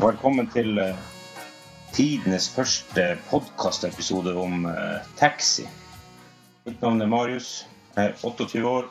Velkommen 0.00 0.46
til 0.48 0.78
eh, 0.80 0.96
tidenes 1.92 2.46
første 2.48 3.02
podkastepisode 3.28 4.32
om 4.38 4.62
eh, 4.70 5.08
taxi. 5.18 5.66
Mitt 6.64 6.80
navn 6.80 7.04
er 7.04 7.10
Marius. 7.10 7.50
Jeg 7.98 8.14
er 8.14 8.24
28 8.24 8.62
år. 8.70 8.88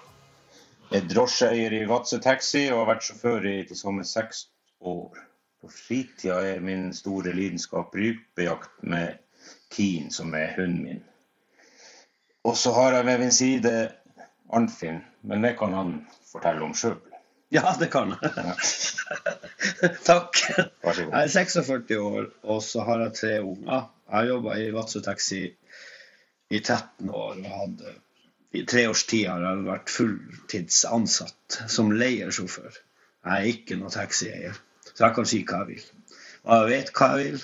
Jeg 0.92 1.00
er 1.00 1.08
drosjeeier 1.10 1.76
i 1.80 1.82
Vadsø 1.90 2.20
Taxi 2.22 2.68
og 2.68 2.84
har 2.84 2.92
vært 2.92 3.08
sjåfør 3.08 3.50
i 3.50 3.56
til 3.72 3.80
sammen 3.80 4.06
seks 4.06 4.44
år. 4.86 5.18
På 5.58 5.72
fritida 5.74 6.44
er 6.52 6.62
min 6.62 6.92
store 6.94 7.34
lidenskap 7.34 7.96
rypejakt 7.98 8.86
med 8.86 9.18
Keen, 9.74 10.12
som 10.14 10.36
er 10.38 10.54
hunden 10.60 10.84
min. 10.84 11.04
Og 12.46 12.54
så 12.58 12.76
har 12.78 13.00
jeg 13.00 13.10
ved 13.10 13.24
min 13.26 13.38
side 13.40 13.78
Arnfinn, 14.54 15.02
men 15.24 15.42
det 15.42 15.58
kan 15.58 15.74
han 15.74 16.04
fortelle 16.30 16.70
om 16.70 16.78
sjøl. 16.78 17.00
Ja, 17.50 17.76
det 17.80 17.88
kan 17.90 18.12
jeg. 18.14 18.32
Takk. 20.10 20.42
Jeg 20.86 21.08
er 21.10 21.32
46 21.34 21.98
år, 21.98 22.28
og 22.44 22.62
så 22.64 22.84
har 22.86 23.02
jeg 23.08 23.16
tre 23.18 23.32
unger. 23.42 23.88
Jeg 24.10 24.16
har 24.18 24.28
jobba 24.30 24.58
i 24.62 24.70
Vadsø 24.74 25.02
Taxi 25.06 25.42
i 26.50 26.60
13 26.60 27.10
år. 27.10 27.40
og 27.40 27.50
hadde, 27.62 27.96
I 28.54 28.66
tre 28.70 28.86
års 28.90 29.04
tid 29.10 29.28
har 29.30 29.42
jeg 29.46 29.66
vært 29.66 29.94
fulltidsansatt 29.94 31.60
som 31.70 31.92
leiersjåfør. 31.92 32.78
Jeg 33.26 33.34
er 33.34 33.50
ikke 33.54 33.78
noen 33.80 33.94
taxieier, 33.94 34.62
så 34.94 35.08
jeg 35.08 35.18
kan 35.18 35.30
si 35.30 35.42
hva 35.44 35.64
jeg 35.64 35.74
vil. 35.74 35.88
Og 36.46 36.54
jeg 36.56 36.70
vet 36.72 36.94
hva 36.96 37.10
jeg 37.18 37.26
vil. 37.26 37.44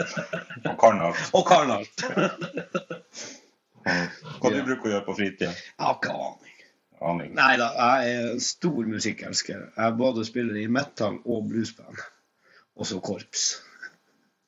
Og 0.70 0.76
kan 0.80 1.00
alt. 1.08 1.24
Og 1.34 1.46
kan 1.48 1.72
alt. 1.74 2.04
Hva 3.84 4.52
du 4.52 4.60
bruker 4.64 4.88
å 4.88 4.92
gjøre 4.94 5.06
på 5.08 5.16
fritida? 5.18 5.52
Jeg 5.52 5.84
har 5.88 5.98
ikke 5.98 6.12
aning. 6.28 6.53
Aning. 7.00 7.34
Nei 7.36 7.54
da, 7.60 7.68
jeg 7.74 8.16
er 8.16 8.40
stor 8.42 8.88
musikkelsker. 8.88 9.68
Jeg 9.76 9.96
både 9.98 10.24
spiller 10.26 10.58
i 10.62 10.66
metal 10.70 11.18
og 11.24 11.48
bluesband. 11.50 12.00
Og 12.74 12.88
så 12.88 13.00
korps. 13.04 13.44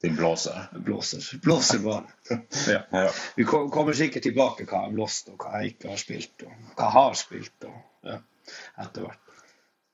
De 0.02 0.10
blåser. 0.10 0.66
Blåser. 0.86 1.38
Blåser 1.42 1.78
bare. 1.84 2.04
Ja. 2.68 2.80
Ja. 2.90 3.10
Vi 3.36 3.44
kommer 3.44 3.92
sikkert 3.92 4.26
tilbake 4.26 4.66
hva 4.66 4.82
jeg 4.82 4.88
har 4.90 4.96
blåst, 4.96 5.30
og 5.32 5.42
hva 5.42 5.60
jeg 5.60 5.74
ikke 5.74 5.92
har 5.92 6.00
spilt, 6.00 6.46
og 6.46 6.52
hva 6.76 6.88
jeg 6.88 6.94
har 6.96 7.16
spilt. 7.18 7.68
Og, 7.68 7.78
ja, 8.06 8.18
etter 8.84 9.06
hvert. 9.06 9.22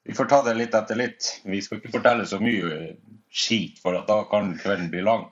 Vi 0.02 0.16
får 0.18 0.28
ta 0.32 0.40
det 0.48 0.56
litt 0.58 0.74
etter 0.74 0.98
litt. 0.98 1.28
Vi 1.46 1.60
skal 1.62 1.78
ikke 1.78 1.92
fortelle 1.94 2.26
så 2.26 2.40
mye 2.42 2.96
skit, 3.30 3.78
for 3.82 3.96
at 3.98 4.08
da 4.10 4.24
kan 4.30 4.56
kvelden 4.58 4.90
bli 4.90 5.04
lang. 5.06 5.28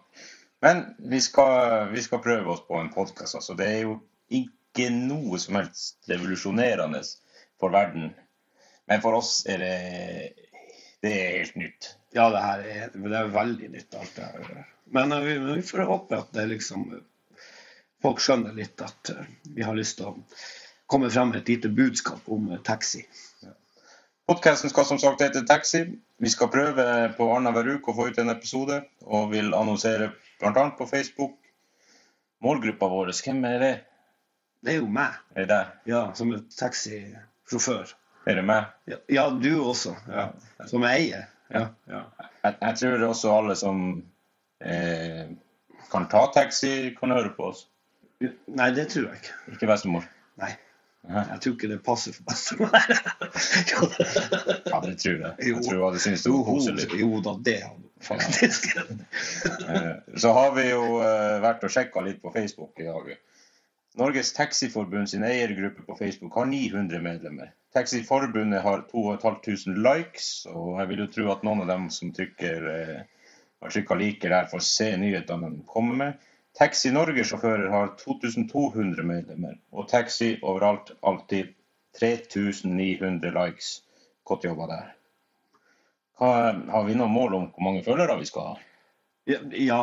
Men 0.63 0.85
vi 1.11 1.21
skal, 1.25 1.89
vi 1.91 2.03
skal 2.05 2.23
prøve 2.23 2.55
oss 2.55 2.63
på 2.69 2.79
en 2.79 2.93
podkast. 2.95 3.41
Altså. 3.41 3.57
Det 3.59 3.67
er 3.67 3.83
jo 3.89 3.97
ikke 4.71 4.91
noe 4.95 5.39
som 5.43 5.59
helst 5.59 6.11
revolusjonerende 6.11 7.03
for 7.61 7.75
verden. 7.75 8.13
Men 8.91 9.03
for 9.03 9.19
oss 9.19 9.45
er 9.51 9.63
det, 9.63 9.75
det 11.03 11.15
er 11.15 11.39
helt 11.39 11.59
nytt. 11.59 11.95
Ja, 12.15 12.31
det 12.31 12.43
her 12.43 12.65
er, 12.67 12.91
det 12.95 13.17
er 13.19 13.35
veldig 13.35 13.71
nytt, 13.75 13.95
alt 13.95 14.17
det 14.17 14.27
her. 14.27 14.67
Men 14.91 15.13
eh, 15.13 15.23
vi, 15.27 15.39
vi 15.39 15.63
får 15.67 15.87
håpe 15.91 16.19
at 16.19 16.35
det 16.35 16.51
liksom 16.57 16.91
Folk 18.01 18.23
skjønner 18.25 18.55
litt 18.57 18.81
at 18.81 19.11
eh, 19.13 19.27
vi 19.55 19.65
har 19.67 19.77
lyst 19.77 19.99
til 19.99 20.09
å 20.09 20.15
komme 20.91 21.11
frem 21.13 21.35
med 21.35 21.43
et 21.43 21.51
lite 21.53 21.69
budskap 21.69 22.31
om 22.33 22.49
eh, 22.55 22.63
taxi. 22.65 23.05
Podkasten 24.31 24.71
skal 24.71 24.87
som 24.87 24.99
sagt 25.03 25.23
hete 25.25 25.43
Taxi. 25.43 25.83
Vi 26.23 26.31
skal 26.31 26.53
prøve 26.53 26.85
på 27.19 27.27
annenhver 27.35 27.67
uke 27.75 27.91
å 27.91 27.97
få 27.97 28.09
ut 28.09 28.19
en 28.23 28.31
episode, 28.31 28.77
og 29.03 29.33
vil 29.33 29.51
annonsere 29.59 30.13
bl.a. 30.39 30.69
på 30.79 30.87
Facebook. 30.87 31.35
Målgruppa 32.41 32.87
vår, 32.89 33.11
hvem 33.27 33.43
er 33.49 33.65
det? 33.65 33.73
Det 34.65 34.75
er 34.75 34.79
jo 34.83 34.87
meg, 34.93 35.15
Er 35.35 35.47
det 35.47 35.49
deg? 35.55 35.67
ja, 35.89 36.01
som 36.15 36.33
taxisjåfør. 36.59 37.93
Er 38.29 38.35
det 38.37 38.45
meg? 38.45 38.65
Ja, 38.91 38.97
ja, 39.09 39.23
du 39.33 39.51
også. 39.65 39.95
Ja. 40.09 40.27
Som 40.69 40.85
eier. 40.85 41.27
Ja, 41.51 41.67
ja. 41.89 42.03
Jeg, 42.45 42.57
jeg 42.61 42.77
tror 42.83 43.05
også 43.09 43.33
alle 43.39 43.57
som 43.57 43.81
eh, 44.61 45.31
kan 45.91 46.09
ta 46.13 46.27
taxi, 46.35 46.91
kan 47.01 47.11
høre 47.17 47.33
på 47.37 47.49
oss. 47.51 47.65
Nei, 48.21 48.69
det 48.77 48.91
tror 48.93 49.09
jeg 49.09 49.23
ikke. 49.23 49.39
Ikke 49.57 49.71
bestemor. 49.71 50.05
Nei, 50.41 50.53
jeg 51.09 51.41
tror 51.41 51.55
ikke 51.57 51.71
det 51.73 51.79
passer 51.87 52.13
for 52.13 52.29
bestemor. 52.29 52.69
Ja, 54.71 54.81
det 54.85 54.99
tror 55.01 55.17
jeg. 55.17 55.33
Jeg 55.41 55.63
tror 55.65 55.81
hun 55.91 55.99
syntes 55.99 56.23
det 56.27 56.33
var 56.35 56.45
koselig. 56.45 56.87
jo 57.01 57.21
da, 57.25 57.33
det 57.49 57.57
hadde 57.65 57.89
faktisk. 58.05 58.69
Eh, 59.71 59.97
Så 60.21 60.33
har 60.37 60.53
vi 60.57 60.69
jo 60.69 60.85
eh, 61.01 61.41
vært 61.43 61.65
og 61.67 61.73
sjekka 61.73 62.03
litt 62.05 62.21
på 62.23 62.33
Facebook 62.35 62.77
i 62.81 62.87
dag. 62.89 63.11
Norges 64.01 64.33
Taxiforbund 64.33 65.11
sin 65.11 65.25
eiergruppe 65.25 65.83
på 65.85 65.97
Facebook 65.97 66.35
har 66.35 66.47
900 66.49 67.01
medlemmer. 67.05 67.53
Taxiforbundet 67.75 68.63
har 68.65 68.87
2500 68.89 69.83
likes, 69.85 70.47
og 70.49 70.79
jeg 70.81 70.89
vil 70.89 71.03
jo 71.03 71.09
tro 71.17 71.27
at 71.35 71.43
noen 71.45 71.61
av 71.67 71.69
dem 71.69 71.89
som 71.93 72.13
trykker 72.17 72.69
eh, 72.73 73.03
har 73.61 73.75
trykka 73.75 73.99
liker 74.01 74.33
der, 74.33 74.49
får 74.49 74.65
se 74.65 74.89
nyhetene 74.97 75.51
de 75.53 75.67
kommer 75.69 75.99
med. 75.99 76.29
Taxi 76.57 76.91
Norge-sjåfører 76.97 77.69
har 77.71 77.93
2200 78.01 79.05
medlemmer, 79.07 79.59
og 79.71 79.89
Taxi 79.93 80.33
overalt 80.41 80.95
alltid 81.07 81.53
3900 82.01 83.35
likes. 83.37 83.83
Godt 84.25 84.47
jobba 84.49 84.71
der. 84.71 84.89
Hva, 86.21 86.31
har 86.73 86.89
vi 86.89 86.97
noe 86.97 87.13
mål 87.13 87.37
om 87.37 87.45
hvor 87.53 87.67
mange 87.69 87.85
følgere 87.85 88.17
vi 88.21 88.29
skal 88.29 88.55
ha? 88.55 88.57
Ja, 89.29 89.43
ja. 89.57 89.83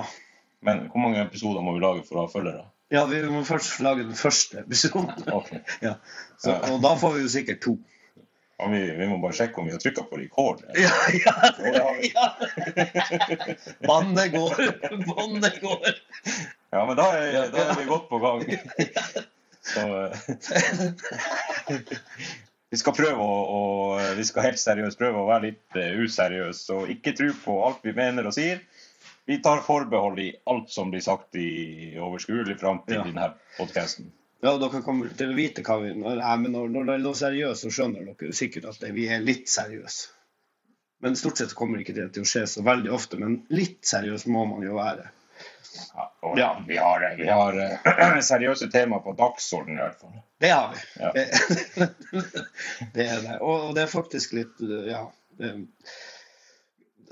Men 0.65 0.87
hvor 0.89 1.05
mange 1.05 1.21
episoder 1.21 1.61
må 1.61 1.77
vi 1.77 1.85
lage 1.85 2.03
for 2.07 2.17
å 2.17 2.25
ha 2.25 2.33
følgere? 2.33 2.65
Ja, 2.89 3.03
vi 3.05 3.21
må 3.27 3.43
først 3.43 3.79
lage 3.83 4.05
den 4.07 4.15
første 4.15 4.63
episoden. 4.63 5.11
Okay. 5.27 5.59
Ja. 5.87 5.97
Så, 6.39 6.53
og 6.53 6.81
da 6.83 6.95
får 6.99 7.17
vi 7.17 7.23
jo 7.25 7.31
sikkert 7.31 7.61
to. 7.65 7.77
Ja, 8.57 8.67
vi, 8.71 8.79
vi 8.97 9.07
må 9.09 9.19
bare 9.21 9.35
sjekke 9.37 9.61
om 9.61 9.67
vi 9.67 9.73
har 9.75 9.81
trykka 9.81 10.07
på 10.09 10.17
rekord. 10.21 10.63
Ja, 10.85 10.93
ja, 11.13 11.33
Ja. 12.07 12.27
Bandet 13.87 14.31
går, 14.33 14.55
bandet 15.05 15.59
går. 15.61 15.89
Ja, 16.71 16.85
men 16.85 16.95
da 16.97 17.11
er, 17.17 17.51
da 17.53 17.67
er 17.67 17.77
vi 17.77 17.89
godt 17.89 18.07
på 18.09 18.19
gang. 18.23 18.47
Så 19.67 19.83
eh, 20.05 20.11
Vi 22.71 22.79
skal 22.79 22.95
prøve 22.95 23.23
å, 23.23 23.37
å 23.57 23.61
Vi 24.17 24.25
skal 24.27 24.49
helt 24.49 24.61
seriøst 24.61 24.99
prøve 24.99 25.21
å 25.21 25.29
være 25.29 25.49
litt 25.51 25.79
eh, 25.79 25.99
useriøse 26.03 26.75
og 26.75 26.91
ikke 26.91 27.15
tro 27.19 27.29
på 27.43 27.59
alt 27.67 27.85
vi 27.85 27.95
mener 27.97 28.27
og 28.27 28.35
sier. 28.35 28.63
Vi 29.27 29.37
tar 29.43 29.59
forbehold 29.65 30.19
i 30.23 30.29
alt 30.47 30.69
som 30.71 30.91
blir 30.93 31.03
sagt 31.03 31.35
i 31.35 31.49
overskuelig 31.99 32.57
framtid 32.61 32.95
Ja. 32.95 33.01
i 33.03 33.09
denne 33.11 33.33
podkasten. 33.57 34.11
Ja, 34.45 34.53
dere 34.61 34.79
kommer 34.85 35.09
til 35.17 35.33
å 35.33 35.35
vite 35.35 35.63
hva 35.65 35.79
vi 35.81 35.89
er, 35.91 36.37
men 36.37 36.53
når, 36.53 36.69
når 36.71 36.85
det 36.87 36.93
er 36.93 37.03
noe 37.03 37.17
seriøst, 37.17 37.65
så 37.65 37.71
skjønner 37.73 38.05
dere 38.07 38.35
sikkert 38.37 38.69
at 38.69 38.79
det, 38.83 38.93
vi 38.95 39.07
er 39.11 39.25
litt 39.25 39.49
seriøse. 39.51 40.13
Men 41.03 41.17
stort 41.19 41.41
sett 41.41 41.55
kommer 41.57 41.81
ikke 41.81 41.95
det 41.97 42.07
til 42.15 42.23
å 42.23 42.29
skje 42.29 42.45
så 42.49 42.63
veldig 42.65 42.93
ofte. 42.93 43.19
Men 43.21 43.41
litt 43.53 43.83
seriøs 43.85 44.25
må 44.31 44.45
man 44.49 44.63
jo 44.65 44.77
være. 44.77 45.09
Ja, 45.77 46.05
og 46.25 46.39
ja, 46.39 46.47
vi 46.67 46.77
har, 46.79 47.03
vi 47.19 47.27
har 47.29 47.59
uh, 47.59 48.21
seriøse 48.31 48.69
temaer 48.73 49.03
på 49.05 49.13
dagsordenen 49.19 49.77
i 49.77 49.83
hvert 49.83 49.99
fall. 50.01 50.15
Det 50.41 50.53
har 50.53 50.71
vi. 50.73 50.85
Ja. 51.03 51.11
Det, 51.13 51.25
det 52.95 53.09
er 53.11 53.21
det. 53.27 53.39
Og 53.45 53.73
det 53.75 53.83
er 53.83 53.91
faktisk 53.91 54.37
litt 54.39 54.63
Ja. 54.87 55.03
Det, 55.37 55.51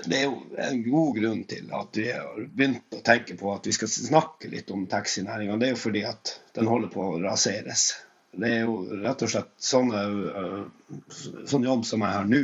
det 0.04 0.18
er 0.18 0.24
jo 0.26 0.40
en 0.60 0.82
god 0.84 1.16
grunn 1.16 1.44
til 1.48 1.70
at 1.74 1.96
vi 1.96 2.10
har 2.12 2.42
begynt 2.52 2.96
å 2.96 3.02
tenke 3.04 3.36
på 3.40 3.52
at 3.54 3.66
vi 3.66 3.72
skal 3.72 3.90
snakke 3.90 4.50
litt 4.52 4.70
om 4.74 4.84
taxinæringa. 4.90 5.56
Det 5.56 5.70
er 5.70 5.74
jo 5.74 5.80
fordi 5.80 6.02
at 6.08 6.34
den 6.58 6.68
holder 6.68 6.92
på 6.92 7.06
å 7.06 7.20
raseres. 7.22 7.88
Det 8.36 8.50
er 8.52 8.66
jo 8.66 8.76
rett 9.00 9.24
og 9.24 9.32
slett 9.32 9.52
sånne, 9.62 10.02
øh, 10.42 11.38
sånn 11.48 11.64
jobb 11.64 11.86
som 11.88 12.04
jeg 12.04 12.18
har 12.18 12.28
nå. 12.28 12.42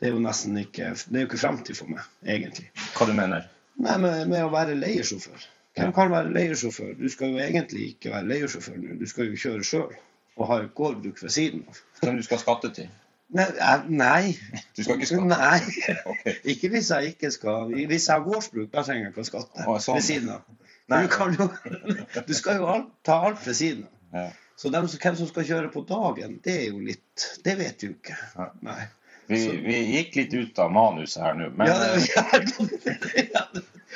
Det 0.00 0.08
er 0.08 0.16
jo 0.16 0.22
nesten 0.24 0.56
ikke 0.58 0.94
Det 0.96 1.18
er 1.18 1.22
jo 1.22 1.28
ikke 1.28 1.42
fremtid 1.44 1.76
for 1.78 1.92
meg, 1.92 2.08
egentlig. 2.24 2.70
Hva 2.96 3.06
du 3.08 3.12
mener 3.16 3.50
Nei, 3.74 3.94
med, 3.98 4.28
med 4.30 4.44
å 4.46 4.52
være 4.52 4.76
leiesjåfør. 4.78 5.46
Hvem 5.74 5.92
kan 5.94 6.12
være 6.12 6.30
leiesjåfør? 6.30 6.92
Du 6.98 7.08
skal 7.10 7.34
jo 7.34 7.40
egentlig 7.42 7.88
ikke 7.92 8.12
være 8.14 8.30
leiesjåfør 8.30 8.76
nå. 8.78 8.98
Du 9.00 9.08
skal 9.10 9.28
jo 9.28 9.40
kjøre 9.44 9.66
sjøl 9.66 9.96
og 10.34 10.46
ha 10.50 10.60
et 10.62 10.74
gårdbruk 10.78 11.18
ved 11.22 11.34
siden 11.34 11.64
av. 11.68 11.80
Som 12.00 12.18
du 12.18 12.22
skal 12.26 12.40
skatte 12.42 12.70
til? 12.76 12.92
Nei, 13.34 13.44
eh, 13.50 13.86
nei. 13.90 14.34
Du 14.76 14.82
skal 14.84 15.00
ikke 15.00 15.10
skatte? 15.10 15.28
Nei. 15.32 15.58
Okay. 16.14 16.34
Ikke 16.54 16.70
hvis 16.72 16.90
jeg 16.92 17.14
ikke 17.14 17.30
skal 17.34 17.72
Hvis 17.74 18.06
jeg 18.08 18.14
har 18.14 18.22
gårdsbruk, 18.24 18.68
da 18.72 18.84
trenger 18.86 19.08
jeg 19.08 19.14
ikke 19.14 19.24
å 19.24 19.28
skatte 19.28 19.66
Å, 19.66 19.76
sånn. 19.82 19.98
ved 19.98 20.06
siden 20.06 20.32
av. 20.36 20.44
Du, 20.92 21.08
kan 21.10 21.34
jo, 21.38 21.48
du 22.28 22.34
skal 22.36 22.60
jo 22.60 22.68
alt, 22.70 22.90
ta 23.06 23.18
alt 23.30 23.42
ved 23.46 23.56
siden 23.58 23.86
av. 23.88 24.18
Ja. 24.20 24.26
Så 24.60 24.70
dem 24.70 24.86
hvem 24.86 25.16
som 25.18 25.26
skal 25.26 25.46
kjøre 25.48 25.70
på 25.74 25.82
dagen, 25.88 26.38
det 26.44 26.54
er 26.60 26.68
jo 26.68 26.78
litt 26.84 27.24
Det 27.44 27.56
vet 27.58 27.80
du 27.82 27.88
ikke. 27.90 28.16
Ja. 28.36 28.50
Nei. 28.66 28.84
Vi, 29.26 29.40
vi 29.64 29.78
gikk 29.96 30.18
litt 30.20 30.34
ut 30.36 30.58
av 30.60 30.72
manuset 30.72 31.22
her 31.24 31.36
nå, 31.38 31.48
men, 31.56 31.70
Ja, 31.70 31.78
det, 31.80 32.02
ja, 33.32 33.44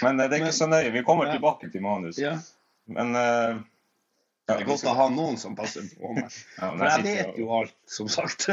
men 0.00 0.16
det 0.22 0.30
er 0.30 0.38
ikke 0.40 0.54
så 0.56 0.68
nøye. 0.70 0.88
Vi 0.94 1.02
kommer 1.04 1.28
tilbake 1.28 1.68
til 1.72 1.84
manuset. 1.84 2.22
ja. 2.24 2.38
Men 2.88 3.12
uh, 3.12 3.58
Det 4.48 4.54
er 4.56 4.64
godt 4.64 4.86
å 4.88 4.94
ha 4.96 5.10
noen 5.12 5.36
som 5.36 5.56
passer 5.58 5.84
på 5.92 6.14
meg. 6.16 6.32
Ja, 6.56 6.70
For 6.70 6.86
jeg 6.88 7.04
vet 7.04 7.36
jo 7.36 7.50
alt, 7.58 7.76
som 7.92 8.08
sagt. 8.08 8.48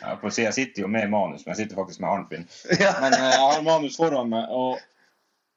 Jeg, 0.00 0.18
å 0.20 0.32
si, 0.32 0.44
jeg 0.44 0.56
sitter 0.56 0.84
jo 0.84 0.90
med 0.90 1.10
manus, 1.12 1.44
men 1.44 1.54
jeg 1.54 1.64
sitter 1.64 1.80
faktisk 1.80 2.02
med 2.02 2.10
Arnfinn. 2.10 2.46
Men 2.68 3.16
eh, 3.16 3.26
jeg 3.30 3.42
har 3.42 3.66
manus 3.66 3.98
foran 4.00 4.32
meg, 4.32 4.50
og 4.50 4.80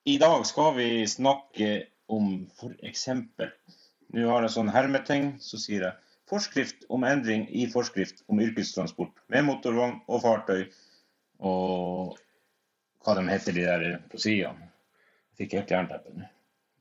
i 0.07 0.17
dag 0.21 0.45
skal 0.47 0.75
vi 0.77 0.89
snakke 1.09 1.71
om 2.07 2.45
for 2.55 2.75
eksempel 2.87 3.51
Nå 4.15 4.23
har 4.29 4.45
jeg 4.45 4.53
sånn 4.53 4.69
hermeting, 4.71 5.33
så 5.43 5.57
sier 5.59 5.81
jeg 5.83 5.97
forskrift 6.31 6.85
om 6.95 7.03
endring 7.03 7.41
i 7.51 7.65
forskrift 7.67 8.21
om 8.31 8.39
yrkestransport 8.39 9.11
med 9.33 9.43
motorvogn 9.49 9.97
og 10.07 10.21
fartøy. 10.23 10.61
Og 11.43 12.15
hva 13.03 13.15
de 13.17 13.25
heter, 13.27 13.55
de 13.55 13.65
der 13.67 13.99
på 14.07 14.19
sidene. 14.23 14.69
Fikk 15.37 15.57
helt 15.59 15.73
jernteppe 15.75 16.15
nå. 16.15 16.29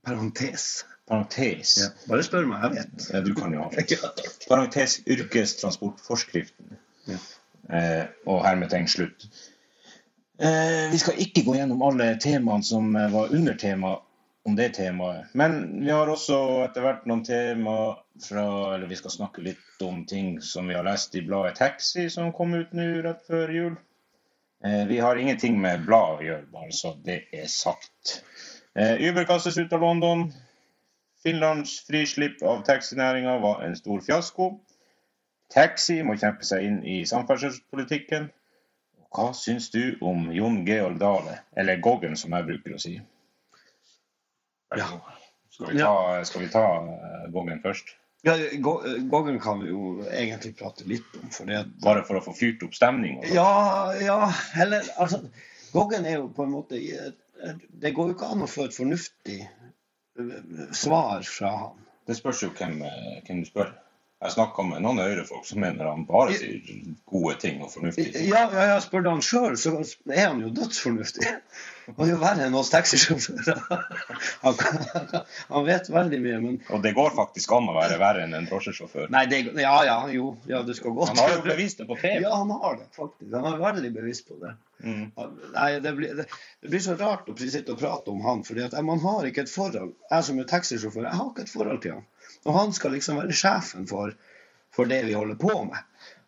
Parentes. 0.06 0.84
Parentes. 1.10 1.74
Ja. 1.82 1.90
Bare 2.06 2.24
spør 2.26 2.46
meg, 2.46 2.62
jeg 2.62 2.76
vet. 2.76 3.08
Ja, 3.12 3.20
du 3.26 3.32
kan 3.36 3.54
jo 3.54 3.64
ha 3.64 3.70
det. 3.74 3.86
Ja. 3.96 4.12
Parentes 4.46 5.00
yrkestransportforskriften. 5.06 6.78
Ja. 7.10 7.18
Eh, 7.68 8.04
og 8.26 8.44
hermetegn 8.46 8.88
slutt. 8.88 9.26
Eh, 10.38 10.86
vi 10.92 10.98
skal 11.00 11.18
ikke 11.22 11.42
gå 11.46 11.56
gjennom 11.56 11.82
alle 11.86 12.12
temaene 12.22 12.66
som 12.66 12.92
eh, 12.96 13.08
var 13.12 13.32
under 13.34 13.56
tema 13.58 13.96
om 14.46 14.54
det 14.54 14.68
temaet. 14.76 15.32
Men 15.34 15.80
vi 15.82 15.90
har 15.90 16.06
også 16.06 16.38
etter 16.66 16.84
hvert 16.84 17.06
noen 17.10 17.24
tema 17.26 17.96
fra 18.22 18.44
Eller 18.74 18.86
vi 18.88 18.96
skal 18.96 19.12
snakke 19.12 19.42
litt 19.44 19.82
om 19.84 20.04
ting 20.08 20.38
som 20.40 20.70
vi 20.70 20.76
har 20.76 20.86
lest 20.86 21.12
i 21.18 21.24
bladet 21.26 21.58
Taxi, 21.58 22.06
som 22.08 22.30
kom 22.32 22.54
ut 22.54 22.70
nå 22.72 22.86
rett 23.04 23.26
før 23.26 23.50
jul. 23.52 23.74
Vi 24.88 24.96
har 25.02 25.18
ingenting 25.20 25.58
med 25.60 25.84
blad 25.84 26.22
å 26.22 26.24
gjøre, 26.24 26.46
bare 26.48 26.72
så 26.72 26.94
det 27.04 27.18
er 27.28 27.44
sagt. 27.52 28.22
Uber 28.72 29.26
kastes 29.28 29.58
ut 29.60 29.74
av 29.76 29.84
London. 29.84 30.24
Finlands 31.26 31.74
frislipp 31.84 32.40
av 32.40 32.64
taxinæringa 32.64 33.36
var 33.44 33.60
en 33.66 33.76
stor 33.76 34.00
fiasko. 34.06 34.48
Taxi 35.52 36.00
må 36.02 36.16
kjempe 36.18 36.46
seg 36.46 36.64
inn 36.66 36.80
i 36.84 37.00
samferdselspolitikken. 37.08 38.30
Hva 39.14 39.30
syns 39.36 39.70
du 39.72 39.96
om 40.04 40.26
Jon 40.34 40.64
Georg 40.66 40.98
Dale, 41.00 41.38
eller 41.56 41.78
Goggen 41.80 42.16
som 42.20 42.34
jeg 42.36 42.48
bruker 42.48 42.74
å 42.76 42.80
si? 42.82 42.96
Ja. 44.76 44.88
Skal 45.56 45.72
vi 45.72 45.78
ta, 45.80 46.24
skal 46.28 46.42
vi 46.42 46.48
ta 46.52 46.64
eh, 46.82 47.28
Goggen 47.32 47.62
først? 47.62 47.94
Ja, 48.26 48.34
Goggen 49.08 49.38
kan 49.40 49.62
vi 49.62 49.70
jo 49.70 50.02
egentlig 50.10 50.56
prate 50.58 50.84
litt 50.88 51.14
om, 51.20 51.30
for 51.32 51.48
det 51.48 51.62
Bare 51.84 52.02
for 52.04 52.18
å 52.18 52.24
få 52.24 52.34
fyrt 52.36 52.64
opp 52.66 52.74
stemning? 52.76 53.20
sånn. 53.22 53.36
Ja, 53.38 53.94
ja, 54.02 54.18
eller 54.60 54.88
altså 54.98 55.22
Goggen 55.72 56.04
er 56.08 56.18
jo 56.18 56.28
på 56.34 56.44
en 56.44 56.52
måte 56.56 56.80
Det 56.80 57.92
går 57.94 58.10
jo 58.10 58.16
ikke 58.16 58.32
an 58.34 58.44
å 58.44 58.50
få 58.50 58.66
et 58.66 58.76
fornuftig 58.76 59.38
eh, 59.46 60.36
svar 60.76 61.24
fra 61.28 61.54
han. 61.62 61.82
Det 62.06 62.18
spørs 62.18 62.42
jo 62.44 62.52
hvem, 62.58 62.80
eh, 62.86 63.18
hvem 63.26 63.42
du 63.44 63.48
spør. 63.48 63.72
Jeg 64.24 64.32
snakka 64.32 64.64
med 64.64 64.80
noen 64.80 64.96
Høyre-folk 65.02 65.44
som 65.44 65.58
mener 65.60 65.90
han 65.90 66.06
bare 66.08 66.32
sier 66.38 66.62
gode 67.04 67.34
ting 67.42 67.58
og 67.60 67.68
fornuftige 67.68 68.14
ting. 68.14 68.30
Ja, 68.30 68.46
ja, 68.48 68.62
ja 68.70 68.76
spør 68.80 69.02
du 69.04 69.10
han 69.10 69.20
sjøl, 69.24 69.58
så 69.60 69.74
er 70.08 70.30
han 70.30 70.40
jo 70.40 70.48
dødsfornuftig. 70.56 71.34
Han 71.90 72.00
er 72.06 72.10
jo 72.14 72.16
verre 72.22 72.46
enn 72.48 72.56
oss 72.56 72.72
taxisjåfører. 72.72 73.60
Han, 74.46 74.56
han 75.50 75.66
vet 75.68 75.90
veldig 75.92 76.20
mye, 76.24 76.38
men 76.46 76.56
Og 76.72 76.80
det 76.82 76.94
går 76.96 77.12
faktisk 77.18 77.52
an 77.58 77.68
å 77.68 77.76
være 77.76 78.00
verre 78.00 78.24
enn 78.24 78.32
en 78.38 78.48
drosjesjåfør. 78.48 79.12
Nei, 79.12 79.26
det, 79.30 79.42
ja, 79.60 79.76
ja, 79.86 79.98
jo, 80.10 80.32
ja, 80.48 80.62
det 80.64 80.78
skal 80.80 80.96
godt 80.96 81.12
Han 81.12 81.20
har 81.20 81.36
jo 81.36 81.44
bevist 81.44 81.84
det 81.84 81.86
på 81.90 82.00
TV. 82.00 82.24
Ja, 82.24 82.32
han 82.40 82.56
har 82.56 82.80
det, 82.80 82.88
faktisk. 82.96 83.30
Han 83.36 83.52
er 83.52 83.62
veldig 83.62 83.92
bevisst 84.00 84.32
på 84.32 84.40
det. 84.40 84.56
Mm. 84.80 85.04
Nei, 85.54 85.70
det 85.84 85.92
blir, 86.00 86.16
det, 86.16 86.26
det 86.64 86.72
blir 86.72 86.84
så 86.88 86.96
rart 86.96 87.28
å 87.28 87.36
sitte 87.36 87.76
og 87.76 87.84
prate 87.84 88.16
om 88.16 88.24
han, 88.24 88.42
fordi 88.48 88.64
at 88.64 88.80
man 88.84 89.04
har 89.04 89.28
ikke 89.28 89.44
et 89.44 89.52
forhold. 89.52 89.92
Jeg 90.08 90.28
som 90.30 90.40
er 90.40 90.48
taxisjåfør, 90.56 91.04
jeg 91.04 91.20
har 91.20 91.32
ikke 91.34 91.46
et 91.46 91.52
forhold 91.52 91.84
til 91.84 91.98
han. 91.98 92.06
Og 92.46 92.54
han 92.54 92.72
skal 92.72 92.94
liksom 92.94 93.18
være 93.20 93.34
sjefen 93.36 93.86
for, 93.90 94.14
for 94.74 94.88
det 94.90 95.02
vi 95.08 95.16
holder 95.18 95.38
på 95.40 95.52
med. 95.66 95.82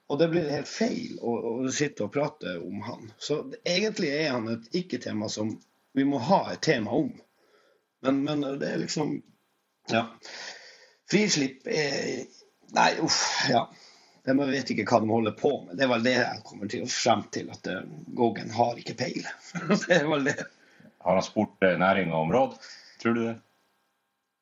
Og 0.09 0.19
det 0.19 0.31
blir 0.33 0.51
helt 0.51 0.69
feil 0.71 1.19
å, 1.21 1.35
å 1.63 1.73
sitte 1.73 2.07
og 2.07 2.13
prate 2.15 2.57
om 2.65 2.81
han. 2.87 3.11
Så 3.21 3.43
egentlig 3.63 4.11
er 4.17 4.33
han 4.33 4.49
et 4.51 4.71
ikke-tema 4.81 5.29
som 5.33 5.53
vi 5.97 6.07
må 6.09 6.21
ha 6.29 6.41
et 6.53 6.63
tema 6.65 6.97
om. 6.97 7.11
Men, 8.05 8.23
men 8.25 8.47
det 8.61 8.73
er 8.73 8.85
liksom 8.85 9.19
Ja. 9.89 10.07
Frislipp 11.09 11.69
er 11.73 12.27
Nei, 12.77 12.91
uff, 13.01 13.23
ja. 13.49 13.63
De 14.29 14.35
vet 14.37 14.71
ikke 14.75 14.85
hva 14.91 14.99
de 15.01 15.09
holder 15.09 15.33
på 15.37 15.51
med. 15.65 15.79
Det 15.79 15.87
er 15.87 15.93
vel 15.93 16.03
det 16.05 16.13
jeg 16.19 16.43
kommer 16.45 16.69
til 16.69 16.83
frem 16.93 17.23
til. 17.33 17.49
At 17.55 17.65
Gogen 17.65 18.11
Goggen 18.19 18.51
har 18.53 18.81
ikke 18.81 18.97
peil. 18.99 19.25
det 19.87 19.95
er 19.97 20.05
vel 20.11 20.29
det. 20.29 20.37
Har 21.01 21.17
han 21.17 21.25
spurt 21.25 21.65
næringa 21.81 22.17
om 22.17 22.33
råd? 22.35 22.59
Tror 23.01 23.17
du 23.17 23.23
det? 23.23 23.37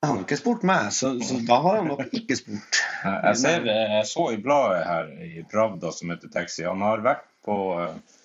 Han 0.05 0.13
har 0.13 0.25
ikke 0.27 0.39
spurt 0.39 0.65
meg, 0.69 0.91
så, 0.95 1.15
så 1.25 1.39
da 1.49 1.57
har 1.65 1.79
han 1.81 1.89
nok 1.91 2.03
ikke 2.15 2.37
spurt. 2.39 2.81
Jeg, 3.05 3.39
ser, 3.41 3.65
jeg 3.67 4.05
så 4.11 4.27
i 4.35 4.41
bladet 4.43 4.83
her 4.87 5.09
i 5.25 5.45
Pravda 5.51 5.93
som 5.95 6.13
heter 6.13 6.31
Taxi, 6.33 6.67
han 6.69 6.85
har 6.85 7.05
vært 7.05 7.25
på, 7.47 7.57
eh, 7.81 8.19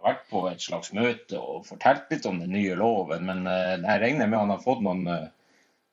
har 0.00 0.08
vært 0.08 0.24
på 0.32 0.44
et 0.50 0.64
slags 0.64 0.94
møte 0.96 1.38
og 1.38 1.66
fortalt 1.68 2.08
litt 2.10 2.26
om 2.30 2.40
den 2.40 2.54
nye 2.56 2.78
loven, 2.78 3.26
men 3.28 3.44
eh, 3.50 3.76
jeg 3.76 4.02
regner 4.04 4.30
med 4.30 4.40
han 4.40 4.54
har 4.54 4.64
fått 4.64 4.82
noen, 4.86 5.04
eh, 5.12 5.28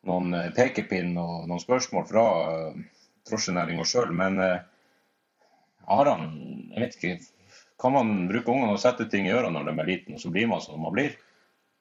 noen 0.07 0.37
eh, 0.37 0.49
pekepinn 0.55 1.11
og 1.19 1.49
noen 1.51 1.61
spørsmål 1.61 2.07
fra 2.07 2.25
drosjenæringa 3.27 3.85
sjøl. 3.87 4.13
Men 4.15 4.39
eh, 4.43 4.59
har 5.87 6.11
han 6.13 6.27
Jeg 6.73 6.83
vet 6.83 6.97
ikke. 6.97 7.15
Kan 7.81 7.93
man 7.93 8.27
bruke 8.29 8.51
ungene 8.51 8.73
og 8.73 8.81
sette 8.81 9.05
ting 9.09 9.27
i 9.27 9.33
ørene 9.33 9.59
når 9.59 9.69
de 9.69 9.81
er 9.81 9.89
liten, 9.91 10.17
og 10.17 10.21
så 10.21 10.31
blir 10.33 10.47
man 10.49 10.61
som 10.63 10.81
man 10.81 10.93
blir? 10.95 11.13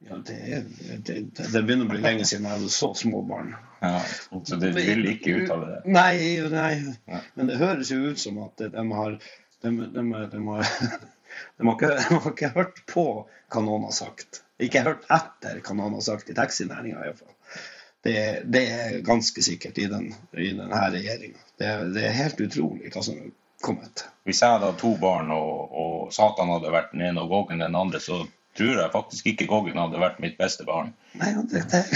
Ja, 0.04 0.16
det, 0.26 0.34
er- 0.37 0.98
det, 1.06 1.14
det 1.38 1.62
begynner 1.64 1.87
å 1.88 1.93
bli 1.94 2.02
lenge 2.04 2.26
siden 2.28 2.44
jeg 2.46 2.58
hadde 2.58 2.70
så 2.72 2.90
små 2.94 3.22
barn. 3.26 3.54
Ja, 3.81 4.00
så 4.44 4.58
det 4.60 4.75
vil 4.76 5.06
ikke 5.10 5.38
uttale 5.40 5.70
det. 5.72 5.78
Nei, 5.93 6.37
nei. 6.52 7.20
Men 7.34 7.48
det 7.50 7.56
høres 7.60 7.90
jo 7.93 8.02
ut 8.10 8.20
som 8.20 8.38
at 8.44 8.60
de 8.60 8.84
har 8.93 9.16
De, 9.64 9.70
de, 9.72 9.87
de, 9.94 10.02
har, 10.12 10.26
de, 10.31 10.40
har, 10.46 10.66
ikke, 11.72 11.88
de 11.88 12.19
har 12.20 12.26
ikke 12.31 12.50
hørt 12.54 12.82
på 12.93 13.04
hva 13.25 13.62
noen 13.64 13.87
har 13.88 13.94
sagt. 13.96 14.43
Ikke 14.62 14.82
hørt 14.84 15.06
etter 15.12 15.62
hva 15.64 15.75
noen 15.78 15.96
har 15.96 16.04
sagt 16.04 16.28
i 16.31 16.37
taxinæringa 16.37 17.00
iallfall. 17.06 17.32
Det, 18.06 18.14
det 18.52 18.62
er 18.70 18.99
ganske 19.02 19.42
sikkert 19.42 19.81
i, 19.82 19.88
den, 19.90 20.10
i 20.37 20.52
denne 20.54 20.82
regjeringa. 20.92 21.40
Det, 21.58 21.72
det 21.96 22.04
er 22.06 22.14
helt 22.20 22.40
utrolig 22.44 22.92
hva 22.94 23.02
som 23.02 23.16
er 23.19 23.32
kommet. 23.64 24.04
Hvis 24.28 24.44
jeg 24.44 24.52
hadde 24.52 24.69
hatt 24.70 24.78
to 24.84 24.92
barn, 25.00 25.32
og, 25.34 25.72
og 25.82 26.12
Satan 26.14 26.52
hadde 26.52 26.70
vært 26.76 26.92
den 26.92 27.02
ene 27.08 27.25
og 27.25 27.32
Vågen 27.32 27.64
den 27.64 27.75
andre, 27.81 27.99
så 28.04 28.20
tror 28.58 28.76
jeg 28.81 28.93
faktisk 28.93 29.26
ikke 29.32 29.47
Goggen 29.50 29.79
hadde 29.81 30.00
vært 30.00 30.20
mitt 30.23 30.37
beste 30.41 30.64
barn. 30.69 30.88
Nei, 31.20 31.31
det, 31.53 31.61
det. 31.70 31.82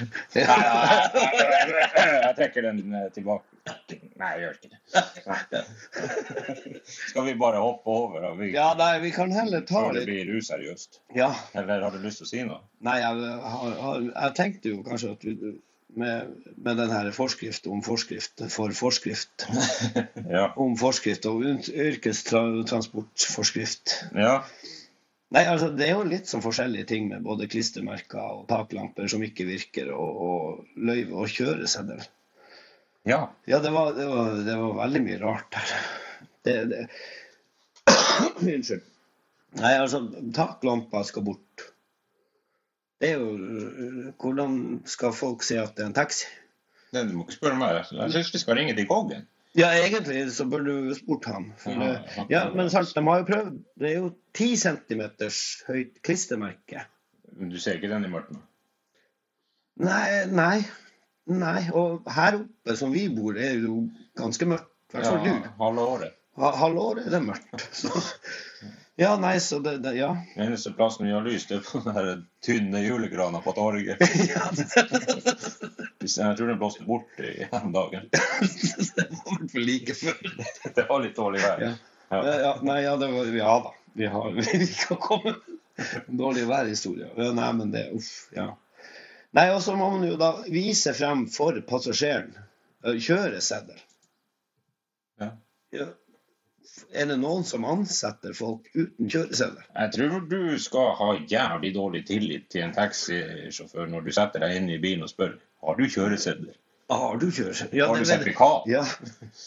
Nei, 0.00 0.08
jeg 2.24 2.34
trekker 2.38 2.62
den 2.68 2.78
eh, 2.94 3.08
tilbake. 3.14 3.44
Nei, 4.20 4.30
jeg 4.34 4.40
gjør 4.42 4.54
ikke 4.56 4.70
det. 4.72 4.80
Skal 7.10 7.24
vi 7.26 7.32
bare 7.40 7.58
hoppe 7.62 7.88
over? 7.92 8.18
og 8.30 8.34
Vi, 8.40 8.46
Ja, 8.54 8.68
nei, 8.78 8.94
vi 9.04 9.10
kan 9.14 9.30
heller 9.34 9.60
ta 9.68 9.78
før 9.86 9.94
det 9.98 10.04
blir 10.08 10.26
useriøst? 10.38 10.90
Ja. 11.16 11.30
Eller 11.58 11.76
har 11.84 11.90
du 11.94 11.98
lyst 12.02 12.18
til 12.22 12.28
å 12.28 12.30
si 12.30 12.40
noe? 12.46 12.60
Nei, 12.86 12.98
jeg, 13.02 13.12
har, 13.44 13.70
har, 13.84 13.96
jeg 14.08 14.30
tenkte 14.38 14.66
jo 14.74 14.78
kanskje 14.86 15.08
at 15.16 15.22
vi 15.26 15.32
med, 15.98 16.30
med 16.56 16.76
den 16.78 16.90
her 16.92 17.10
forskrift 17.14 17.66
om 17.70 17.82
forskrift 17.82 18.42
for 18.52 18.70
forskrift 18.76 19.46
Ja. 20.36 20.52
om 20.60 20.76
forskrift 20.78 21.26
og 21.30 21.42
yrkestransportforskrift. 21.44 24.04
ja. 24.14 24.42
Nei, 25.30 25.44
altså 25.46 25.68
Det 25.70 25.86
er 25.86 25.92
jo 25.94 26.02
litt 26.10 26.26
sånn 26.26 26.42
forskjellige 26.42 26.88
ting 26.90 27.04
med 27.06 27.22
både 27.22 27.46
klistremerker 27.50 28.18
og 28.40 28.48
taklamper 28.50 29.06
som 29.10 29.22
ikke 29.22 29.46
virker, 29.46 29.92
og, 29.94 30.10
og 30.26 30.64
løyve 30.74 31.14
og 31.22 31.28
kjøreseddel. 31.30 32.02
Ja. 33.06 33.30
Ja, 33.46 33.60
det 33.62 33.70
var, 33.70 33.94
det, 33.94 34.06
var, 34.10 34.34
det 34.42 34.56
var 34.58 34.74
veldig 34.82 35.02
mye 35.06 35.20
rart 35.22 35.46
der. 35.54 35.70
Det, 36.42 36.56
det. 36.72 36.82
Unnskyld. 38.42 38.82
Nei, 39.60 39.72
altså, 39.82 39.98
taklampa 40.34 41.00
skal 41.06 41.24
bort. 41.26 41.49
Det 43.00 43.10
er 43.10 43.18
jo 43.18 44.12
Hvordan 44.20 44.82
skal 44.88 45.12
folk 45.16 45.42
si 45.46 45.56
at 45.56 45.72
det 45.76 45.84
er 45.86 45.90
en 45.90 45.96
taxi? 45.96 46.26
Det, 46.92 47.04
du 47.08 47.14
må 47.16 47.24
ikke 47.24 47.36
spørre 47.38 47.56
meg. 47.60 47.78
Jeg 47.94 48.12
syns 48.12 48.32
vi 48.34 48.40
skal 48.42 48.58
ringe 48.58 48.74
til 48.76 48.88
Goggen. 48.90 49.26
Ja, 49.58 49.68
egentlig 49.74 50.24
så 50.34 50.44
burde 50.46 50.70
du 50.88 50.92
spurt 50.94 51.24
ham. 51.26 51.48
Ja, 51.66 51.94
ja, 52.30 52.42
men 52.54 52.68
sant, 52.70 52.92
de 52.94 53.02
har 53.06 53.22
jo 53.22 53.26
prøvd. 53.26 53.56
Det 53.82 53.88
er 53.90 53.96
jo 53.98 54.10
10 54.38 54.48
centimeters 54.62 55.40
høyt 55.68 55.96
klistremerke. 56.06 56.84
Du 57.50 57.56
ser 57.62 57.78
ikke 57.78 57.90
den 57.90 58.06
i 58.06 58.10
mørket? 58.12 58.38
Nei, 59.80 60.26
nei. 60.30 60.58
Nei. 61.30 61.60
Og 61.78 62.06
her 62.14 62.40
oppe 62.42 62.76
som 62.78 62.92
vi 62.94 63.06
bor, 63.14 63.32
er 63.38 63.56
det 63.58 63.64
jo 63.68 63.84
ganske 64.18 64.46
mørkt. 64.50 64.70
I 64.90 64.98
hvert 64.98 65.06
fall 65.06 65.24
du. 65.24 65.50
halve 65.62 65.86
året. 65.96 66.16
Ha- 66.40 66.54
Halvåret 66.58 67.06
er 67.06 67.14
det 67.16 67.22
mørkt. 67.26 67.66
Så, 67.80 67.90
ja, 68.96 69.16
nei, 69.20 69.40
så 69.40 69.58
det, 69.58 69.78
det 69.84 69.94
Ja. 69.96 70.16
Den 70.34 70.46
eneste 70.46 70.72
plassen 70.72 71.06
vi 71.06 71.12
har 71.12 71.22
lys, 71.24 71.46
det 71.46 71.60
er 71.60 71.64
på 71.64 71.80
den 71.84 72.26
tynne 72.44 72.82
julegrana 72.84 73.40
på 73.44 73.52
torget. 73.56 74.00
Jeg 76.00 76.36
tror 76.36 76.46
den 76.48 76.58
blåste 76.58 76.84
bort 76.84 77.20
i 77.20 77.46
om 77.52 77.72
dagen. 77.72 78.08
det 78.10 79.06
var 79.10 79.38
vel 79.38 79.48
for 79.52 79.60
like 79.60 79.94
før. 79.94 80.16
Det 80.74 80.86
var 80.88 81.04
litt 81.04 81.16
dårlig 81.16 81.42
vær. 81.44 81.62
Ja. 81.62 81.70
Ja. 82.10 82.20
Ja, 82.26 82.34
ja, 82.40 82.52
nei, 82.66 82.80
ja, 82.82 82.96
det 82.98 83.06
var, 83.12 83.28
ja 83.36 83.52
da. 83.64 83.74
Vi, 83.92 84.06
har, 84.06 84.30
vi 84.34 84.66
kan 84.66 84.96
komme 84.96 85.34
dårlig 85.36 86.18
dårlige 86.18 86.48
værhistorier. 86.48 87.32
Nei, 87.32 87.52
men 87.52 87.70
det 87.70 87.84
Uff. 87.94 88.28
Ja. 88.34 88.56
Nei, 89.36 89.46
og 89.54 89.62
så 89.62 89.76
må 89.78 89.90
man 89.92 90.04
jo 90.08 90.16
da 90.18 90.32
vise 90.50 90.92
frem 90.96 91.26
for 91.30 91.60
passasjeren 91.68 92.32
eh, 92.34 92.98
kjøreseddel. 92.98 93.78
Ja. 95.22 95.30
Ja. 95.76 95.86
Er 96.90 97.06
det 97.06 97.16
noen 97.20 97.44
som 97.46 97.64
ansetter 97.68 98.34
folk 98.34 98.66
uten 98.74 99.10
kjøreseddel? 99.10 99.60
Jeg 99.76 99.92
tror 99.96 100.24
du 100.30 100.40
skal 100.62 100.88
ha 100.98 101.10
jævlig 101.30 101.74
dårlig 101.76 102.00
tillit 102.08 102.48
til 102.50 102.64
en 102.66 102.74
taxisjåfør 102.74 103.90
når 103.92 104.08
du 104.08 104.10
setter 104.16 104.42
deg 104.42 104.56
inn 104.58 104.70
i 104.74 104.80
bilen 104.82 105.06
og 105.06 105.12
spør 105.12 105.36
har 105.66 105.78
du 105.78 105.84
kjøreseddel. 105.86 106.50
Har 106.90 107.20
du 107.22 107.28
kjøreseddel? 107.30 107.78
Ja, 107.78 107.86
Har 107.86 108.00
du 108.00 108.08
sertifikat? 108.08 108.64
Ja. 108.66 108.80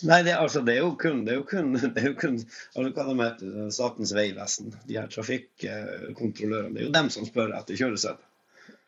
Nei, 0.08 0.22
det, 0.24 0.38
altså, 0.40 0.62
det 0.64 0.78
er 0.78 0.86
jo 0.86 0.94
kun, 1.00 1.26
det 1.28 1.34
er 1.34 1.42
jo 1.42 1.48
kun, 1.50 1.74
det 1.76 2.00
er 2.00 2.08
jo 2.14 2.16
kun 2.22 2.38
altså, 2.40 2.86
hva 2.96 3.06
de 3.10 3.16
heter, 3.20 3.58
Statens 3.76 4.14
vegvesen, 4.16 4.72
de 4.88 5.00
her 5.00 5.10
trafikkontrollørene. 5.12 6.74
Det 6.78 6.86
er 6.86 6.88
jo 6.88 6.94
dem 6.96 7.12
som 7.12 7.28
spør 7.28 7.52
etter 7.58 7.80
kjøreseddel. 7.80 8.24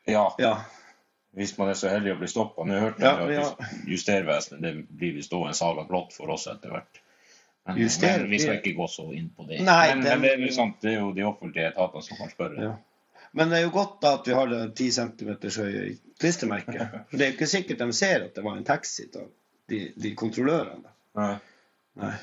Ja. 0.08 0.30
Ja. 0.40 0.54
Hvis 1.36 1.58
man 1.58 1.74
er 1.74 1.76
så 1.76 1.90
heldig 1.92 2.14
å 2.14 2.20
bli 2.22 2.30
stoppa. 2.32 2.64
Nå 2.64 2.78
hørte 2.80 3.04
Ja, 3.04 3.18
jeg 3.28 3.42
ja. 3.42 3.48
at 3.52 3.90
Justervesenet 3.92 4.64
det 4.64 4.74
blir 4.88 5.18
visst 5.18 5.34
òg 5.36 5.50
en 5.50 5.58
saga 5.58 5.84
blått 5.90 6.16
for 6.16 6.32
oss 6.32 6.48
etter 6.48 6.72
hvert. 6.72 7.02
Juster- 7.74 8.20
men 8.22 8.30
vi 8.30 8.40
skal 8.40 8.60
ikke 8.60 8.76
gå 8.78 8.88
så 8.88 9.08
inn 9.18 9.30
på 9.36 9.48
det. 9.50 9.62
Nei, 9.66 9.88
men, 9.96 10.04
det- 10.06 10.12
men 10.20 10.22
det, 10.22 10.34
er 10.36 10.44
jo 10.46 10.52
sant, 10.54 10.76
det 10.86 10.92
er 10.94 11.00
jo 11.00 11.12
de 11.18 11.24
offentlige 11.26 11.72
etatene 11.72 12.04
som 12.06 12.18
kan 12.20 12.30
spørre. 12.30 12.62
Ja. 12.62 12.76
Men 13.36 13.50
det 13.52 13.58
er 13.58 13.64
jo 13.66 13.72
godt 13.74 13.98
da 14.04 14.14
at 14.20 14.28
vi 14.30 14.34
har 14.38 14.48
det 14.48 14.62
10 14.78 14.92
cm 14.96 15.32
høye 15.58 15.98
klistremerket. 16.22 16.94
For 17.10 17.18
det 17.18 17.26
er 17.26 17.32
jo 17.34 17.38
ikke 17.40 17.50
sikkert 17.52 17.82
de 17.82 17.88
ser 17.98 18.24
at 18.30 18.36
det 18.38 18.44
var 18.46 18.56
en 18.60 18.64
taxi, 18.68 19.08
av 19.18 19.26
de, 19.74 19.80
de 19.98 20.14
kontrollørene. 20.16 20.94
Nei, 21.20 21.34
Nei, 22.00 22.14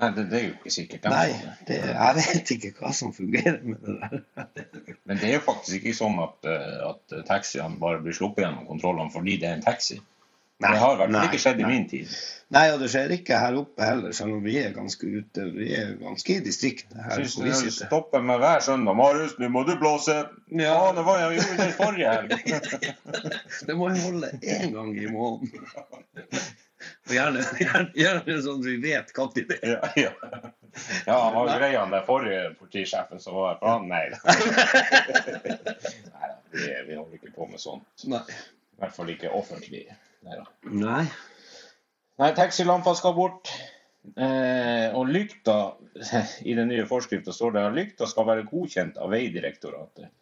Nei 0.00 0.10
det, 0.16 0.24
det 0.30 0.38
er 0.38 0.46
jo 0.46 0.54
ikke 0.54 0.70
sikkert. 0.72 1.04
Nei 1.12 1.26
det. 1.34 1.52
det, 1.68 1.76
jeg 1.90 2.16
vet 2.22 2.50
ikke 2.56 2.72
hva 2.78 2.90
som 2.94 3.12
fungerer 3.16 3.58
med 3.64 3.84
det 3.84 3.98
der. 4.00 4.96
Men 5.08 5.16
det 5.20 5.28
er 5.30 5.34
jo 5.38 5.44
faktisk 5.50 5.78
ikke 5.82 5.96
sånn 5.98 6.18
at, 6.24 6.48
eh, 6.52 6.80
at 6.92 7.14
taxiene 7.28 7.80
bare 7.80 8.00
blir 8.04 8.16
sluppet 8.16 8.44
gjennom 8.46 8.66
kontrollene 8.70 9.10
fordi 9.12 9.36
det 9.42 9.48
er 9.50 9.58
en 9.58 9.64
taxi. 9.66 9.98
Det 10.58 10.78
har 10.80 10.94
i 10.94 10.96
hvert 10.96 11.12
fall 11.12 11.26
ikke 11.28 11.38
skjedd 11.42 11.58
i 11.60 11.64
nei. 11.66 11.70
min 11.74 11.86
tid. 11.90 12.12
Nei, 12.54 12.62
og 12.72 12.78
det 12.80 12.88
skjer 12.88 13.12
ikke 13.16 13.38
her 13.42 13.56
oppe 13.58 13.84
heller, 13.84 14.12
selv 14.16 14.36
om 14.38 14.44
vi 14.44 14.54
er 14.60 14.70
ganske 14.72 15.08
ute. 15.10 15.44
Vi 15.52 15.66
er 15.76 15.90
ganske 16.00 16.36
i 16.36 16.44
distriktet 16.44 16.96
her 16.96 17.18
Syns 17.18 17.34
hvor 17.36 17.48
vi 17.48 17.56
du 17.66 17.74
stopper 17.74 18.24
meg 18.24 18.40
hver 18.40 18.64
søndag. 18.64 18.96
'Marius, 18.96 19.34
nå 19.42 19.50
må 19.52 19.66
du 19.68 19.74
blåse'. 19.80 20.16
Ja, 20.54 20.78
det 20.96 21.04
var 21.08 21.20
jeg 21.20 21.42
gjorde 21.42 21.58
det 21.60 21.74
forrige 21.76 22.14
helg. 22.14 22.30
det 23.68 23.76
må 23.76 23.90
jeg 23.92 24.04
holde 24.06 24.32
én 24.40 24.72
gang 24.78 24.94
i 24.96 25.10
måneden. 25.10 25.68
Og 27.08 27.12
gjerne, 27.12 27.44
gjerne, 27.60 27.90
gjerne 27.98 28.38
sånn 28.46 28.62
at 28.62 28.70
vi 28.70 28.78
vet 28.82 29.12
når 29.16 29.36
det 29.36 29.60
er. 29.60 29.76
Ja, 29.76 29.92
ja. 30.06 30.42
ja, 31.04 31.18
han 31.18 31.36
var 31.36 31.52
grei, 31.52 31.70
han 31.76 31.92
der 31.92 32.08
forrige 32.08 32.48
politisjefen 32.60 33.20
som 33.20 33.36
var 33.36 33.60
for 33.60 33.74
han, 33.74 33.88
nei 33.90 34.06
da. 34.12 34.18
Nei 36.16 36.32
vi, 36.56 36.66
vi 36.88 36.96
holder 36.96 37.18
ikke 37.18 37.34
på 37.36 37.48
med 37.50 37.60
sånt. 37.60 38.06
Nei. 38.08 38.24
I 38.76 38.84
hvert 38.84 38.96
fall 38.96 39.10
ikke 39.12 39.32
offentlig. 39.32 39.86
Nei 40.26 40.36
da. 40.40 40.44
Nei. 40.74 41.06
Nei, 42.20 42.30
taxilampa 42.34 42.94
skal 42.98 43.14
bort. 43.16 43.50
Eh, 44.16 44.94
og 44.94 45.08
lykta 45.10 45.74
I 46.50 46.54
den 46.54 46.70
nye 46.70 46.84
forskrifta 46.86 47.34
står 47.34 47.56
det 47.56 47.64
at 47.66 47.74
lykta 47.74 48.06
skal 48.06 48.28
være 48.28 48.46
godkjent 48.46 49.00
av 49.02 49.10
Vegdirektoratet. 49.14 50.12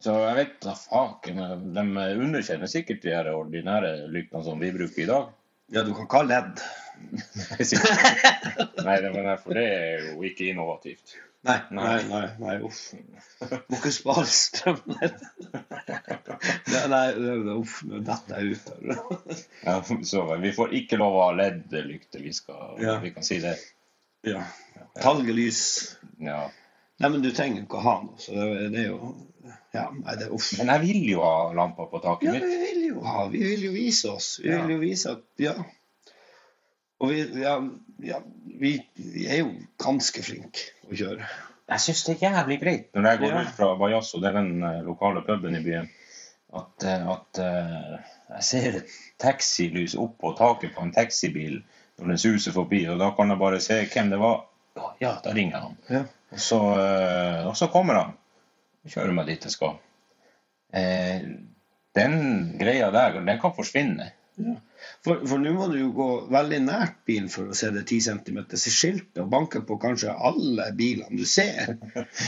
Så 0.00 0.14
jeg 0.16 0.36
vet 0.38 0.54
da 0.64 0.72
faken. 0.78 1.40
De 1.76 1.82
underkjenner 2.24 2.70
sikkert 2.72 3.02
de 3.04 3.12
her 3.12 3.28
ordinære 3.34 4.08
lyktene 4.12 4.46
som 4.46 4.62
vi 4.62 4.72
bruker 4.72 5.04
i 5.04 5.10
dag. 5.10 5.26
Ja, 5.70 5.84
du 5.84 5.92
kan 5.94 6.08
kalle 6.10 6.38
det. 6.40 6.64
ledd. 7.60 7.74
Nei, 8.84 8.96
men 9.12 9.28
for 9.42 9.56
det 9.56 9.66
er 9.66 10.06
jo 10.08 10.24
ikke 10.24 10.48
innovativt. 10.50 11.18
Nei, 11.42 11.56
Nei. 11.72 12.02
nei, 12.04 12.26
nei, 12.38 12.56
uff. 12.66 12.80
Må 13.40 13.78
ikke 13.78 13.90
spare 13.96 14.26
strøm. 14.28 14.76
Nei, 16.68 16.82
nei, 16.92 17.06
uff, 17.56 17.78
nå 17.88 18.00
detter 18.04 18.42
jeg 18.42 18.58
ut 18.58 18.66
her. 18.68 18.82
Ja, 19.64 19.78
så 20.04 20.24
vi 20.42 20.52
får 20.56 20.74
ikke 20.82 20.98
lov 21.00 21.16
å 21.16 21.22
ha 21.28 21.30
LED-lykter. 21.38 22.20
Vi, 22.24 22.32
skal- 22.36 22.76
Ja. 22.84 22.98
vi 23.00 23.12
kan 23.16 23.24
si 23.26 23.38
det. 23.40 23.54
Ja. 24.28 24.42
Talgelys. 25.00 25.62
Ja. 26.20 26.42
Nei, 27.00 27.08
men 27.08 27.22
du 27.24 27.30
trenger 27.32 27.62
ikke 27.64 27.80
å 27.80 27.84
ha 27.88 27.96
noe, 28.04 28.20
så 28.20 28.36
det, 28.36 28.68
det 28.74 28.84
er 28.84 28.90
jo 28.90 29.14
Ja, 29.72 29.86
nei, 29.94 30.16
det 30.20 30.26
er 30.26 30.32
uff. 30.36 30.50
Men 30.58 30.68
jeg 30.74 30.80
vil 30.84 31.04
jo 31.14 31.20
ha 31.24 31.52
lamper 31.56 31.86
på 31.88 32.00
taket 32.04 32.26
Ja, 32.28 32.32
mitt. 32.36 32.42
vi 32.44 32.56
vil 32.66 32.82
jo 32.90 33.00
ha 33.06 33.22
Vi 33.32 33.40
vil 33.46 33.62
jo 33.70 33.70
vise 33.72 34.10
oss. 34.12 34.34
Vi 34.42 34.50
Ja. 34.50 34.58
vil 34.66 34.74
jo 34.76 34.80
vise 34.82 35.14
at 35.16 35.22
Ja. 35.40 35.54
Og 37.00 37.08
vi, 37.12 37.20
ja, 37.40 37.54
ja, 38.04 38.18
vi, 38.60 38.74
vi 38.94 39.24
er 39.28 39.40
jo 39.40 39.54
ganske 39.80 40.22
flinke 40.24 40.68
å 40.88 40.96
kjøre. 40.96 41.28
Jeg 41.70 41.84
syns 41.84 42.02
det 42.06 42.16
er 42.16 42.34
jævlig 42.34 42.58
greit 42.60 42.96
når 42.96 43.06
jeg 43.08 43.20
går 43.22 43.36
ut 43.38 43.52
fra 43.56 43.68
Bajasso, 43.78 44.20
det 44.20 44.30
er 44.30 44.38
den 44.40 44.64
eh, 44.66 44.80
lokale 44.84 45.22
puben 45.24 45.56
i 45.56 45.62
byen, 45.64 45.88
at, 46.58 46.84
eh, 46.84 47.10
at 47.14 47.40
eh, 47.44 47.92
jeg 48.34 48.46
ser 48.48 48.78
taxilys 49.22 49.94
opp 50.00 50.16
på 50.20 50.34
taket 50.38 50.74
på 50.74 50.84
en 50.84 50.92
taxibil 50.96 51.60
når 52.00 52.12
den 52.12 52.20
suser 52.20 52.56
forbi, 52.56 52.82
og 52.90 53.00
da 53.00 53.12
kan 53.16 53.30
jeg 53.32 53.40
bare 53.40 53.60
se 53.62 53.78
hvem 53.92 54.10
det 54.12 54.20
var. 54.20 54.42
Ja, 55.00 55.14
da 55.24 55.32
ringer 55.36 55.56
jeg 55.56 55.64
han. 55.66 55.78
Ja. 55.92 56.02
Og 56.30 56.40
så, 56.40 56.58
og 57.50 57.56
så 57.58 57.68
kommer 57.72 57.98
han. 57.98 58.12
Kjører 58.88 59.12
meg 59.12 59.26
dit 59.28 59.44
jeg 59.44 59.52
skal. 59.52 59.74
Den 61.98 62.14
greia 62.56 62.88
der, 62.94 63.18
den 63.26 63.40
kan 63.42 63.52
forsvinne. 63.52 64.06
For, 65.04 65.20
for 65.28 65.40
nå 65.40 65.52
må 65.56 65.66
du 65.72 65.76
jo 65.78 65.90
gå 65.96 66.06
veldig 66.32 66.58
nært 66.64 66.94
bilen 67.08 67.28
for 67.32 67.50
å 67.52 67.56
se 67.56 67.68
det 67.74 67.82
10 67.86 68.00
cm 68.06 68.38
skiltet 68.56 69.20
og 69.22 69.28
banke 69.32 69.60
på 69.68 69.76
kanskje 69.80 70.12
alle 70.14 70.70
bilene 70.76 71.16
du 71.20 71.24
ser. 71.28 71.76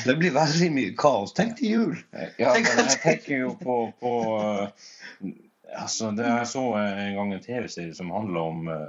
Det 0.06 0.16
blir 0.20 0.34
veldig 0.36 0.68
mye 0.74 0.92
kaos. 0.98 1.32
Tenk 1.36 1.56
til 1.60 1.70
jul. 1.74 1.96
Ja, 2.40 2.52
men 2.56 2.68
jeg 2.84 3.00
tenker 3.02 3.42
jo 3.46 3.54
på, 3.60 3.78
på 4.00 4.12
eh, 4.40 5.32
altså 5.80 6.12
det, 6.16 6.28
Jeg 6.28 6.48
så 6.52 6.64
en 6.80 7.16
gang 7.18 7.34
en 7.36 7.44
TV-serie 7.44 7.94
som 7.96 8.12
handla 8.14 8.44
om 8.52 8.68
eh, 8.72 8.88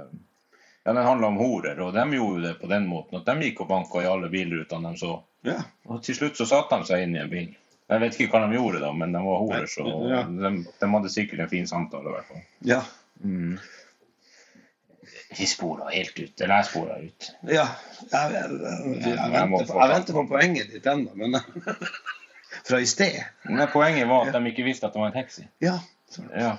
ja, 0.84 0.92
den 0.92 1.04
handla 1.08 1.30
om 1.32 1.38
horer, 1.40 1.78
og 1.80 1.94
de 1.96 2.04
gjorde 2.18 2.42
det 2.50 2.54
på 2.60 2.68
den 2.68 2.88
måten 2.90 3.20
at 3.20 3.28
de 3.30 3.48
gikk 3.48 3.62
og 3.64 3.70
banka 3.72 4.02
i 4.04 4.08
alle 4.10 4.28
bilrutene 4.32 4.92
de 4.92 5.00
så. 5.00 5.14
Ja. 5.48 5.62
Og 5.88 6.02
til 6.04 6.16
slutt 6.18 6.36
så 6.40 6.44
satte 6.48 6.76
de 6.82 6.88
seg 6.92 7.06
inn 7.06 7.16
i 7.16 7.22
en 7.24 7.32
bil. 7.32 7.52
Jeg 7.88 8.00
vet 8.00 8.14
ikke 8.16 8.32
hva 8.38 8.46
de 8.48 8.56
gjorde, 8.56 8.78
da, 8.80 8.90
men 8.96 9.12
de 9.12 9.20
var 9.24 9.40
horer, 9.44 9.66
så 9.68 9.84
Ja. 10.08 10.22
de, 10.28 10.50
de 10.80 10.86
hadde 10.96 11.10
sikkert 11.12 11.42
en 11.44 11.50
fin 11.50 11.66
samtale. 11.68 12.08
i 12.08 12.14
hvert 12.14 12.28
fall. 12.32 12.44
Ja. 12.64 12.78
Mm. 13.24 13.56
De 15.38 15.46
spora 15.50 15.88
helt 15.90 16.18
ut. 16.20 16.40
Eller 16.40 16.60
jeg 16.60 16.68
spora 16.70 16.98
ut. 17.02 17.30
ja. 17.50 17.64
Jeg, 18.12 18.34
jeg, 18.34 18.58
jeg, 18.60 19.00
jeg, 19.00 19.16
Jeg 19.16 19.32
venter, 19.32 19.66
på, 19.72 19.80
jeg 19.80 19.90
venter 19.94 20.18
på 20.18 20.26
poenget 20.30 20.70
ditt 20.74 20.86
ennå, 20.92 21.14
men 21.18 21.40
Fra 22.68 22.78
i 22.80 22.86
sted. 22.88 23.18
Men 23.50 23.66
poenget 23.72 24.06
var 24.08 24.28
at 24.28 24.36
de 24.36 24.52
ikke 24.52 24.64
visste 24.64 24.86
at 24.86 24.94
det 24.94 25.02
var 25.02 25.10
en 25.10 25.16
taxi. 25.18 25.42
Ja. 25.64 25.80
Ja, 26.38 26.52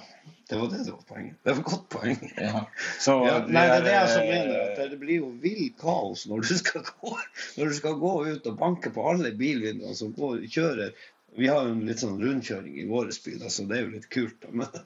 Det 0.50 0.58
var 0.60 0.68
det 0.68 0.82
det 0.84 0.92
var 0.92 1.04
poenget. 1.08 1.38
Det 1.46 1.54
var 1.56 1.62
et 1.62 1.70
godt 1.70 1.86
poeng. 1.90 2.18
ja. 2.38 2.66
Så 3.00 3.14
Ja, 3.26 3.38
nei, 3.48 3.64
det 3.70 3.78
er 3.78 3.86
det 3.86 3.94
jeg 3.94 4.10
som 4.12 4.26
eh, 4.26 4.34
mener. 4.34 4.58
at 4.66 4.92
Det 4.92 5.00
blir 5.00 5.22
jo 5.22 5.30
vill 5.42 5.70
kaos 5.80 6.26
når 6.28 6.44
du 6.44 6.52
skal 6.60 6.84
gå, 6.90 7.14
når 7.58 7.72
du 7.72 7.76
skal 7.78 7.96
gå 8.02 8.12
ut 8.28 8.50
og 8.52 8.58
banke 8.60 8.92
på 8.94 9.06
alle 9.14 9.32
bilvinduene 9.40 9.96
som 9.96 10.12
går, 10.18 10.44
kjører. 10.52 10.92
Vi 11.38 11.48
har 11.52 11.66
jo 11.68 11.74
en 11.76 11.84
litt 11.88 12.00
sånn 12.00 12.20
rundkjøring 12.22 12.78
i 12.80 12.86
vår 12.88 13.10
by, 13.26 13.36
så 13.52 13.66
det 13.68 13.78
er 13.78 13.84
jo 13.84 13.94
litt 13.96 14.08
kult. 14.14 14.38
Da. 14.44 14.52
Men, 14.62 14.80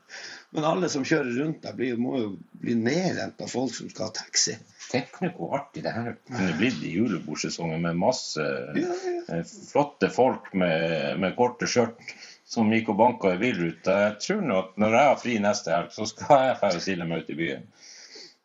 men 0.56 0.68
alle 0.68 0.89
som 0.89 1.06
kjører 1.06 1.36
rundt 1.38 1.62
der, 1.65 1.75
blir, 1.77 2.00
må 2.01 2.18
jo 2.18 2.29
bli 2.63 2.75
nedrent 2.79 3.41
av 3.46 3.51
folk 3.51 3.75
som 3.75 3.91
skal 3.91 4.10
ha 4.10 4.15
taxi. 4.18 4.56
Tenk 4.89 5.20
hvor 5.38 5.53
artig 5.60 5.84
det 5.86 5.94
her 5.94 6.15
kunne 6.25 6.56
blitt 6.58 6.82
i 6.82 6.96
julebordsesongen 6.96 7.84
med 7.86 8.00
masse 8.01 8.41
Ja, 8.41 8.96
ja. 9.06 9.22
eh, 9.36 9.46
flotte 9.70 10.10
folk 10.10 10.50
med, 10.58 11.20
med 11.22 11.38
korte 11.38 11.70
skjørt 11.70 12.01
som 12.50 12.72
gikk 12.74 12.89
og 12.96 12.98
banka 12.98 13.36
i 13.36 13.41
bilruta. 13.41 14.00
Jeg 14.08 14.18
tror 14.25 14.41
nå 14.41 14.58
at 14.63 14.79
når 14.82 14.98
jeg 14.98 15.10
har 15.12 15.22
fri 15.22 15.38
neste 15.44 15.75
helg, 15.75 15.94
så 15.94 16.10
skal 16.10 16.48
jeg 16.48 16.58
dra 16.63 16.72
og 16.74 16.82
stille 16.82 17.06
meg 17.10 17.22
ut 17.22 17.29
i 17.36 17.38
byen 17.38 17.70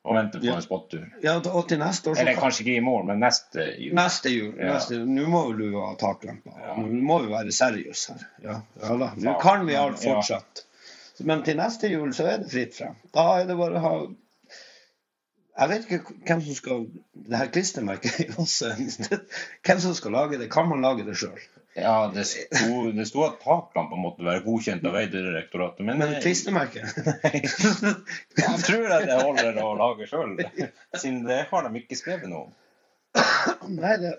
og 0.04 0.16
vente 0.18 0.40
på 0.40 0.52
en 0.52 0.62
spottur. 0.62 1.04
Ja, 1.25 1.38
og 1.40 1.68
til 1.68 1.80
neste 1.80 2.11
år 2.11 2.18
så 2.18 2.20
Eller 2.20 2.37
kanskje 2.37 2.64
ikke 2.64 2.76
i 2.76 2.84
morgen, 2.84 3.08
men 3.08 3.23
neste 3.25 3.64
jul. 3.80 3.94
Neste 3.96 4.32
jul. 4.32 4.50
Ja. 4.58 4.75
Neste, 4.75 4.99
nå 5.08 5.25
må 5.32 5.40
du 5.56 5.64
ha 5.78 5.94
taklampa. 6.00 6.52
Ja. 6.61 6.75
Nå 6.76 7.00
må 7.08 7.23
vi 7.25 7.32
være 7.32 7.54
seriøse 7.56 8.16
her. 8.18 8.26
Ja, 8.44 8.58
ja 8.82 8.99
da. 9.00 9.08
Nå 9.16 9.37
kan 9.40 9.64
vi 9.68 9.78
alt 9.80 10.02
fortsatt. 10.02 10.66
Men 11.25 11.44
til 11.46 11.56
neste 11.56 11.88
jul 11.88 12.12
så 12.12 12.28
er 12.28 12.42
det 12.42 12.52
fritt 12.52 12.76
frem. 12.76 13.00
Da 13.16 13.25
er 13.38 13.49
det 13.49 13.56
bare 13.56 13.80
å 13.80 13.84
ha 13.84 13.94
Jeg 15.54 15.70
vet 15.70 15.84
ikke 15.87 16.14
hvem 16.26 16.40
som 16.42 16.56
skal 16.58 16.80
Det 17.14 17.38
her 17.38 17.50
klistremerket 17.54 18.16
er 18.18 18.32
jo 18.32 18.40
også 18.42 18.73
Hvem 19.68 19.82
som 19.84 19.94
skal 19.94 20.16
lage 20.18 20.40
det? 20.40 20.50
Kan 20.52 20.66
man 20.68 20.82
lage 20.82 21.06
det 21.06 21.14
sjøl? 21.20 21.38
Ja, 21.74 22.10
det 22.14 22.24
sto, 22.30 22.90
det 22.94 23.06
sto 23.10 23.24
at 23.26 23.40
taklampa 23.42 23.98
måtte 23.98 24.22
være 24.22 24.44
godkjent 24.44 24.84
av 24.86 24.94
Vegdirektoratet, 24.94 25.82
men, 25.86 25.98
Men 25.98 26.12
klistremerke 26.22 26.84
jeg 27.34 28.60
tror 28.62 28.94
at 28.94 29.08
det 29.08 29.16
holder 29.18 29.58
å 29.58 29.72
lage 29.80 30.06
sjøl. 30.06 30.36
Siden 30.94 31.24
det 31.26 31.40
har 31.50 31.66
de 31.66 31.82
ikke 31.82 31.98
skrevet 31.98 32.30
noe 32.30 32.46
om. 32.46 32.54
Nei, 33.74 33.96
det 34.02 34.14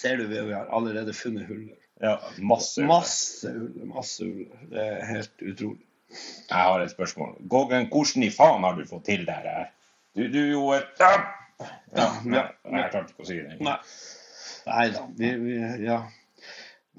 ser 0.00 0.16
du, 0.16 0.26
vi 0.32 0.52
har 0.52 0.70
allerede 0.72 1.12
funnet 1.16 1.44
huller. 1.50 1.76
Ja, 2.00 2.16
masse. 2.38 2.80
huller. 2.80 2.94
Masse 2.94 3.52
huller. 3.52 3.84
Masse 3.92 4.24
huller. 4.24 4.64
Det 4.72 4.86
er 4.94 5.04
helt 5.10 5.44
utrolig. 5.52 5.84
Jeg 6.48 6.58
har 6.68 6.80
et 6.80 6.92
spørsmål. 6.92 7.36
Gågen, 7.48 7.86
hvordan 7.92 8.26
i 8.26 8.32
faen 8.32 8.64
har 8.66 8.76
du 8.76 8.88
fått 8.88 9.06
til 9.08 9.28
det 9.28 9.36
her? 9.44 9.70
Du, 10.16 10.26
du 10.28 10.40
jo 10.40 10.64
et 10.76 11.00
ja. 11.00 11.12
Ja, 11.94 12.08
nei. 12.24 12.42
Jeg 12.64 12.90
klarte 12.90 13.12
ikke 13.12 13.24
å 13.24 13.28
si 13.28 13.38
det. 13.38 13.60
Nei 13.62 14.88
da. 14.92 15.04
Vi, 15.18 15.30
vi, 15.44 15.54
ja. 15.86 16.02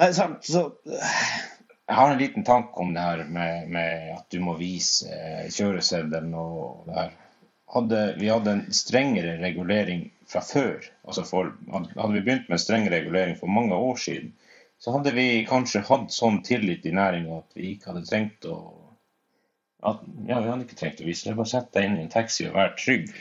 Nei, 0.01 0.09
sant, 0.13 0.45
så 0.45 0.71
Jeg 0.85 1.95
har 1.97 2.11
en 2.11 2.21
liten 2.21 2.45
tanke 2.47 2.79
om 2.81 2.93
det 2.95 3.03
her 3.03 3.25
med, 3.29 3.67
med 3.69 4.13
at 4.15 4.25
du 4.33 4.39
må 4.41 4.55
vise 4.57 5.09
eh, 5.11 5.49
kjøreseddelen 5.53 6.33
og 6.39 6.87
det 6.87 6.95
her. 6.97 7.11
Hadde, 7.73 7.99
vi 8.21 8.29
hadde 8.29 8.53
en 8.53 8.63
strengere 8.73 9.35
regulering 9.41 10.07
fra 10.29 10.41
før, 10.45 10.85
altså 11.03 11.25
for, 11.27 11.51
hadde 11.73 12.13
vi 12.13 12.21
begynt 12.21 12.47
med 12.47 12.57
en 12.57 12.61
streng 12.61 12.87
regulering 12.89 13.35
for 13.37 13.51
mange 13.51 13.75
år 13.75 13.99
siden, 14.01 14.31
så 14.81 14.93
hadde 14.95 15.13
vi 15.15 15.27
kanskje 15.49 15.83
hatt 15.87 16.13
sånn 16.13 16.41
tillit 16.45 16.85
i 16.85 16.95
næringa 16.95 17.41
at 17.41 17.57
vi 17.57 17.73
ikke 17.73 17.91
hadde 17.91 18.05
trengt 18.09 18.47
å, 18.49 18.57
at 19.83 20.01
ja, 20.29 20.39
vi 20.39 20.49
hadde 20.49 20.65
ikke 20.65 20.79
trengt 20.79 21.03
å 21.03 21.07
vise 21.07 21.29
det. 21.29 21.37
Bare 21.37 21.51
sett 21.53 21.71
deg 21.75 21.87
inn 21.87 21.99
i 21.99 22.03
en 22.05 22.11
taxi 22.13 22.47
og 22.49 22.57
vær 22.57 22.75
trygg. 22.79 23.13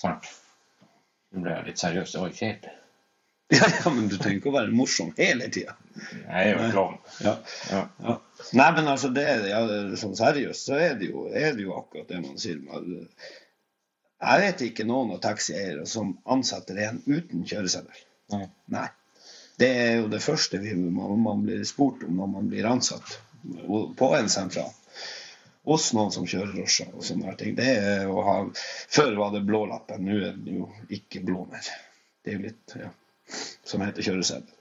Sant? 0.00 0.28
Nå 1.30 1.44
ble 1.44 1.56
jeg 1.56 1.68
litt 1.70 1.82
seriøs. 1.82 2.14
Det 2.14 2.22
var 2.22 2.32
jo 2.32 2.38
kjedelig. 2.40 2.79
Ja, 3.58 3.66
ja, 3.84 3.90
men 3.90 4.06
du 4.06 4.14
trenger 4.14 4.38
ikke 4.38 4.50
å 4.52 4.54
være 4.54 4.70
morsom 4.70 5.08
hele 5.16 5.48
tida. 5.50 5.72
Jeg 5.98 6.52
er 6.52 6.52
jo 6.52 6.66
klovn. 6.70 6.98
Ja. 7.24 7.32
Ja. 7.70 7.80
Ja. 7.98 8.14
Nei, 8.54 8.66
men 8.76 8.90
altså, 8.92 9.10
det, 9.14 9.24
ja, 9.50 9.62
sånn 9.98 10.14
seriøst 10.14 10.68
så 10.68 10.76
er 10.78 10.94
det, 11.00 11.08
jo, 11.10 11.24
er 11.34 11.56
det 11.56 11.64
jo 11.64 11.74
akkurat 11.74 12.06
det 12.12 12.20
man 12.22 12.38
sier. 12.38 12.60
Jeg 14.20 14.44
vet 14.44 14.62
ikke 14.68 14.86
noen 14.86 15.16
av 15.16 15.22
taxieiere 15.24 15.82
som 15.90 16.14
ansetter 16.30 16.78
en 16.86 17.02
uten 17.08 17.42
kjøreseddel. 17.42 18.04
Nei. 18.36 18.46
Nei. 18.70 18.86
Det 19.60 19.72
er 19.82 19.92
jo 19.98 20.06
det 20.14 20.22
første 20.24 20.62
vi, 20.62 20.76
man, 20.78 21.18
man 21.26 21.42
blir 21.44 21.66
spurt 21.68 22.06
om 22.06 22.22
når 22.22 22.30
man 22.36 22.46
blir 22.54 22.70
ansatt 22.70 23.18
på 23.98 24.12
en 24.16 24.30
sentral. 24.30 24.70
Hos 25.66 25.90
noen 25.92 26.14
som 26.14 26.24
kjører 26.28 26.54
drosje 26.54 26.86
og 26.94 27.02
sånne 27.04 27.34
ting. 27.40 27.58
Det 27.58 27.66
er 27.82 28.08
å 28.08 28.22
ha 28.24 28.38
Før 28.54 29.12
var 29.18 29.34
det 29.34 29.42
blålappen, 29.48 30.06
nå 30.06 30.22
er 30.30 30.38
det 30.38 30.56
jo 30.56 30.70
ikke 30.96 31.26
blå 31.26 31.44
mer. 31.50 31.66
Det 32.22 32.32
er 32.32 32.38
jo 32.38 32.46
litt 32.46 32.78
ja, 32.78 32.88
som 33.66 33.84
heter 33.84 34.06
kjøreseddel. 34.06 34.56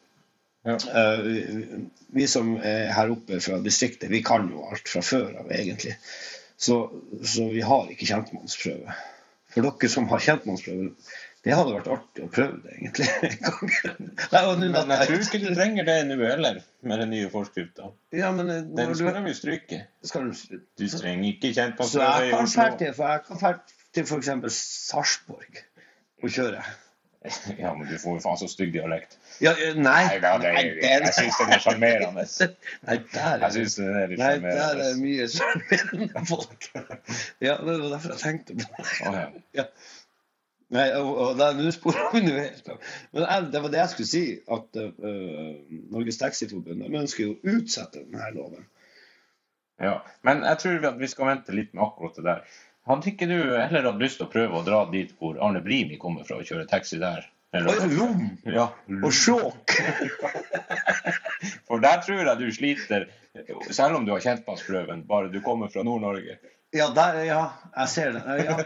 Ja. 0.68 0.76
Uh, 0.76 1.86
vi, 2.16 2.26
som 2.28 2.58
er 2.58 2.90
her 2.94 3.14
oppe 3.14 3.40
fra 3.44 3.62
distriktet, 3.64 4.10
vi 4.12 4.24
kan 4.26 4.50
jo 4.52 4.66
alt 4.68 4.92
fra 4.92 5.04
før 5.06 5.32
av, 5.44 5.54
egentlig. 5.56 5.96
Så, 6.60 6.82
så 7.24 7.48
vi 7.54 7.64
har 7.64 7.88
ikke 7.94 8.10
kjentmannsprøve. 8.10 8.98
For 9.54 9.66
dere 9.66 9.90
som 9.90 10.10
har 10.12 10.22
kjentmannsprøve, 10.22 10.92
det 11.46 11.56
hadde 11.56 11.72
vært 11.72 11.88
artig 11.94 12.26
å 12.26 12.30
prøve 12.34 12.58
det, 12.66 12.74
egentlig. 12.76 13.08
Nei, 14.34 14.42
Men 14.60 14.92
jeg 14.92 15.08
tror 15.08 15.24
ikke 15.24 15.40
du 15.46 15.48
trenger 15.56 15.88
det 15.88 15.96
nå 16.10 16.18
heller, 16.20 16.60
med 16.84 17.02
den 17.06 17.14
nye 17.16 17.30
forskrifta. 17.32 17.94
Ja, 18.12 18.34
men 18.36 18.52
eh, 18.52 18.66
Den 18.68 18.92
skal 19.00 19.16
du, 19.16 19.22
de 19.22 19.32
jo 19.32 19.38
stryke. 19.38 19.80
skal 20.04 20.28
du 20.28 20.60
Du 20.76 20.86
trenger 20.92 21.30
ikke 21.32 21.54
kjentmannsprøve 21.56 22.28
i 22.28 22.36
Oslo. 22.36 22.52
Så 22.52 22.68
jeg 22.68 23.24
kan 23.30 23.42
dra 23.46 23.54
til 23.96 24.06
f.eks. 24.10 24.60
Sarpsborg 24.60 25.64
og 26.20 26.36
kjøre. 26.36 26.66
Ja, 27.60 27.76
men 27.76 27.88
du 27.88 27.98
får 28.00 28.18
jo 28.18 28.24
faen 28.24 28.40
så 28.40 28.48
stygg 28.48 28.72
dialekt. 28.74 29.18
Ja, 29.44 29.52
eh, 29.52 29.76
nei, 29.76 30.04
Nei, 30.08 30.20
da, 30.24 30.34
det, 30.42 30.54
nei, 30.56 30.66
jeg 30.80 31.14
syns 31.18 31.40
den 31.42 31.54
er 31.56 31.64
sjarmerende. 31.64 32.26
Nei, 32.88 32.98
der 33.14 33.44
den 33.44 33.96
er 34.00 34.14
Nei, 34.20 34.34
der 34.46 34.84
er 34.86 35.00
mye 35.00 35.28
sjarmerende 35.32 36.26
folk. 36.30 36.70
Ja, 37.44 37.58
det 37.58 37.76
var 37.76 37.90
derfor 37.96 38.16
jeg 38.16 38.24
tenkte 38.24 38.60
på 38.64 39.16
det. 39.16 39.26
Ja. 39.58 39.68
Nei, 40.70 40.86
og, 41.02 41.40
Nå 41.58 41.72
sporer 41.74 42.12
vi 42.14 42.36
helt 42.38 42.68
av. 42.70 42.82
Men 43.12 43.26
jeg, 43.26 43.46
det 43.54 43.62
var 43.64 43.72
det 43.74 43.80
jeg 43.82 43.94
skulle 43.96 44.10
si, 44.12 44.26
at 44.58 44.78
uh, 44.78 45.54
Norges 45.96 46.20
Taxiforbund 46.22 46.86
ønsker 46.90 47.26
jo 47.26 47.32
å 47.36 47.56
utsette 47.58 48.04
denne 48.04 48.30
loven. 48.36 48.68
Ja, 49.80 50.02
men 50.28 50.44
jeg 50.44 50.60
tror 50.60 51.00
vi 51.00 51.08
skal 51.08 51.30
vente 51.32 51.56
litt 51.56 51.72
med 51.74 51.86
akkurat 51.88 52.20
det 52.20 52.26
der. 52.28 52.58
Hadde 52.90 53.12
ikke 53.12 53.28
du 53.30 53.38
heller 53.38 53.86
hatt 53.86 54.00
lyst 54.02 54.18
til 54.18 54.26
å 54.26 54.32
prøve 54.34 54.58
å 54.58 54.66
dra 54.66 54.80
dit 54.90 55.12
hvor 55.20 55.38
Arne 55.46 55.62
Brimi 55.62 56.00
kommer 56.02 56.26
fra 56.26 56.40
og 56.40 56.48
kjøre 56.48 56.66
taxi 56.70 56.98
der? 57.02 57.28
Eller- 57.54 57.86
Rom 57.98 58.26
Ja, 58.50 58.68
og 59.04 59.14
sjåk! 59.14 59.74
for 61.70 61.82
der 61.82 62.02
tror 62.06 62.22
jeg 62.22 62.38
du 62.40 62.48
sliter, 62.54 63.08
selv 63.70 64.00
om 64.00 64.06
du 64.06 64.14
har 64.14 64.26
kjentmannsprøven, 64.26 65.06
bare 65.10 65.32
du 65.34 65.40
kommer 65.46 65.70
fra 65.74 65.86
Nord-Norge. 65.86 66.38
Ja, 66.74 66.90
der, 66.94 67.24
ja, 67.26 67.42
jeg 67.76 67.90
ser 67.94 68.14
det. 68.18 68.24
Ja, 68.46 68.58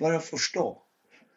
bare 0.00 0.18
å 0.18 0.24
forstå. 0.24 0.66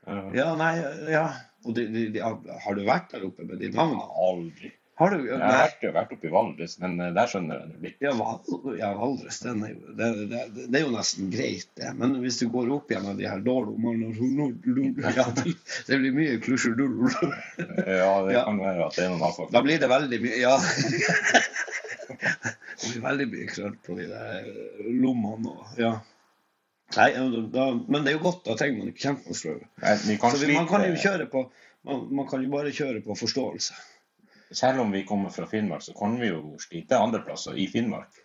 Ja. 0.10 0.22
Ja, 0.34 0.48
nei, 0.58 0.74
ja. 1.14 1.26
Og 1.68 1.76
de, 1.78 1.86
de, 1.92 2.06
de, 2.16 2.22
har 2.24 2.78
du 2.78 2.86
vært 2.88 3.12
der 3.14 3.26
oppe 3.28 3.46
med 3.46 3.60
de 3.62 3.70
navnene? 3.74 4.06
Aldri. 4.30 4.72
Har 5.00 5.14
du? 5.16 5.22
Jeg 5.30 5.38
har 5.40 5.54
vært, 5.64 5.84
vært 5.96 6.10
oppe 6.12 6.28
i 6.28 6.32
Valdres, 6.34 6.74
men 6.82 6.98
eh, 7.00 7.14
der 7.16 7.30
skjønner 7.32 7.56
jeg 7.62 7.70
det 7.72 7.84
litt. 7.86 8.02
Ja, 8.04 8.12
Val- 8.20 8.74
ja 8.76 8.90
Valdres, 9.00 9.38
den 9.46 9.62
er 9.64 9.70
jo, 9.72 9.94
det, 9.96 10.10
det, 10.28 10.42
det 10.60 10.80
er 10.82 10.84
jo 10.84 10.90
nesten 10.92 11.30
greit, 11.32 11.70
det. 11.80 11.94
Men 11.96 12.18
hvis 12.20 12.40
du 12.42 12.50
går 12.52 12.68
opp 12.76 12.92
igjen 12.92 13.08
av 13.08 13.16
de 13.22 13.30
her 13.30 13.40
dårlommene 13.46 14.10
ja, 15.16 15.26
det, 15.40 16.00
blir 16.02 16.18
mye 16.18 16.34
klusjedull. 16.44 16.98
Ja, 17.88 18.12
det 18.28 18.42
kan 18.44 18.60
være 18.60 18.90
at 18.90 18.98
det 19.00 19.06
er 19.06 19.14
noen 19.14 19.24
avfall. 19.30 19.48
Da 19.56 19.62
blir 19.64 19.80
det 19.80 19.88
veldig 19.92 20.20
mye 20.26 20.42
Ja. 20.42 20.58
Det 22.80 22.88
blir 22.94 23.04
veldig 23.04 23.28
mye 23.32 23.48
krøll 23.52 23.74
på 23.86 23.96
de 24.00 24.06
der 24.10 24.48
lommene 25.00 25.52
og 25.52 25.80
Ja. 25.80 25.94
Nei, 26.96 27.12
da, 27.54 27.66
men 27.86 28.02
det 28.04 28.12
er 28.12 28.18
jo 28.18 28.24
godt. 28.24 28.42
Da 28.48 28.56
trenger 28.58 28.80
man 28.82 28.92
ikke 28.92 29.04
kjentmannsprøve. 29.06 29.68
Man 30.58 30.68
man, 31.86 32.06
man 32.20 32.28
kan 32.32 32.44
jo 32.44 32.50
bare 32.52 32.72
kjøre 32.76 33.04
på 33.06 33.16
forståelse. 33.20 33.78
Selv 34.52 34.82
om 34.82 34.92
vi 34.92 35.04
kommer 35.06 35.30
fra 35.30 35.46
Finnmark, 35.48 35.84
så 35.86 35.94
kan 35.98 36.18
vi 36.20 36.32
jo 36.32 36.58
slite 36.62 36.98
andre 36.98 37.22
plasser 37.26 37.58
i 37.58 37.68
Finnmark. 37.68 38.18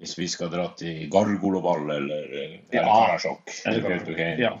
Hvis 0.00 0.16
vi 0.18 0.28
skal 0.32 0.48
dra 0.52 0.70
til 0.78 1.10
Gargolovall 1.12 1.90
eller, 1.90 2.24
eller 2.24 2.60
Ja. 2.72 2.84
Karasjok. 2.88 3.52
Eller 3.66 3.90
eller 3.90 4.40
Ja. 4.40 4.54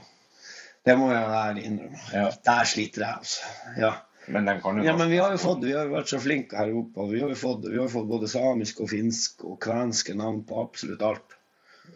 Det 0.84 0.96
må 0.98 1.10
jeg 1.12 1.24
ærlig 1.24 1.64
innrømme. 1.64 1.98
Ja. 2.12 2.30
Der 2.44 2.64
sliter 2.64 3.04
jeg, 3.06 3.16
altså. 3.16 3.40
Ja. 3.80 3.92
Men 4.28 4.46
den 4.46 4.60
kan 4.60 4.76
jo 4.78 4.84
ja, 4.84 4.94
men 4.96 5.10
vi 5.10 5.16
har 5.16 5.32
jo 5.32 5.40
fått, 5.40 5.64
vi 5.64 5.72
har 5.72 5.88
jo 5.88 5.96
vært 5.96 6.12
så 6.12 6.20
flinke 6.20 6.56
her 6.56 6.72
oppe. 6.76 7.06
Vi 7.10 7.20
har 7.22 7.32
jo 7.32 7.38
fått, 7.38 7.66
vi 7.68 7.78
har 7.80 7.88
fått 7.88 8.08
både 8.08 8.28
samisk 8.30 8.82
og 8.84 8.90
finsk 8.92 9.44
og 9.48 9.58
kvenske 9.64 10.14
navn 10.14 10.42
på 10.46 10.60
absolutt 10.62 11.02
alt. 11.02 11.36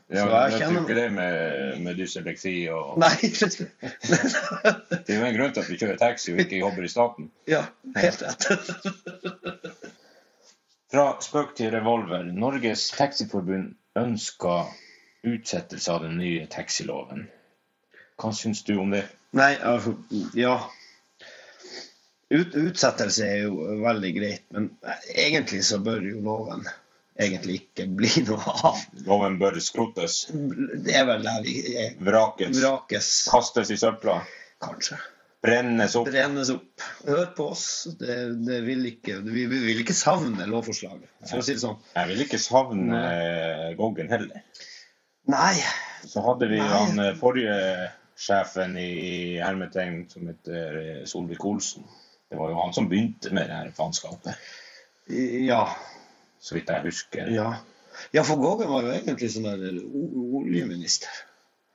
Ja, 0.09 0.25
så 0.25 0.31
jeg 0.31 0.53
jeg 0.53 0.61
kjenner- 0.63 0.83
ikke 0.85 0.97
det 0.99 1.09
med, 1.17 1.33
med 1.85 1.93
dysleksi 2.01 2.55
og 2.75 2.85
Nei! 3.03 3.15
Det 3.31 5.09
er 5.09 5.19
jo 5.19 5.25
en 5.29 5.37
grunn 5.39 5.53
til 5.55 5.63
at 5.65 5.71
vi 5.71 5.79
kjører 5.81 5.99
taxi 6.01 6.29
og 6.35 6.39
ikke 6.45 6.61
jobber 6.63 6.83
i 6.87 6.91
staten. 6.93 7.25
Ja, 7.55 7.63
helt 7.97 8.21
rett. 8.23 8.43
Fra 10.95 11.05
spøk 11.25 11.51
til 11.59 11.73
revolver. 11.75 12.23
Norges 12.31 12.83
Taxiforbund 12.95 13.73
ønsker 13.99 14.61
utsettelse 15.27 15.89
av 15.91 16.01
den 16.05 16.15
nye 16.21 16.45
taxiloven. 16.53 17.21
Hva 18.21 18.31
syns 18.37 18.61
du 18.69 18.77
om 18.79 18.91
det? 18.95 19.03
Nei, 19.35 19.55
altså, 19.59 19.97
ja. 20.39 20.55
Ut, 22.31 22.55
utsettelse 22.55 23.27
er 23.27 23.39
jo 23.49 23.55
veldig 23.83 24.13
greit, 24.17 24.45
men 24.55 24.71
egentlig 25.15 25.65
så 25.67 25.79
bør 25.83 26.01
jo 26.07 26.21
loven 26.25 26.63
egentlig 27.21 27.61
ikke 27.63 27.87
bli 27.95 28.11
noe 28.27 28.55
av. 28.71 28.79
Loven 29.07 29.37
bør 29.41 29.59
skrotes, 29.63 30.25
Det 30.33 30.95
er 30.99 31.05
vel 31.09 31.23
der 31.27 31.43
vi 31.45 31.57
er. 31.79 31.93
vrakes, 32.03 32.59
Vrakes, 32.63 33.11
kastes 33.31 33.71
i 33.71 33.77
søpla, 33.81 34.21
kanskje. 34.65 34.99
brennes 35.45 35.95
opp. 36.01 36.07
brennes 36.09 36.51
opp. 36.51 36.85
Hør 37.07 37.27
på 37.37 37.51
oss. 37.53 37.65
Det, 38.01 38.15
det 38.47 38.63
vil 38.65 38.87
ikke, 38.89 39.19
vi 39.27 39.45
vi 39.51 39.59
vil 39.67 39.83
ikke 39.85 39.95
savne 39.97 40.47
lovforslaget, 40.49 41.05
for 41.29 41.43
å 41.43 41.45
si 41.45 41.53
det 41.59 41.61
sånn. 41.63 41.77
Jeg 41.95 42.09
vil 42.13 42.23
ikke 42.25 42.41
savne 42.41 43.03
Goggen 43.79 44.09
heller. 44.11 44.41
Nei. 45.29 45.55
Så 46.05 46.21
hadde 46.25 46.49
vi 46.51 46.59
Nei. 46.61 46.69
han 46.69 46.99
eh, 47.01 47.15
forrige 47.17 47.55
sjefen 48.21 48.75
i, 48.77 48.89
i 48.89 49.15
hermetegn 49.41 50.03
som 50.11 50.27
heter 50.29 50.77
eh, 50.81 50.99
Solvik-Olsen. 51.09 51.85
Det 52.31 52.37
var 52.41 52.51
jo 52.53 52.59
han 52.61 52.75
som 52.77 52.89
begynte 52.91 53.31
med 53.37 53.49
det 53.49 53.57
her 53.61 53.71
faenskapet, 53.77 54.37
Ja. 55.09 55.63
Så 56.45 56.57
vidt 56.59 56.69
jeg 56.73 56.85
husker. 56.85 57.31
Ja, 57.33 57.51
ja 58.13 58.25
for 58.27 58.41
Gågen 58.43 58.69
var 58.73 58.85
jo 58.85 58.93
egentlig 58.97 59.31
sånn 59.33 59.47
der 59.49 59.79
oljeminister. 59.81 61.09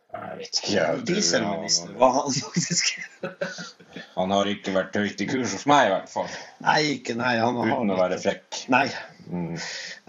Jeg 0.09 0.37
vet 0.39 0.59
ikke. 0.63 0.83
Dieselminister 1.05 1.91
var 2.01 2.15
han 2.15 2.33
faktisk. 2.33 2.95
Han 4.17 4.31
har 4.33 4.49
ikke 4.49 4.73
vært 4.73 4.95
høyt 4.97 5.21
i 5.21 5.27
kurs 5.29 5.53
hos 5.53 5.67
meg, 5.69 5.85
i 5.85 5.91
hvert 5.93 6.09
fall. 6.09 6.29
Nei, 6.65 6.79
ikke 6.95 7.13
nei. 7.17 7.35
Han 7.41 7.57
har 7.59 7.69
Uten 7.75 7.93
å 7.93 7.97
være 7.99 8.17
frekk. 8.21 8.63
Nei, 8.73 8.87
Mm. 9.29 9.51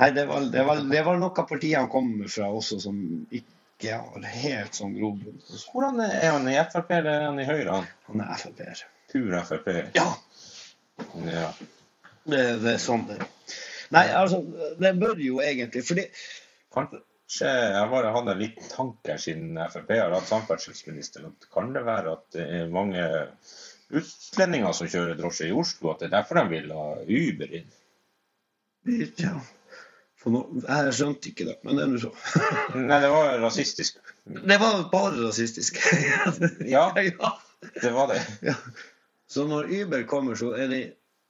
nei 0.00 0.06
det, 0.16 0.22
var, 0.30 0.46
det, 0.48 0.62
var, 0.64 0.78
det 0.88 1.00
var 1.04 1.18
noe 1.20 1.42
parti 1.44 1.74
han 1.76 1.90
kom 1.92 2.06
fra 2.32 2.46
også 2.56 2.78
som 2.80 2.96
ikke 3.36 3.98
har 3.98 4.24
helt 4.32 4.78
sånn 4.78 4.94
grobunn. 4.96 5.36
Hvordan 5.74 6.00
er 6.06 6.14
er 6.22 6.30
han 6.38 6.48
i 6.48 6.54
Frp 6.72 6.94
eller 6.96 7.10
er 7.18 7.26
han 7.26 7.42
i 7.42 7.44
Høyre? 7.44 7.74
Han 7.74 7.90
Han 8.08 8.22
er 8.24 8.40
Frp-er. 8.40 8.80
Pur 9.12 9.36
Frp. 9.50 9.68
Ja, 9.98 10.06
Ja. 11.26 11.50
det, 12.24 12.40
det 12.64 12.72
er 12.78 12.80
sånn 12.80 13.04
det 13.10 13.18
er. 13.20 13.28
Nei, 13.94 14.04
altså, 14.14 14.42
det 14.78 14.92
bør 15.00 15.18
jo 15.18 15.40
egentlig 15.42 15.82
Fordi 15.82 16.04
Kanskje 16.74 17.50
jeg 17.50 17.90
bare 17.90 18.12
hadde 18.14 18.34
en 18.34 18.42
liten 18.42 18.70
tanke 18.70 19.16
siden 19.22 19.58
Frp 19.70 19.90
har 19.94 20.14
hatt 20.14 20.28
samferdselsministeren. 20.30 21.36
Kan 21.54 21.72
det 21.74 21.84
være 21.86 22.16
at 22.16 22.24
det 22.34 22.46
er 22.58 22.72
mange 22.74 23.04
utlendinger 23.90 24.74
som 24.74 24.90
kjører 24.90 25.18
drosje 25.18 25.48
i 25.50 25.54
Oslo, 25.54 25.92
at 25.92 26.02
det 26.02 26.08
er 26.08 26.16
derfor 26.16 26.40
de 26.40 26.44
vil 26.52 26.72
ha 26.74 26.88
Uber 27.06 27.56
inn? 27.60 27.70
Ja. 29.18 29.36
For 30.20 30.34
nå, 30.34 30.42
jeg 30.66 30.94
skjønte 30.98 31.30
ikke 31.30 31.46
det, 31.48 31.56
men 31.64 31.78
det 31.78 31.84
er 31.86 31.92
nå 31.92 32.00
så. 32.02 32.10
Nei, 32.90 32.98
det 33.02 33.10
var 33.12 33.38
rasistisk. 33.40 34.00
Det 34.26 34.58
var 34.60 34.82
bare 34.92 35.26
rasistisk. 35.28 35.78
Ja, 36.68 36.90
ja. 36.98 37.30
det 37.80 37.92
var 37.96 38.10
det. 38.12 38.20
ja. 38.50 38.56
Så 39.30 39.46
når 39.46 39.70
Uber 39.70 40.02
kommer, 40.10 40.34
så 40.34 40.50
er 40.58 40.68
de 40.72 40.80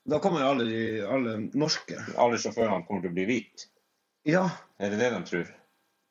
Da 0.09 0.17
kommer 0.19 0.41
alle, 0.41 0.65
de, 0.65 0.83
alle 1.05 1.37
norske. 1.53 1.99
Alle 2.17 2.39
sjåførene 2.41 2.85
kommer 2.87 3.03
til 3.03 3.11
å 3.11 3.17
bli 3.17 3.27
hvite. 3.29 3.67
Ja. 4.27 4.47
Er 4.81 4.93
det 4.93 5.01
det 5.01 5.11
de 5.13 5.25
tror? 5.29 5.51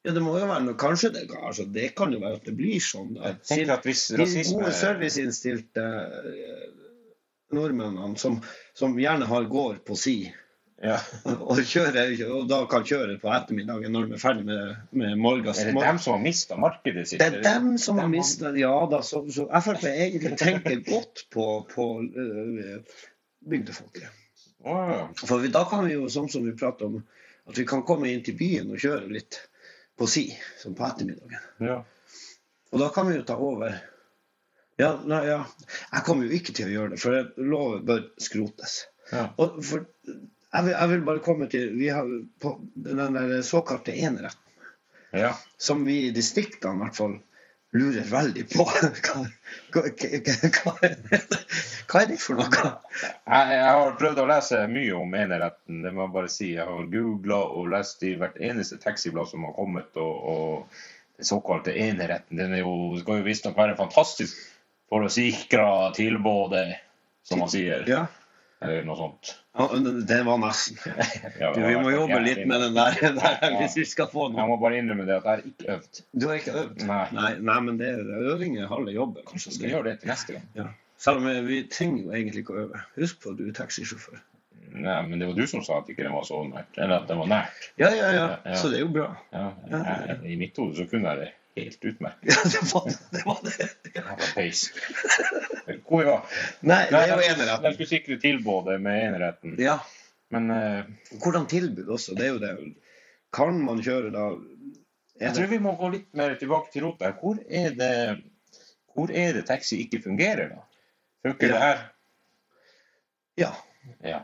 ja, 0.02 0.12
det 0.16 0.20
må 0.24 0.34
jo 0.38 0.48
være 0.48 0.64
noe 0.64 0.78
Kanskje 0.80 1.12
det, 1.14 1.26
altså, 1.36 1.66
det 1.68 1.90
kan 1.98 2.12
jo 2.14 2.22
være 2.22 2.40
at 2.40 2.46
det 2.48 2.56
blir 2.58 2.80
sånn. 2.84 3.14
Da. 3.16 3.32
Jeg 3.32 3.40
tenker 3.50 3.74
at 3.76 3.88
hvis 3.88 4.04
De 4.16 4.28
gode 4.54 4.74
serviceinnstilte 4.76 5.88
eh, 6.30 6.68
nordmennene 7.56 8.16
som, 8.20 8.38
som 8.76 8.96
gjerne 9.00 9.28
har 9.30 9.50
gård 9.50 9.82
på 9.86 9.98
si, 9.98 10.20
Ja. 10.80 10.94
Og, 11.50 11.58
kjører, 11.68 12.14
og 12.32 12.46
da 12.48 12.62
kan 12.70 12.86
kjøre 12.88 13.18
på 13.20 13.28
ettermiddagen 13.36 13.92
når 13.92 14.06
de 14.08 14.14
er 14.16 14.22
ferdig 14.22 14.46
med, 14.48 14.78
med 14.96 15.18
morgens. 15.20 15.60
Er 15.60 15.74
det 15.74 15.82
dem 15.84 15.98
som 16.00 16.14
har 16.14 16.22
mista 16.24 16.56
markedet 16.56 17.04
sitt? 17.10 17.20
Det 17.20 17.26
er 17.28 17.44
dem 17.44 17.74
som 17.82 18.00
har 18.00 18.08
mista 18.08 18.54
Ja 18.56 18.72
da, 18.88 19.02
så, 19.04 19.26
så 19.28 19.44
Frp 19.66 19.84
egentlig 19.90 20.38
tenker 20.40 20.80
godt 20.86 21.26
på, 21.36 21.50
på 21.68 21.90
øh, 22.08 22.80
bygdefolket. 23.40 24.08
For 25.16 25.46
da 25.48 25.64
kan 25.70 25.86
vi 25.86 25.94
jo, 25.96 26.08
sånn 26.12 26.28
som 26.28 26.44
vi 26.44 26.52
prater 26.56 26.90
om, 26.90 26.98
at 27.48 27.58
vi 27.58 27.64
kan 27.68 27.82
komme 27.88 28.10
inn 28.10 28.22
til 28.24 28.36
byen 28.38 28.70
og 28.74 28.82
kjøre 28.82 29.08
litt 29.12 29.40
på 29.98 30.08
si, 30.08 30.26
som 30.60 30.74
på 30.76 30.84
ettermiddagen. 30.88 31.48
ja. 31.64 31.80
Og 32.70 32.78
da 32.78 32.86
kan 32.94 33.08
vi 33.08 33.16
jo 33.16 33.24
ta 33.26 33.34
over. 33.34 33.72
Ja, 34.78 34.92
nei, 35.02 35.24
ja. 35.26 35.40
Jeg 35.90 36.04
kommer 36.06 36.28
jo 36.28 36.36
ikke 36.36 36.52
til 36.54 36.68
å 36.68 36.74
gjøre 36.74 36.90
det, 36.92 36.98
for 37.02 37.16
det- 37.16 37.46
loven 37.50 37.80
bør 37.88 38.04
skrotes. 38.22 38.84
Ja. 39.10 39.24
Og 39.42 39.56
for, 39.66 39.88
jeg, 40.06 40.64
vil, 40.64 40.70
jeg 40.70 40.88
vil 40.92 41.02
bare 41.08 41.18
komme 41.24 41.48
til 41.50 41.72
Vi 41.74 41.88
har 41.90 42.06
på 42.38 42.52
den 42.76 43.16
der 43.18 43.42
såkalte 43.42 43.90
eneretten, 43.90 44.70
ja. 45.12 45.32
som 45.58 45.82
vi 45.84 45.96
i 46.06 46.14
distriktene 46.14 46.78
i 46.78 46.84
hvert 46.84 46.96
fall 46.96 47.18
lurer 47.72 48.06
veldig 48.10 48.44
på. 48.50 48.66
Hva, 48.66 48.90
hva, 49.74 49.82
hva, 49.94 50.72
hva, 51.86 52.00
er 52.02 52.08
det 52.10 52.18
for 52.22 52.38
noe? 52.40 52.70
Jeg, 53.00 53.50
jeg 53.54 53.66
har 53.66 53.98
prøvd 54.00 54.22
å 54.22 54.28
lese 54.30 54.62
mye 54.70 54.94
om 54.98 55.14
eneretten. 55.14 55.82
Det 55.84 55.92
må 55.94 56.06
jeg 56.06 56.14
bare 56.16 56.32
si. 56.32 56.52
Jeg 56.56 56.66
har 56.66 56.88
googla 56.92 57.40
og 57.56 57.70
lest 57.74 58.02
i 58.06 58.16
hvert 58.20 58.38
eneste 58.42 58.80
taxiblad 58.82 59.30
som 59.30 59.46
har 59.46 59.54
kommet. 59.58 59.90
Og, 60.02 60.14
og 60.34 61.20
den 61.20 61.30
såkalte 61.30 61.74
eneretten 61.76 62.40
den 62.40 62.56
jo, 62.58 62.74
skal 63.00 63.20
jo 63.20 63.28
visstnok 63.28 63.58
være 63.58 63.78
fantastisk 63.78 64.38
for 64.90 65.06
å 65.06 65.12
sikre 65.12 65.66
tilbudet, 65.94 66.80
som 67.26 67.44
man 67.44 67.50
sier. 67.52 67.84
Ja, 67.86 68.06
Eller 68.60 68.84
noe 68.84 68.96
sånt. 68.98 69.30
ja, 69.56 69.66
det 70.08 70.18
var 70.26 70.40
nesten. 70.42 70.76
Du, 71.54 71.60
vi 71.64 71.76
må 71.80 71.92
jobbe 71.94 72.18
litt 72.20 72.42
med 72.48 72.60
den 72.60 72.76
der, 72.76 72.98
der 73.20 73.56
hvis 73.56 73.78
vi 73.78 73.86
skal 73.88 74.10
få 74.12 74.28
noe. 74.28 74.42
Jeg 74.42 74.52
må 74.52 74.58
bare 74.60 74.82
innrømme 74.82 75.06
det 75.08 75.16
at 75.16 75.24
jeg 75.24 75.30
har 75.30 75.44
ikke 75.48 75.76
øvd. 75.76 76.00
Du 76.12 76.26
har 76.28 76.40
ikke 76.42 76.56
øvd? 76.64 76.84
Nei. 76.90 77.02
Nei, 77.16 77.30
nei 77.50 77.58
men 77.66 77.80
det 77.80 77.94
øving 78.34 78.58
er 78.60 78.68
halve 78.68 78.92
jobben. 78.92 79.24
Kanskje 79.30 79.48
jeg 79.48 79.58
skal 79.58 79.74
gjøre 79.74 79.88
det 79.88 79.96
til 80.02 80.12
neste 80.12 80.36
gang. 80.36 80.48
Ja. 80.60 80.68
Selv 81.00 81.22
om 81.22 81.46
vi 81.46 81.62
trenger 81.72 82.02
jo 82.04 82.12
egentlig 82.12 82.44
ikke 82.44 82.56
å 82.58 82.66
øve. 82.66 82.82
Husk 83.00 83.22
på 83.22 83.32
at 83.32 83.40
du 83.40 83.46
er 83.48 83.56
taxisjåfør. 83.56 84.20
Nei, 84.70 85.00
men 85.08 85.18
det 85.18 85.26
var 85.30 85.40
du 85.40 85.46
som 85.50 85.64
sa 85.66 85.80
at 85.80 85.88
ikke 85.90 86.04
den 86.04 86.14
var 86.14 86.28
så 86.28 86.44
nært. 86.46 86.76
Eller 86.76 87.00
at 87.00 87.08
den 87.08 87.18
var 87.22 87.30
nært. 87.32 87.68
Ja, 87.80 87.88
ja, 87.96 88.10
ja. 88.14 88.26
Så 88.54 88.68
det 88.70 88.78
er 88.78 88.84
jo 88.84 88.92
bra. 88.94 89.08
Ja, 89.32 89.48
I 90.20 90.36
mitt 90.38 90.60
hode 90.60 90.76
så 90.76 90.86
kunne 90.90 91.10
jeg 91.10 91.24
det 91.24 91.30
helt 91.60 91.84
utmerket. 91.92 92.28
Ja, 92.32 92.42
det 92.52 92.62
var 92.72 92.88
det. 92.90 93.22
Var 93.26 93.40
det. 93.46 94.02
var 94.06 94.26
peis. 94.34 94.64
Hvor 95.88 96.04
var? 96.08 96.38
Nei, 96.60 96.82
det 96.90 97.00
er 97.04 97.12
jo 97.14 97.20
eneretten. 97.24 97.66
de 97.68 97.74
skulle 97.76 97.90
sikre 97.92 98.18
tilbudet 98.22 98.80
med 98.82 99.02
eneretten. 99.08 99.56
Ja. 99.60 99.78
Men 100.30 100.50
uh, 100.54 100.84
Hvordan 101.22 101.46
tilbud 101.50 101.88
også, 101.90 102.14
det 102.18 102.28
er 102.28 102.34
jo 102.36 102.42
det. 102.42 102.54
Kan 103.34 103.60
man 103.66 103.82
kjøre 103.82 104.10
da 104.14 104.30
jeg 105.20 105.34
tror 105.36 105.50
vi 105.50 105.58
må 105.60 105.74
gå 105.76 105.88
litt 105.92 106.14
mer 106.16 106.32
tilbake 106.40 106.70
til 106.72 106.86
rota. 106.86 107.10
Hvor 107.20 107.36
er 107.44 107.74
det, 107.76 107.94
hvor 108.94 109.10
er 109.12 109.34
det 109.36 109.42
taxi 109.50 109.82
ikke 109.84 110.00
fungerer, 110.06 110.54
da? 110.54 110.62
Funker 111.26 111.50
Ja. 111.50 111.52
det 111.52 111.60
her? 111.60 111.82
Ja. 113.42 113.50
Ja, 114.04 114.20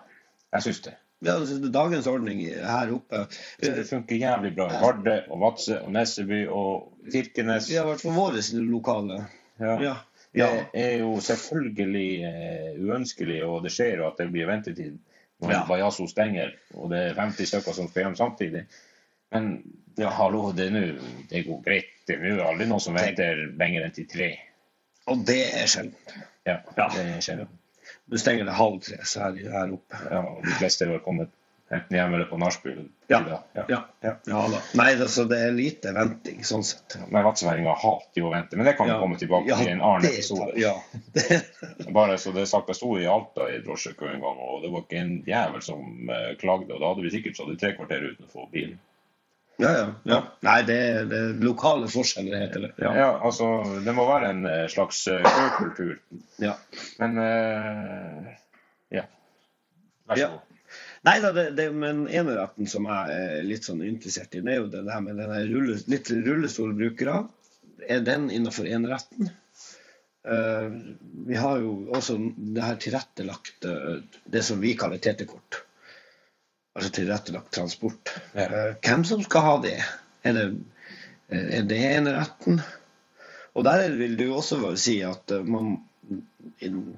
jeg 0.56 0.64
syns 0.64 0.80
det. 0.86 0.94
Ja 1.24 1.38
dagens 1.72 2.06
ordning 2.06 2.42
her 2.44 2.90
oppe 2.92 3.22
det 3.62 3.86
funker 3.88 4.16
jævlig 4.20 4.50
bra 4.56 4.66
i 4.68 4.80
Vardø 4.82 5.14
og 5.30 5.40
Vadsø 5.40 5.78
og 5.80 5.92
Nesseby 5.94 6.42
og 6.52 6.92
Kirkenes. 7.12 7.70
Vi 7.70 7.78
har 7.78 7.86
vært 7.88 8.02
for 8.04 8.12
våre 8.12 8.42
lokale. 8.66 9.22
Ja. 9.60 9.76
Ja. 9.80 9.94
ja. 10.36 10.48
Det 10.74 10.82
er 10.84 10.98
jo 11.00 11.14
selvfølgelig 11.24 12.08
eh, 12.28 12.80
uønskelig, 12.84 13.38
og 13.46 13.62
det 13.64 13.72
skjer 13.72 13.96
jo 14.02 14.08
at 14.10 14.18
det 14.20 14.28
blir 14.34 14.46
ventetid 14.50 14.98
når 15.40 15.52
Ja. 15.52 15.62
Bajasso 15.68 16.06
stenger, 16.08 16.52
og 16.74 16.90
det 16.92 17.00
er 17.10 17.14
50 17.20 17.48
stykker 17.48 17.72
som 17.76 17.88
skal 17.88 18.06
hjem 18.06 18.16
samtidig. 18.16 18.62
Men 19.32 19.50
ja, 19.98 20.08
hallo, 20.16 20.50
det, 20.56 20.68
er 20.68 20.76
nå- 20.76 21.26
det 21.30 21.42
går 21.46 21.62
greit. 21.64 21.90
Det 22.08 22.16
er 22.20 22.36
jo 22.36 22.44
aldri 22.46 22.66
noen 22.68 22.80
som 22.80 22.94
venter 22.96 23.42
lenger 23.60 23.84
enn 23.88 23.92
til 23.96 24.06
tre. 24.08 24.30
Og 25.12 25.24
det 25.28 25.40
er 25.62 25.66
sjelden. 25.68 25.94
Ja, 26.46 26.60
Ja. 26.76 26.88
det 26.94 27.22
skjer. 27.24 27.46
Du 28.06 28.18
stenger 28.18 28.44
det 28.46 28.54
halv 28.54 28.80
tre 28.86 29.00
så 29.04 29.24
her, 29.26 29.40
her 29.50 29.72
oppe. 29.74 29.98
Ja, 30.10 30.20
og 30.36 30.44
de 30.46 30.54
fleste 30.60 30.84
er 30.86 30.92
vel 30.94 31.00
kommet 31.02 31.32
enten 31.74 31.96
hjem 31.98 32.12
eller 32.14 32.28
på 32.30 32.36
nachspiel. 32.38 32.84
Ja. 33.10 33.18
Ja. 33.26 33.64
Ja. 33.66 33.78
Ja. 34.06 34.12
Da. 34.26 34.60
Nei, 34.78 34.92
altså, 34.94 35.24
det 35.26 35.40
er 35.48 35.50
lite 35.56 35.90
venting, 35.96 36.44
sånn 36.46 36.62
sett. 36.66 36.94
Men 37.10 37.26
vadsværinger 37.26 37.74
hater 37.82 38.20
jo 38.22 38.28
å 38.28 38.32
vente, 38.36 38.54
men 38.54 38.68
det 38.68 38.76
kan 38.78 38.86
vi 38.86 38.94
komme 39.00 39.18
tilbake 39.18 39.50
Ja, 39.50 39.58
til 39.58 39.72
i 39.72 39.74
en 39.74 39.82
annen 39.82 40.06
det- 40.06 40.12
episode. 40.20 40.52
Ja. 40.62 40.76
Det, 41.16 41.40
Bare 41.98 42.14
så 42.22 42.30
det 42.36 42.44
er 42.44 42.50
sagt, 42.52 42.70
Jeg 42.70 42.78
sto 42.78 42.92
i 43.00 43.08
Alta 43.10 43.48
i 43.50 43.58
drosjekø 43.66 44.06
en 44.12 44.22
gang, 44.22 44.38
og 44.46 44.62
det 44.62 44.70
var 44.76 44.86
ikke 44.86 45.00
en 45.02 45.16
jævel 45.26 45.62
som 45.66 46.10
eh, 46.14 46.36
klagde. 46.38 46.70
Og 46.70 46.78
da 46.84 46.92
hadde 46.92 47.02
vi 47.08 47.14
sikkert 47.16 47.40
stått 47.40 47.56
i 47.56 47.58
tre 47.64 47.74
kvarter 47.74 48.06
uten 48.12 48.30
å 48.30 48.34
få 48.36 48.46
bilen. 48.54 48.78
Ja, 49.62 49.70
ja, 49.72 49.84
ja. 50.04 50.18
Nei, 50.44 50.56
det 50.68 50.76
er, 50.76 51.06
det 51.10 51.20
er 51.20 51.38
lokale 51.44 51.88
forskjeller, 51.88 52.36
heter 52.44 52.66
det. 52.66 52.72
Ja. 52.82 52.90
Ja. 52.96 53.10
altså, 53.24 53.48
Det 53.84 53.94
må 53.96 54.04
være 54.08 54.32
en 54.34 54.42
eh, 54.50 54.66
slags 54.72 55.06
økultur. 55.08 55.94
ja. 56.42 56.56
Men 57.00 57.16
uh, 57.22 58.34
ja. 58.92 59.06
Vær 60.08 60.20
så 60.20 60.28
god. 60.34 60.42
Nei 61.06 61.16
da, 61.22 61.30
det, 61.30 61.50
det, 61.54 61.66
men 61.70 62.06
eneretten 62.10 62.66
som 62.70 62.86
jeg 62.90 63.16
er 63.16 63.44
litt 63.46 63.66
sånn 63.66 63.84
interessert 63.86 64.34
i, 64.34 64.42
det 64.42 64.56
er 64.56 64.62
jo 64.64 64.70
det 64.72 64.82
der 64.88 65.02
med 65.04 65.20
denne 65.20 65.42
rulle, 65.46 65.78
litt 65.92 66.10
rullestolbrukere. 66.10 67.20
Er 67.86 68.02
den 68.02 68.26
innenfor 68.34 68.66
eneretten? 68.66 69.30
Uh, 70.26 70.74
vi 71.28 71.38
har 71.38 71.62
jo 71.62 71.76
også 71.94 72.18
det 72.36 72.64
her 72.64 72.80
tilrettelagt 72.82 73.66
eh, 73.70 74.00
det 74.26 74.42
som 74.42 74.58
vi 74.58 74.74
kaller 74.78 74.98
TT-kort. 74.98 75.60
Altså 76.76 76.92
tilrettelagt 76.92 77.54
transport. 77.56 78.12
Ja. 78.36 78.46
Eh, 78.46 78.72
hvem 78.84 79.04
som 79.08 79.22
skal 79.24 79.46
ha 79.46 79.54
det? 79.64 79.76
Er 80.26 80.36
det, 80.36 80.46
er 81.32 81.68
det 81.68 81.78
eneretten? 81.96 82.60
Og 83.56 83.64
der 83.64 83.88
vil 83.96 84.18
du 84.18 84.26
også 84.36 84.74
si 84.76 84.98
at 85.06 85.32
eh, 85.32 85.46
man 85.46 85.78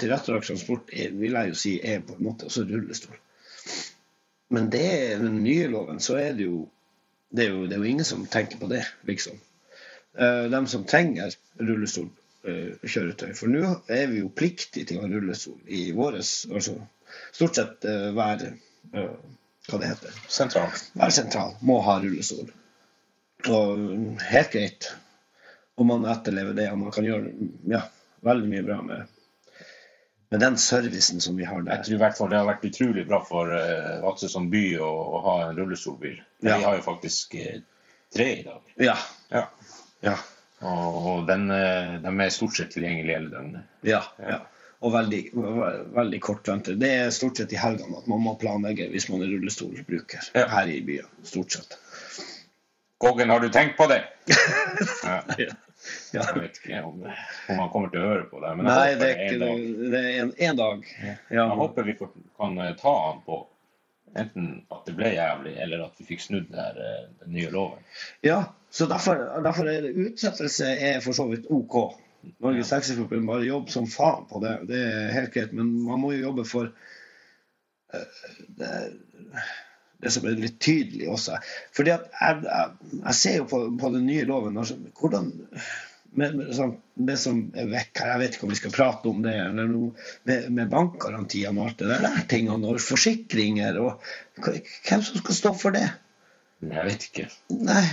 tilrettelagt 0.01 0.51
transport 0.51 0.91
er, 0.93 1.15
vil 1.15 1.39
jeg 1.39 1.53
jo 1.53 1.59
si 1.59 1.77
er 1.79 2.03
på 2.05 2.19
en 2.19 2.27
måte 2.27 2.49
også 2.51 2.67
rullestol. 2.67 3.17
Men 4.51 4.71
det 4.73 4.85
er 4.89 5.23
den 5.23 5.43
nye 5.45 5.69
loven, 5.71 6.01
så 6.01 6.19
er 6.19 6.35
det 6.35 6.49
jo 6.49 6.67
det 7.31 7.45
er 7.45 7.53
jo, 7.53 7.67
det 7.69 7.77
er 7.77 7.83
jo 7.83 7.91
ingen 7.91 8.09
som 8.09 8.25
tenker 8.27 8.57
på 8.61 8.71
det, 8.71 8.85
liksom. 9.05 9.37
Eh, 10.19 10.45
de 10.51 10.61
som 10.67 10.85
trenger 10.89 11.35
rullestolkjøretøy. 11.61 13.35
For 13.37 13.53
nå 13.53 13.75
er 13.93 14.07
vi 14.09 14.23
jo 14.23 14.31
pliktige 14.33 14.89
til 14.89 14.99
å 14.99 15.05
ha 15.05 15.11
rullestol 15.13 15.59
i 15.67 15.91
våres 15.97 16.41
altså 16.51 16.79
Stort 17.33 17.57
sett 17.57 17.85
eh, 17.89 18.09
hver 18.17 18.43
eh, 18.49 19.13
Hva 19.69 19.79
det 19.79 19.91
heter. 19.91 20.17
Sentral. 20.33 20.73
Hver 20.97 21.13
sentral 21.13 21.53
må 21.61 21.81
ha 21.85 21.99
rullestol. 22.01 22.49
Og 23.49 24.23
helt 24.31 24.53
greit 24.55 24.89
om 25.79 25.91
man 25.93 26.07
etterlever 26.09 26.57
det. 26.57 26.71
Og 26.73 26.81
man 26.81 26.95
kan 26.95 27.07
gjøre 27.07 27.33
ja, 27.71 27.83
veldig 28.27 28.49
mye 28.49 28.65
bra 28.67 28.79
med, 28.83 29.13
med 30.33 30.43
den 30.43 30.57
servicen 30.63 31.21
som 31.21 31.37
vi 31.37 31.47
har 31.49 31.61
der. 31.63 31.79
Jeg 31.79 31.89
tror 31.89 31.99
i 31.99 32.03
hvert 32.05 32.19
fall 32.19 32.33
det 32.33 32.41
har 32.41 32.49
vært 32.49 32.67
utrolig 32.71 33.05
bra 33.11 33.21
for 33.29 33.53
uh, 33.53 34.01
Vadsø 34.07 34.33
som 34.33 34.49
by 34.53 34.65
å, 34.81 34.89
å 34.89 35.23
ha 35.27 35.37
en 35.47 35.61
rullestolbil. 35.61 36.17
Ja. 36.41 36.57
Vi 36.57 36.65
har 36.65 36.81
jo 36.81 36.89
faktisk 36.89 37.37
uh, 37.39 37.61
tre 38.15 38.29
i 38.41 38.43
dag. 38.49 38.75
Ja. 38.81 38.97
Ja. 39.35 39.47
Ja. 40.01 40.17
Og, 40.65 41.03
og 41.13 41.27
den, 41.29 41.51
uh, 41.53 41.99
de 42.03 42.15
er 42.25 42.35
stort 42.35 42.57
sett 42.57 42.73
tilgjengelige 42.75 43.21
hele 43.21 43.35
døgnet. 43.37 43.75
ja, 43.87 44.07
ja. 44.25 44.47
Og 44.81 44.93
veldig, 44.95 45.21
veldig 45.97 46.19
kort 46.23 46.47
vente. 46.49 46.77
Det 46.79 46.89
er 47.01 47.09
stort 47.15 47.41
sett 47.41 47.53
i 47.53 47.59
helgene 47.59 47.99
at 47.99 48.07
man 48.11 48.21
må 48.23 48.37
planlegge 48.39 48.87
hvis 48.93 49.09
man 49.11 49.25
er 49.27 49.33
rullestolbruker 49.33 50.29
Ja. 50.39 50.45
her 50.53 50.71
i 50.71 50.79
byen. 50.87 51.09
Stort 51.27 51.57
sett. 51.57 51.75
Koggen, 53.03 53.31
har 53.31 53.41
du 53.43 53.49
tenkt 53.55 53.77
på 53.79 53.87
det? 53.91 54.05
ja. 55.05 55.21
Jeg 56.13 56.35
vet 56.35 56.57
ikke 56.59 56.81
om, 56.83 57.03
om 57.07 57.61
han 57.63 57.69
kommer 57.71 57.91
til 57.93 58.03
å 58.03 58.09
høre 58.11 58.25
på 58.31 58.41
det. 58.43 58.55
Men 58.59 58.67
Nei, 58.67 58.95
det 58.99 59.09
er 59.09 59.19
en 59.19 59.29
ikke 59.29 59.39
dag. 59.43 59.61
noe 59.61 59.91
Det 59.93 60.01
er 60.01 60.17
en, 60.23 60.33
en 60.49 60.59
dag. 60.59 60.89
Ja. 61.07 61.13
Jeg 61.37 61.59
håper 61.61 61.87
vi 61.87 61.95
får, 62.01 62.11
kan 62.41 62.59
eh, 62.65 62.73
ta 62.81 62.95
han 63.05 63.21
på 63.27 63.39
enten 64.19 64.49
at 64.75 64.87
det 64.89 64.95
ble 64.99 65.11
jævlig, 65.15 65.53
eller 65.63 65.85
at 65.85 65.99
vi 66.01 66.07
fikk 66.09 66.23
snudd 66.25 66.49
det 66.51 66.59
her, 66.59 66.79
eh, 66.83 67.05
den 67.23 67.35
nye 67.37 67.51
loven. 67.55 67.83
Ja, 68.27 68.41
så 68.75 68.87
derfor, 68.91 69.21
derfor 69.47 69.71
er 69.71 69.87
det 69.87 69.95
utsettelse 70.09 70.71
er 70.91 70.99
for 71.05 71.15
så 71.19 71.29
vidt 71.31 71.47
OK. 71.55 71.79
Norges 72.43 72.73
Taxiforbund 72.73 73.29
bare 73.29 73.47
jobber 73.47 73.73
som 73.73 73.89
faen 73.91 74.27
på 74.31 74.43
det. 74.45 74.55
Det 74.71 74.83
er 74.83 75.15
helt 75.15 75.35
greit, 75.35 75.55
men 75.57 75.71
man 75.87 76.01
må 76.03 76.13
jo 76.15 76.25
jobbe 76.29 76.45
for 76.49 76.71
eh, 77.95 78.23
det, 78.59 78.73
det 80.03 80.15
som 80.15 80.27
er 80.27 80.39
litt 80.39 80.59
tydelig 80.63 81.11
også. 81.13 81.39
Fordi 81.75 81.95
at 81.95 82.09
jeg, 82.15 82.41
jeg, 82.47 82.97
jeg 83.03 83.19
ser 83.21 83.39
jo 83.41 83.47
på, 83.51 83.63
på 83.81 83.93
den 83.95 84.09
nye 84.09 84.27
loven 84.29 84.59
altså, 84.61 84.79
hvordan 85.01 85.31
med, 86.19 86.35
med, 86.35 86.53
sånn, 86.57 86.75
Det 87.09 87.17
som 87.21 87.41
er 87.53 87.69
vekk 87.71 88.01
her, 88.01 88.13
jeg 88.15 88.23
vet 88.23 88.37
ikke 88.37 88.47
om 88.49 88.53
vi 88.53 88.59
skal 88.59 88.75
prate 88.75 89.11
om 89.11 89.23
det, 89.25 89.35
eller 89.43 89.69
noe, 89.71 89.91
med, 90.29 90.49
med 90.57 90.71
bankgarantiene 90.73 91.61
og 91.61 91.71
alt 91.71 91.83
det 91.83 91.91
der 91.93 92.23
tingene, 92.31 92.73
og 92.73 92.83
forsikringer 92.83 93.81
og 93.83 94.09
Hvem 94.39 95.03
som 95.03 95.19
skal 95.21 95.37
stå 95.37 95.53
for 95.59 95.75
det? 95.75 95.89
Jeg 96.63 96.85
vet 96.87 97.05
ikke. 97.11 97.27
Nei. 97.67 97.85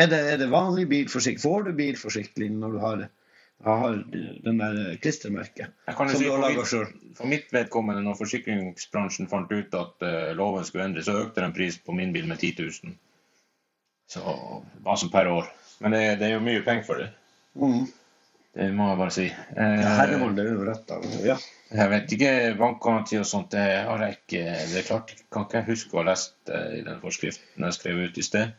Er 0.00 0.08
det, 0.10 0.18
er 0.32 0.38
det 0.40 0.50
vanlig 0.52 0.86
bilforsikring? 0.90 1.40
Får 1.42 1.66
du 1.66 1.72
bilforsikring 1.76 2.58
når 2.60 2.74
du 2.74 2.78
har 2.82 3.06
Jeg 3.60 3.80
har 3.82 3.96
den 4.44 4.58
der 4.60 4.78
klistremerket 5.04 5.74
som 5.92 6.08
si 6.14 6.24
du 6.24 6.30
har 6.32 6.40
laga 6.40 6.62
mitt, 6.62 6.70
sjøl. 6.70 6.86
for 7.18 7.28
mitt 7.28 7.50
vedkommende, 7.52 8.00
når 8.06 8.16
forsikringsbransjen 8.16 9.28
fant 9.28 9.52
ut 9.52 9.76
at 9.76 10.06
uh, 10.06 10.30
loven 10.38 10.64
skulle 10.64 10.86
endres, 10.88 11.10
så 11.10 11.18
økte 11.26 11.44
den 11.44 11.52
pris 11.56 11.76
på 11.84 11.92
min 11.96 12.14
bil 12.16 12.28
med 12.30 12.40
10 12.40 12.54
000. 12.86 12.94
Så, 14.10 14.22
altså 14.84 15.10
per 15.12 15.28
år. 15.28 15.50
Men 15.84 15.92
det, 15.92 16.00
det 16.22 16.30
er 16.30 16.38
jo 16.38 16.46
mye 16.46 16.64
penger 16.64 16.88
for 16.88 17.02
det. 17.02 17.10
Mm. 17.60 17.84
Det 18.56 18.66
må 18.74 18.88
jeg 18.88 18.98
bare 18.98 19.14
si. 19.14 19.26
Ja, 19.28 19.68
Eh, 19.70 19.84
Herremann, 20.00 20.34
det 20.38 20.48
er 20.48 20.64
rett 20.66 20.90
av. 20.90 21.04
Ja. 21.22 21.36
jeg 21.70 21.90
vet 21.92 22.16
ikke 22.16 22.32
bankgaranti 22.58 23.20
og 23.20 23.28
sånt. 23.28 23.52
Det 23.52 23.84
har 23.86 24.02
jeg 24.06 24.16
ikke 24.18 24.42
Det 24.72 24.80
er 24.80 24.88
klart, 24.88 25.14
kan 25.30 25.46
ikke 25.46 25.60
jeg 25.60 25.68
huske 25.68 25.94
å 25.94 26.00
ha 26.00 26.08
lest 26.10 26.34
det 26.50 26.64
i 26.80 26.82
den 26.88 26.98
forskriften 27.04 27.68
jeg 27.68 27.78
skrev 27.78 28.02
ut 28.08 28.18
i 28.18 28.26
sted. 28.26 28.56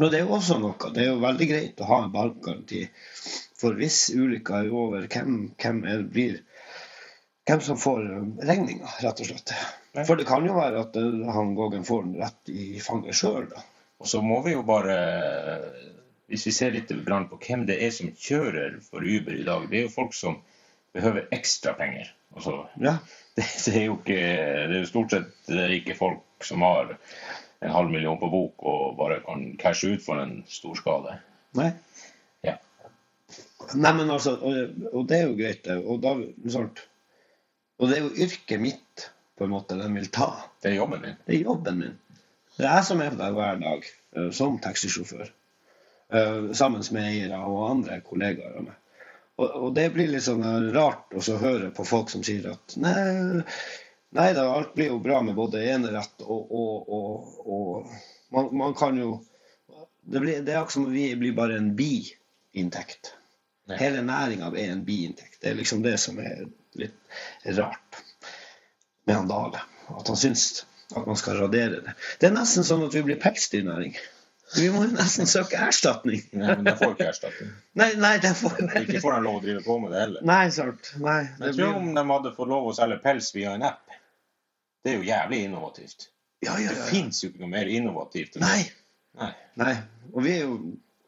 Men 0.00 0.12
det 0.12 0.20
er 0.20 0.24
jo 0.24 0.38
også 0.38 0.56
noe. 0.62 0.92
Det 0.94 1.04
er 1.04 1.10
jo 1.10 1.20
veldig 1.20 1.48
greit 1.50 1.82
å 1.82 1.88
ha 1.90 2.02
en 2.04 2.14
bankgaranti. 2.14 2.86
For 3.60 3.76
hvis 3.76 4.06
ulykka 4.16 4.62
er 4.62 4.72
over, 4.72 5.04
hvem, 5.12 5.40
hvem 5.60 5.82
er, 5.84 6.04
blir 6.08 6.40
hvem 7.48 7.60
som 7.64 7.78
får 7.80 8.02
regninga, 8.46 8.88
rett 9.02 9.20
og 9.20 9.28
slett. 9.30 9.52
For 10.06 10.18
det 10.18 10.26
kan 10.28 10.46
jo 10.46 10.54
være 10.54 10.84
at 10.84 10.96
eh, 11.00 11.32
han 11.34 11.54
Gågen 11.58 11.84
får 11.86 12.04
den 12.06 12.20
rett 12.22 12.52
i 12.52 12.66
fanget 12.84 13.18
sjøl. 13.18 13.48
Og 14.00 14.08
så 14.08 14.22
må 14.24 14.38
vi 14.44 14.54
jo 14.54 14.62
bare 14.64 14.94
Hvis 16.30 16.46
vi 16.46 16.52
ser 16.54 16.70
litt 16.72 16.92
på 16.92 17.40
hvem 17.42 17.66
det 17.66 17.80
er 17.82 17.90
som 17.90 18.12
kjører 18.14 18.78
for 18.86 19.02
Uber 19.02 19.34
i 19.34 19.44
dag, 19.44 19.66
det 19.68 19.80
er 19.80 19.86
jo 19.88 19.96
folk 19.96 20.14
som 20.14 20.38
behøver 20.94 21.26
ekstra 21.34 21.74
penger. 21.78 22.12
Altså, 22.36 22.68
Ja. 22.78 22.98
det, 23.36 23.46
det 23.66 23.74
er 23.74 23.86
jo 23.88 23.98
ikke 23.98 24.20
Det 24.20 24.76
er 24.76 24.78
jo 24.78 24.92
stort 24.92 25.16
sett 25.16 25.50
ikke 25.80 25.98
folk 25.98 26.46
som 26.46 26.62
har 26.62 26.94
en 27.60 27.74
halv 27.74 27.90
million 27.92 28.18
på 28.18 28.30
bok 28.32 28.62
og 28.64 28.94
bare 28.96 29.20
kan 29.26 29.42
cashe 29.60 29.90
ut 29.92 30.04
for 30.04 30.22
en 30.22 30.38
stor 30.48 30.78
skade. 30.78 31.18
Nei. 31.58 31.72
Nei, 33.74 33.92
men 33.96 34.10
altså, 34.10 34.34
og, 34.40 34.84
og 34.92 35.08
det 35.10 35.18
er 35.20 35.26
jo 35.28 35.36
greit, 35.38 35.64
det. 35.66 35.76
Og, 35.84 36.00
da, 36.02 36.14
og 37.80 37.90
det 37.90 37.98
er 37.98 38.04
jo 38.06 38.26
yrket 38.26 38.62
mitt 38.62 39.10
på 39.38 39.46
en 39.46 39.52
måte 39.54 39.78
den 39.78 39.94
vil 39.96 40.08
ta. 40.12 40.30
Det 40.60 40.72
er 40.72 40.80
jobben 40.80 41.04
din. 41.04 41.18
Det 41.26 41.36
er 41.36 41.44
jobben 41.46 41.78
min. 41.80 41.98
Det 42.56 42.66
er 42.66 42.74
jeg 42.76 42.88
som 42.90 43.00
er 43.04 43.14
der 43.16 43.36
hver 43.36 43.60
dag 43.62 43.86
eh, 43.86 44.30
som 44.36 44.58
taxisjåfør. 44.60 45.30
eh, 46.12 46.52
sammen 46.52 46.84
med 46.92 47.06
eiere 47.08 47.38
og 47.46 47.70
andre 47.70 48.00
kollegaer 48.04 48.58
av 48.60 48.66
meg. 48.68 48.76
Og, 49.40 49.46
og 49.48 49.70
det 49.76 49.86
blir 49.94 50.10
litt 50.12 50.26
sånn 50.26 50.44
eh, 50.44 50.70
rart 50.74 51.14
å 51.16 51.38
høre 51.40 51.70
på 51.76 51.86
folk 51.88 52.10
som 52.12 52.24
sier 52.26 52.50
at 52.52 52.76
nei, 52.80 53.44
nei 54.16 54.28
da, 54.36 54.48
alt 54.52 54.74
blir 54.76 54.90
jo 54.92 55.00
bra 55.04 55.22
med 55.24 55.38
både 55.38 55.62
enerett 55.72 56.26
og, 56.26 56.50
og, 56.50 57.38
og 57.46 57.94
man, 58.34 58.50
man 58.64 58.76
kan 58.78 58.98
jo 59.00 59.14
det, 60.02 60.20
blir, 60.20 60.42
det 60.42 60.52
er 60.52 60.60
akkurat 60.60 60.76
som 60.80 60.90
vi 60.92 61.06
blir 61.16 61.36
bare 61.36 61.56
en 61.60 61.72
biinntekt. 61.78 63.14
Hele 63.78 64.02
næringa 64.02 64.50
er 64.56 64.72
en 64.72 64.84
biinntekt. 64.84 65.38
Det 65.42 65.50
er 65.52 65.58
liksom 65.58 65.82
det 65.84 65.96
som 66.00 66.18
er 66.18 66.46
litt 66.80 67.50
rart 67.58 68.00
med 69.06 69.16
han 69.16 69.28
Dale. 69.30 69.60
At 69.98 70.08
han 70.08 70.16
syns 70.18 70.64
at 70.96 71.06
man 71.06 71.16
skal 71.18 71.36
radere 71.38 71.82
det. 71.84 71.94
Det 72.18 72.30
er 72.30 72.34
nesten 72.34 72.66
sånn 72.66 72.82
at 72.86 72.94
vi 72.94 73.02
blir 73.06 73.18
pelsdyrnæring. 73.22 73.94
Vi 74.56 74.66
må 74.74 74.82
jo 74.82 74.90
nesten 74.96 75.28
søke 75.30 75.58
erstatning. 75.62 76.24
Nei, 76.34 76.56
men 76.56 76.64
de 76.66 76.72
får 76.78 76.96
ikke 76.96 77.06
erstatning. 77.12 77.52
Nei, 77.78 77.92
nei, 78.02 78.16
de 78.22 78.32
får 78.34 78.56
Ikke 78.80 79.02
får 79.04 79.14
de 79.14 79.20
lov 79.22 79.36
å 79.38 79.42
drive 79.44 79.62
på 79.62 79.76
med 79.82 79.94
det 79.94 80.00
heller. 80.02 80.24
Nei, 80.26 80.42
sant. 80.54 80.90
Nei, 80.98 81.20
det 81.38 81.52
Jeg 81.52 81.58
tror 81.60 81.68
blir... 81.68 81.78
om 81.78 81.92
de 81.94 82.04
hadde 82.10 82.32
fått 82.34 82.50
lov 82.50 82.66
å 82.66 82.74
selge 82.74 82.98
pels 83.04 83.30
via 83.36 83.54
en 83.54 83.66
app, 83.70 83.94
det 84.82 84.94
er 84.94 84.98
jo 84.98 85.06
jævlig 85.06 85.42
innovativt. 85.46 86.08
Ja, 86.42 86.56
ja, 86.58 86.72
Det 86.72 86.80
ja. 86.80 86.88
fins 86.90 87.22
jo 87.22 87.30
ikke 87.30 87.44
noe 87.44 87.52
mer 87.52 87.70
innovativt 87.70 88.38
enn 88.40 88.46
Nei. 88.48 88.62
det. 88.64 88.72
Nei. 89.20 89.32
Nei. 89.60 89.74
Og 90.14 90.22
vi 90.26 90.38
er 90.38 90.46
jo 90.48 90.54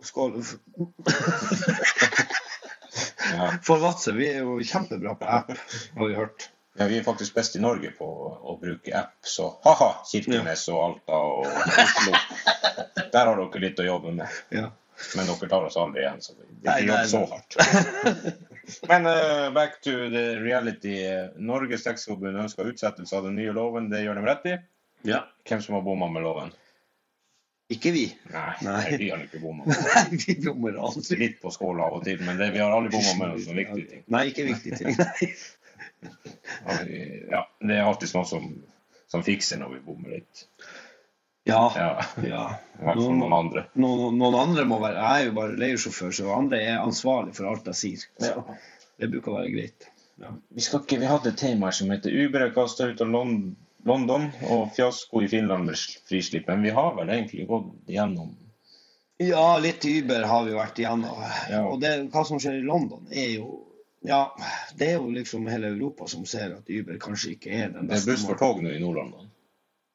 Skål. 0.02 0.32
Ja. 3.32 3.52
For 3.66 3.82
Vadsø, 3.82 4.14
vi 4.16 4.28
er 4.30 4.42
jo 4.42 4.58
kjempebra 4.60 5.16
på 5.18 5.30
app, 5.38 5.54
har 5.96 6.08
vi 6.08 6.18
hørt. 6.18 6.50
Ja, 6.78 6.86
vi 6.88 6.98
er 6.98 7.04
faktisk 7.04 7.34
best 7.36 7.56
i 7.56 7.60
Norge 7.60 7.90
på 7.96 8.06
å 8.08 8.54
bruke 8.60 8.94
app, 8.96 9.18
så 9.28 9.50
ha-ha, 9.64 9.90
Kirkenes 10.08 10.64
og 10.72 10.78
Alta 10.86 11.18
og 11.20 11.50
Oslo. 11.82 12.14
Der 13.12 13.28
har 13.28 13.36
dere 13.36 13.60
litt 13.60 13.82
å 13.82 13.84
jobbe 13.84 14.14
med. 14.16 14.38
Ja. 14.54 14.70
Men 15.16 15.28
dere 15.28 15.50
tar 15.50 15.66
oss 15.66 15.76
aldri 15.76 16.04
igjen, 16.04 16.22
så 16.24 16.32
vi 16.38 16.46
ikke 16.48 16.78
jobber 16.86 16.94
nei, 16.94 17.10
så 17.10 17.22
hardt. 17.28 17.58
Men 18.90 19.08
uh, 19.10 19.50
back 19.52 19.80
to 19.84 19.90
the 20.12 20.24
reality. 20.40 20.96
Norges 21.36 21.84
Taxiforbund 21.84 22.40
ønsker 22.44 22.70
utsettelse 22.70 23.18
av 23.18 23.26
den 23.28 23.36
nye 23.36 23.52
loven. 23.52 23.90
Det 23.92 24.04
gjør 24.04 24.20
de 24.20 24.26
rett 24.28 24.48
i. 24.48 24.56
ja. 25.10 25.24
Hvem 25.48 25.60
som 25.64 25.74
har 25.76 25.82
bomma 25.84 26.08
med 26.14 26.22
loven? 26.24 26.52
Ikke 27.72 27.92
vi. 27.94 28.04
Nei, 28.32 28.52
Nei. 28.66 28.96
vi 29.00 29.08
har 29.12 29.22
ikke 29.24 29.40
bomma. 29.42 29.66
Nei, 29.72 30.04
vi 30.26 30.36
bommer 30.44 30.78
aldri. 30.88 31.18
Litt 31.20 31.40
på 31.42 31.52
skåla 31.54 31.88
av 31.88 31.98
og 32.00 32.06
til, 32.06 32.20
men 32.26 32.40
det, 32.40 32.50
vi 32.54 32.62
har 32.62 32.74
aldri 32.74 32.92
bomma 32.94 33.16
med 33.20 33.34
noen 33.34 33.58
viktige 33.62 33.88
ting. 33.90 34.04
Nei, 34.12 34.22
ikke 34.32 34.46
viktige 34.50 34.80
ting. 34.82 34.96
Nei. 35.00 35.32
Ja, 37.30 37.44
det 37.62 37.76
er 37.76 37.84
alltid 37.86 38.10
noen 38.16 38.26
som, 38.26 38.46
som 39.06 39.22
fikser 39.22 39.60
når 39.60 39.76
vi 39.76 39.82
bommer 39.86 40.16
litt. 40.16 40.40
Ja. 41.46 41.60
Ja, 41.76 42.04
ja. 42.26 42.42
fall 42.82 43.02
noen 43.02 43.34
andre. 43.36 43.64
Noen, 43.78 44.18
noen 44.18 44.36
andre 44.38 44.64
må 44.68 44.78
være 44.82 44.98
Jeg 44.98 45.22
er 45.22 45.28
jo 45.28 45.34
bare 45.38 45.58
leiesjåfør, 45.58 46.12
så 46.14 46.34
andre 46.34 46.60
er 46.66 46.82
ansvarlig 46.82 47.36
for 47.38 47.50
alt 47.50 47.70
jeg 47.70 47.78
sier. 47.78 48.04
Så 48.22 48.58
det 48.98 49.10
bruker 49.14 49.32
å 49.32 49.38
være 49.40 49.54
greit. 49.54 49.88
Vi, 50.22 50.62
skal 50.62 50.82
ikke, 50.84 51.00
vi 51.02 51.10
hadde 51.10 51.32
et 51.32 51.40
tema 51.40 51.70
som 51.74 51.90
heter 51.90 52.14
Uber 52.14 52.44
er 52.46 52.54
kasta 52.54 52.90
ut 52.90 53.00
av 53.02 53.10
Lon- 53.10 53.54
London 53.84 54.28
og 54.50 54.70
fiasko 54.76 55.22
i 55.22 55.28
Finland 55.28 55.66
med 55.66 55.76
frislipp. 56.08 56.46
Men 56.48 56.62
vi 56.62 56.70
har 56.70 56.94
vel 56.96 57.10
egentlig 57.10 57.46
gått 57.50 57.72
igjennom 57.90 58.36
Ja, 59.22 59.58
litt 59.62 59.84
Uber 59.86 60.24
har 60.26 60.44
vi 60.46 60.54
vært 60.56 60.78
igjennom. 60.82 61.20
Ja. 61.50 61.60
Og 61.68 61.80
det, 61.82 61.92
hva 62.14 62.24
som 62.26 62.40
skjer 62.42 62.58
i 62.58 62.64
London, 62.66 63.06
er 63.10 63.36
jo 63.36 63.60
Ja, 64.02 64.34
det 64.74 64.88
er 64.90 64.96
jo 64.98 65.12
liksom 65.14 65.46
hele 65.46 65.68
Europa 65.70 66.08
som 66.10 66.24
ser 66.26 66.56
at 66.56 66.70
Uber 66.70 66.96
kanskje 66.98 67.36
ikke 67.36 67.52
er 67.54 67.68
den 67.70 67.86
beste 67.86 68.08
Det 68.08 68.12
er 68.12 68.16
buss 68.16 68.24
for 68.26 68.40
tog 68.40 68.62
nå 68.64 68.72
i 68.74 68.80
Nord-London. 68.82 69.28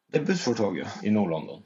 Det 0.08 0.22
er 0.22 0.26
buss 0.30 0.46
for 0.48 0.56
tog, 0.56 0.78
ja. 0.80 0.88
I 1.04 1.12
Nord-London. 1.12 1.64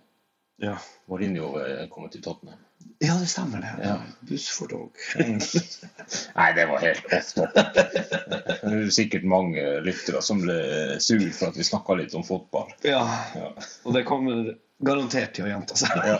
ja. 0.57 0.77
Mourinho 1.05 1.51
er 1.61 1.85
kommet 1.93 2.15
til 2.15 2.23
Tottenham. 2.25 2.57
Ja, 3.01 3.15
det 3.17 3.27
stemmer 3.31 3.63
det. 3.63 3.71
Ja. 3.81 3.95
Buss 4.29 4.47
for 4.53 4.69
tog. 4.69 4.97
Nei, 6.37 6.47
det 6.57 6.67
var 6.69 6.83
helt 6.83 7.07
off. 7.17 7.31
Det 7.33 8.73
er 8.75 8.91
sikkert 8.93 9.25
mange 9.25 9.63
lyttere 9.85 10.21
som 10.25 10.43
ble 10.43 10.57
sur 11.01 11.23
for 11.33 11.49
at 11.49 11.57
vi 11.57 11.65
snakka 11.65 11.97
litt 11.97 12.13
om 12.17 12.25
fotball. 12.27 12.69
Ja, 12.85 13.01
Ja. 13.35 13.49
og 13.85 13.95
det 13.97 14.03
kommer 14.09 14.51
garantert 14.85 15.33
til 15.37 15.47
å 15.47 15.51
gjenta 15.51 15.77
seg. 15.81 15.97
Ja. 16.05 16.19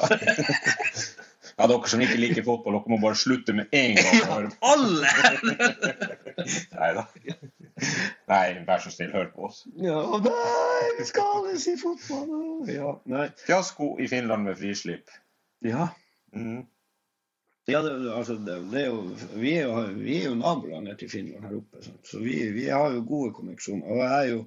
ja, 1.58 1.68
dere 1.70 1.90
som 1.94 2.02
ikke 2.02 2.18
liker 2.22 2.46
fotball, 2.50 2.80
dere 2.80 2.94
må 2.96 3.00
bare 3.06 3.18
slutte 3.22 3.54
med 3.58 3.70
en 3.78 3.96
gang. 4.02 4.20
Ja. 4.26 4.42
Alle! 4.74 5.14
Nei 6.76 6.92
da. 6.98 7.06
Nei, 8.32 8.44
vær 8.68 8.82
så 8.84 8.92
snill, 8.94 9.14
hør 9.16 9.30
på 9.34 9.48
oss. 9.50 9.64
Ja, 9.82 10.02
nei, 10.22 10.92
vi 11.00 11.06
skal 11.10 11.32
alle 11.40 11.56
si 11.62 11.74
fotball. 11.82 12.66
Ja, 12.70 12.96
nei. 13.10 13.30
Fiasko 13.46 13.96
i 14.02 14.10
Finland 14.12 14.46
med 14.50 14.58
frislipp. 14.62 15.10
Ja. 15.66 15.92
Mm. 16.36 16.62
Ja, 17.70 17.82
det, 17.86 17.92
altså, 18.12 18.36
det, 18.42 18.56
det 18.72 18.82
er 18.82 18.88
jo, 18.90 19.02
vi, 19.38 19.52
er 19.54 19.68
jo, 19.68 19.82
vi 20.02 20.16
er 20.18 20.30
jo 20.30 20.38
naboer 20.40 20.82
nede 20.82 20.98
til 20.98 21.12
Finland 21.12 21.46
her 21.46 21.60
oppe. 21.60 21.84
Sant? 21.86 22.00
Så 22.08 22.22
vi, 22.24 22.38
vi 22.56 22.66
har 22.70 22.96
jo 22.96 23.04
gode 23.08 23.34
konneksjoner. 23.38 23.86
Og 23.86 24.02
jeg 24.02 24.16
er 24.16 24.32
jo, 24.32 24.40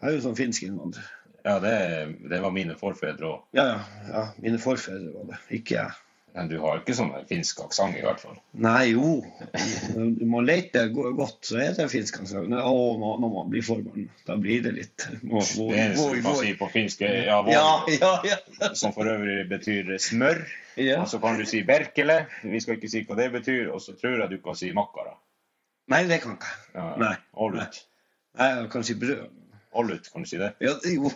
jeg 0.00 0.10
er 0.10 0.16
jo 0.16 0.22
sånn 0.26 0.38
finsk 0.38 0.68
innvandrer. 0.68 1.08
Ja, 1.40 1.56
det, 1.62 1.74
det 2.30 2.38
var 2.44 2.54
mine 2.54 2.76
forfedre 2.78 3.26
òg. 3.26 3.42
Ja, 3.56 3.66
ja, 3.72 3.80
ja. 4.12 4.24
Mine 4.44 4.60
forfedre 4.62 5.10
var 5.14 5.32
det, 5.32 5.40
ikke 5.56 5.78
jeg. 5.78 5.98
Men 6.34 6.46
du 6.48 6.58
har 6.62 6.78
ikke 6.78 6.94
sånn 6.94 7.10
finsk 7.26 7.58
aksent, 7.64 7.96
i 7.98 8.02
hvert 8.04 8.20
fall. 8.22 8.36
Nei, 8.62 8.92
jo. 8.92 9.16
Når 9.96 10.26
man 10.30 10.44
leter 10.46 10.88
godt, 10.94 11.40
så 11.48 11.58
er 11.58 11.72
det 11.74 11.88
finsk. 11.90 12.20
aksent. 12.22 12.46
Å, 12.54 12.74
nå, 13.00 13.10
nå 13.18 13.18
må 13.24 13.30
man 13.40 13.50
bli 13.50 13.62
formann. 13.66 14.06
Da 14.28 14.36
blir 14.38 14.62
det 14.62 14.72
litt 14.76 15.06
må, 15.24 15.40
må, 15.58 15.66
Det 15.72 15.80
eneste 15.82 16.04
må- 16.06 16.14
du 16.14 16.22
kan 16.28 16.36
si 16.38 16.52
på 16.60 16.68
finsk, 16.70 17.02
er 17.08 17.24
ja, 17.26 17.40
vår, 17.42 17.52
Ja, 17.56 17.84
ja, 17.98 18.12
ja. 18.60 18.70
som 18.78 18.94
for 18.94 19.10
øvrig 19.10 19.48
betyr 19.50 19.90
smør. 19.98 20.44
ja. 20.76 21.00
Og 21.02 21.08
så 21.10 21.18
kan 21.20 21.38
du 21.38 21.44
si 21.50 21.64
berkele. 21.66 22.26
Vi 22.44 22.60
skal 22.62 22.76
ikke 22.78 22.88
si 22.94 23.02
hva 23.04 23.16
det 23.18 23.32
betyr. 23.34 23.72
Og 23.74 23.80
så 23.82 23.96
tror 23.98 24.20
jeg 24.22 24.30
du 24.30 24.38
kan 24.44 24.54
si 24.54 24.70
makkara. 24.72 25.16
Nei, 25.90 26.04
det 26.06 26.20
kan 26.22 26.36
ikke 26.38 26.46
jeg. 26.46 26.74
Ja. 26.78 26.94
Nei. 26.96 27.16
Nei, 28.38 28.48
Jeg 28.54 28.70
kan 28.70 28.84
si 28.86 28.94
brød. 28.94 29.26
Ollut, 29.72 30.08
kan 30.12 30.22
du 30.22 30.28
si 30.28 30.36
det? 30.40 30.52
Ja, 30.58 30.72
jo. 30.84 31.10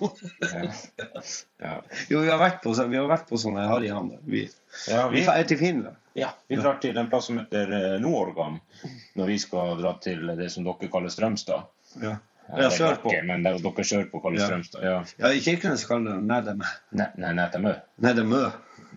Ja. 1.59 1.83
Jo, 2.09 2.21
vi 2.21 2.29
har 2.31 2.39
vært 2.39 2.61
på, 2.63 2.75
så- 2.75 2.87
vi 2.89 2.97
har 2.97 3.09
vært 3.11 3.27
på 3.29 3.39
sånne 3.41 3.65
harryhandler. 3.69 4.19
Vi, 4.25 4.45
Ja, 4.89 5.09
vi 5.09 5.21
vi, 5.21 5.25
drar 5.27 5.43
til 5.49 5.59
Finland. 5.59 5.97
ja, 6.15 6.29
vi 6.49 6.57
drar 6.57 6.79
til 6.83 6.97
en 6.99 7.09
plass 7.11 7.27
som 7.27 7.39
heter 7.39 7.73
eh, 7.73 7.99
Nordorgan 8.03 8.61
når 9.17 9.27
vi 9.27 9.39
skal 9.39 9.77
dra 9.83 9.97
til 10.03 10.27
det 10.39 10.51
som 10.53 10.65
dere 10.65 10.89
kaller 10.93 11.09
Strømstad. 11.11 11.67
Ja. 12.03 12.17
Ja, 12.59 12.69
sørpå. 12.71 13.11
Men 13.25 13.43
det, 13.43 13.57
dere 13.63 13.85
sørpå 13.85 14.21
kaller 14.23 14.39
Ja. 14.41 14.47
Strømstad. 14.47 14.83
Ja. 14.85 15.05
Ja, 15.19 15.33
I 15.33 15.41
Kirkenes 15.41 15.85
kaller 15.89 16.15
de 16.21 16.23
Nædemø. 16.23 16.65
Nedemø. 16.93 17.75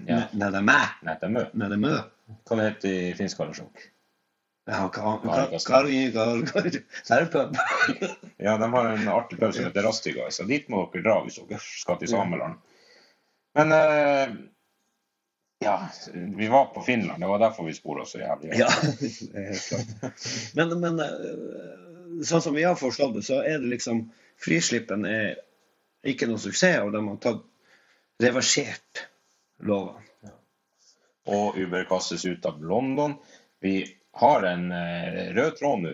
Netemø. 0.06 1.46
Nedemø. 1.54 1.98
Hva 2.48 2.56
det 2.60 2.66
heter 2.74 2.90
i 2.90 3.14
finsk 3.18 3.38
kallasjok? 3.38 3.86
Ja. 4.68 4.90
Serpub. 7.04 7.56
Ja, 8.38 8.58
de 8.58 8.74
har 8.74 8.86
en 8.86 9.08
artig 9.08 9.40
pub 9.40 9.54
som 9.54 9.64
heter 9.64 9.84
Rastiga, 9.84 10.28
så 10.32 10.44
dit 10.44 10.68
må 10.70 10.84
dere 10.92 11.06
dra 11.06 11.16
hvis 11.24 11.40
dere 11.40 11.60
skal 11.64 11.98
til 12.02 12.12
Sameland. 12.12 12.60
Men 13.58 13.72
eh, 13.72 14.36
Ja, 15.64 15.90
vi 16.14 16.48
var 16.52 16.66
på 16.76 16.84
Finland. 16.86 17.24
Det 17.24 17.28
var 17.28 17.40
derfor 17.40 17.66
vi 17.66 17.74
spora 17.74 18.06
så 18.06 18.20
jævlig. 18.20 18.60
Ja, 18.60 18.68
helt 19.34 19.64
klart. 19.70 20.28
Men, 20.60 20.76
men 20.84 21.00
eh, 21.02 22.22
sånn 22.28 22.44
som 22.44 22.54
vi 22.54 22.68
har 22.68 22.76
forstått 22.78 23.16
det, 23.18 23.24
så 23.26 23.40
er 23.42 23.58
det 23.64 23.72
liksom 23.72 24.10
Frislippen 24.38 25.08
er 25.10 25.40
ikke 26.06 26.28
noen 26.30 26.44
suksess, 26.44 26.84
og 26.84 26.92
de 26.94 27.02
har 27.08 27.18
tatt 27.24 27.42
reversert 28.22 29.08
lovene. 29.66 30.04
Og 31.28 31.58
Uber 31.58 31.88
kastes 31.90 32.28
ut 32.28 32.46
av 32.46 32.62
London. 32.64 33.18
Vi 33.64 33.80
har 34.20 34.44
en 34.50 34.68
eh, 34.72 35.24
rød 35.38 35.56
tråd 35.60 35.82
nå. 35.86 35.94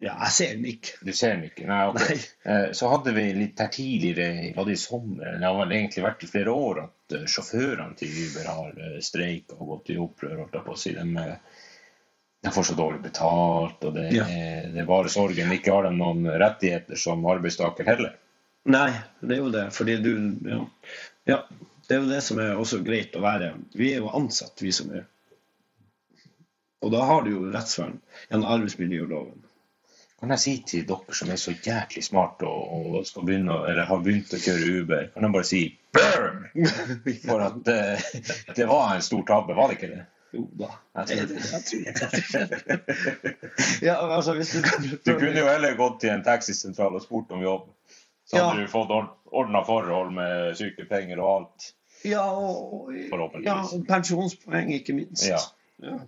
Ja, 0.00 0.14
jeg 0.24 0.32
ser 0.32 0.52
den 0.56 0.64
ikke. 0.70 0.94
Du 1.04 1.10
ser 1.12 1.34
den 1.34 1.42
ikke? 1.50 1.66
Nei, 1.68 1.80
ok. 1.90 1.98
Nei. 2.00 2.14
Eh, 2.48 2.68
Så 2.76 2.88
hadde 2.88 3.12
vi 3.12 3.24
litt 3.36 3.58
her 3.60 3.68
tidligere, 3.74 4.54
var 4.56 4.64
det 4.68 4.78
i 4.78 4.80
sommer, 4.80 5.34
det 5.36 5.44
har 5.44 5.58
vel 5.58 5.74
egentlig 5.76 6.04
vært 6.06 6.24
i 6.24 6.30
flere 6.30 6.54
år, 6.56 6.80
at 6.86 7.16
eh, 7.18 7.26
sjåførene 7.28 7.98
til 8.00 8.14
Uber 8.22 8.48
har 8.48 8.80
streika 9.04 9.58
og 9.60 9.74
gått 9.74 9.92
i 9.92 9.98
opprør. 10.00 10.38
holdt 10.40 10.56
jeg 10.56 10.66
på 10.70 10.76
å 10.76 10.80
si. 10.80 10.94
De, 10.96 11.26
de 12.40 12.54
får 12.56 12.70
så 12.70 12.78
dårlig 12.78 13.02
betalt, 13.04 13.84
og 13.84 13.92
det, 13.98 14.06
Ja. 14.16 14.24
det 14.72 14.80
er 14.80 14.88
bare 14.88 15.12
sorgen. 15.12 15.52
Ikke 15.52 15.74
har 15.76 15.84
de 15.90 15.92
noen 15.98 16.24
rettigheter 16.40 16.96
som 16.96 17.26
arbeidstaker 17.28 17.84
heller. 17.92 18.16
Nei, 18.72 18.88
det 19.20 19.36
er 19.36 19.42
jo 19.44 19.52
det. 19.52 19.66
Fordi 19.76 19.98
du 20.04 20.14
ja. 20.48 20.62
ja. 21.28 21.42
Det 21.88 21.96
er 21.96 22.00
jo 22.04 22.08
det 22.08 22.20
som 22.24 22.38
er 22.40 22.56
også 22.60 22.80
greit 22.86 23.16
å 23.18 23.22
være. 23.24 23.52
Vi 23.76 23.92
er 23.92 24.00
jo 24.00 24.10
ansatt, 24.16 24.60
vi 24.62 24.70
som 24.72 24.92
er 24.96 25.04
Og 26.80 26.92
da 26.94 27.00
har 27.04 27.22
du 27.26 27.30
jo 27.34 27.46
rettsvern 27.52 27.98
gjennom 28.30 28.50
arbeidsmiljøloven. 28.56 29.42
Kan 30.20 30.32
jeg 30.34 30.40
si 30.42 30.52
til 30.68 30.82
dere 30.88 31.14
som 31.16 31.30
er 31.32 31.38
så 31.40 31.52
jæklig 31.64 32.02
smarte 32.04 32.44
og, 32.48 32.96
og 33.00 33.24
begynne, 33.24 33.54
eller 33.70 33.86
har 33.88 34.02
begynt 34.04 34.34
å 34.36 34.40
kjøre 34.40 34.72
Uber, 34.82 35.06
kan 35.14 35.24
jeg 35.26 35.32
bare 35.36 35.48
si 35.48 35.60
'burn'? 35.96 36.42
For 37.26 37.44
at 37.46 37.60
det, 37.64 37.78
det 38.56 38.66
var 38.68 38.94
en 38.94 39.02
stor 39.04 39.22
tabbe, 39.28 39.56
var 39.56 39.72
det 39.72 39.78
ikke 39.78 39.92
det? 39.94 40.04
Jo 40.32 40.44
da. 40.60 40.68
Jeg 41.08 41.24
tror 41.66 41.80
det. 41.88 42.80
Ja, 43.88 43.96
altså 44.16 44.34
hvis 44.36 44.52
du 44.52 44.60
Du 45.06 45.18
kunne 45.18 45.40
jo 45.40 45.48
heller 45.48 45.74
gått 45.80 46.00
til 46.04 46.12
en 46.14 46.22
taxisentral 46.24 46.94
og 46.94 47.02
spurt 47.02 47.32
om 47.32 47.42
jobb. 47.42 47.66
Så 48.28 48.36
Ja. 48.36 48.44
hadde 48.50 48.62
du 48.62 48.68
fått 48.70 48.92
ordna 49.32 49.64
forhold 49.66 50.12
med 50.14 50.54
sykepenger 50.56 51.18
og 51.18 51.30
alt. 51.36 51.72
Ja, 52.04 52.22
og, 52.30 52.92
ja, 53.44 53.56
og 53.64 53.82
pensjonspoeng, 53.88 54.70
ikke 54.76 54.94
minst. 54.94 55.26
Ja. 55.26 55.40
Ja. 55.82 55.98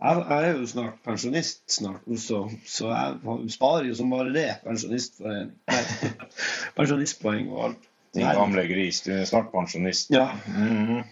Jeg, 0.00 0.24
jeg 0.30 0.48
er 0.48 0.56
jo 0.56 0.66
snart 0.66 0.94
pensjonist, 1.04 1.72
snart, 1.72 2.00
så, 2.18 2.50
så 2.66 2.88
jeg 2.88 3.16
sparer 3.52 3.84
jo 3.90 3.94
som 3.98 4.12
bare 4.12 4.32
det. 4.32 4.54
Pensjonistpoeng 6.78 7.50
og 7.52 7.64
alt. 7.68 7.88
Din 8.14 8.26
gamle 8.34 8.64
gris. 8.66 9.00
Du 9.04 9.12
er 9.12 9.24
snart 9.28 9.52
pensjonist. 9.52 10.10
Ja. 10.10 10.30
Mhm. 10.48 11.02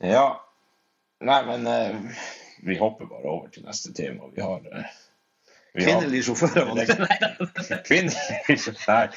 Ja. 0.00 0.28
Nei, 1.20 1.42
men 1.46 1.66
eh, 1.68 1.96
vi 2.64 2.78
hopper 2.80 3.04
bare 3.06 3.28
over 3.28 3.48
til 3.52 3.64
neste 3.68 3.92
tema. 3.92 4.24
Vi 4.34 4.40
har 4.40 4.60
eh, 4.72 4.84
vi 5.74 5.84
Kvinnelige 5.84 6.22
sjåfører. 6.22 6.96
Kvinner? 7.88 9.12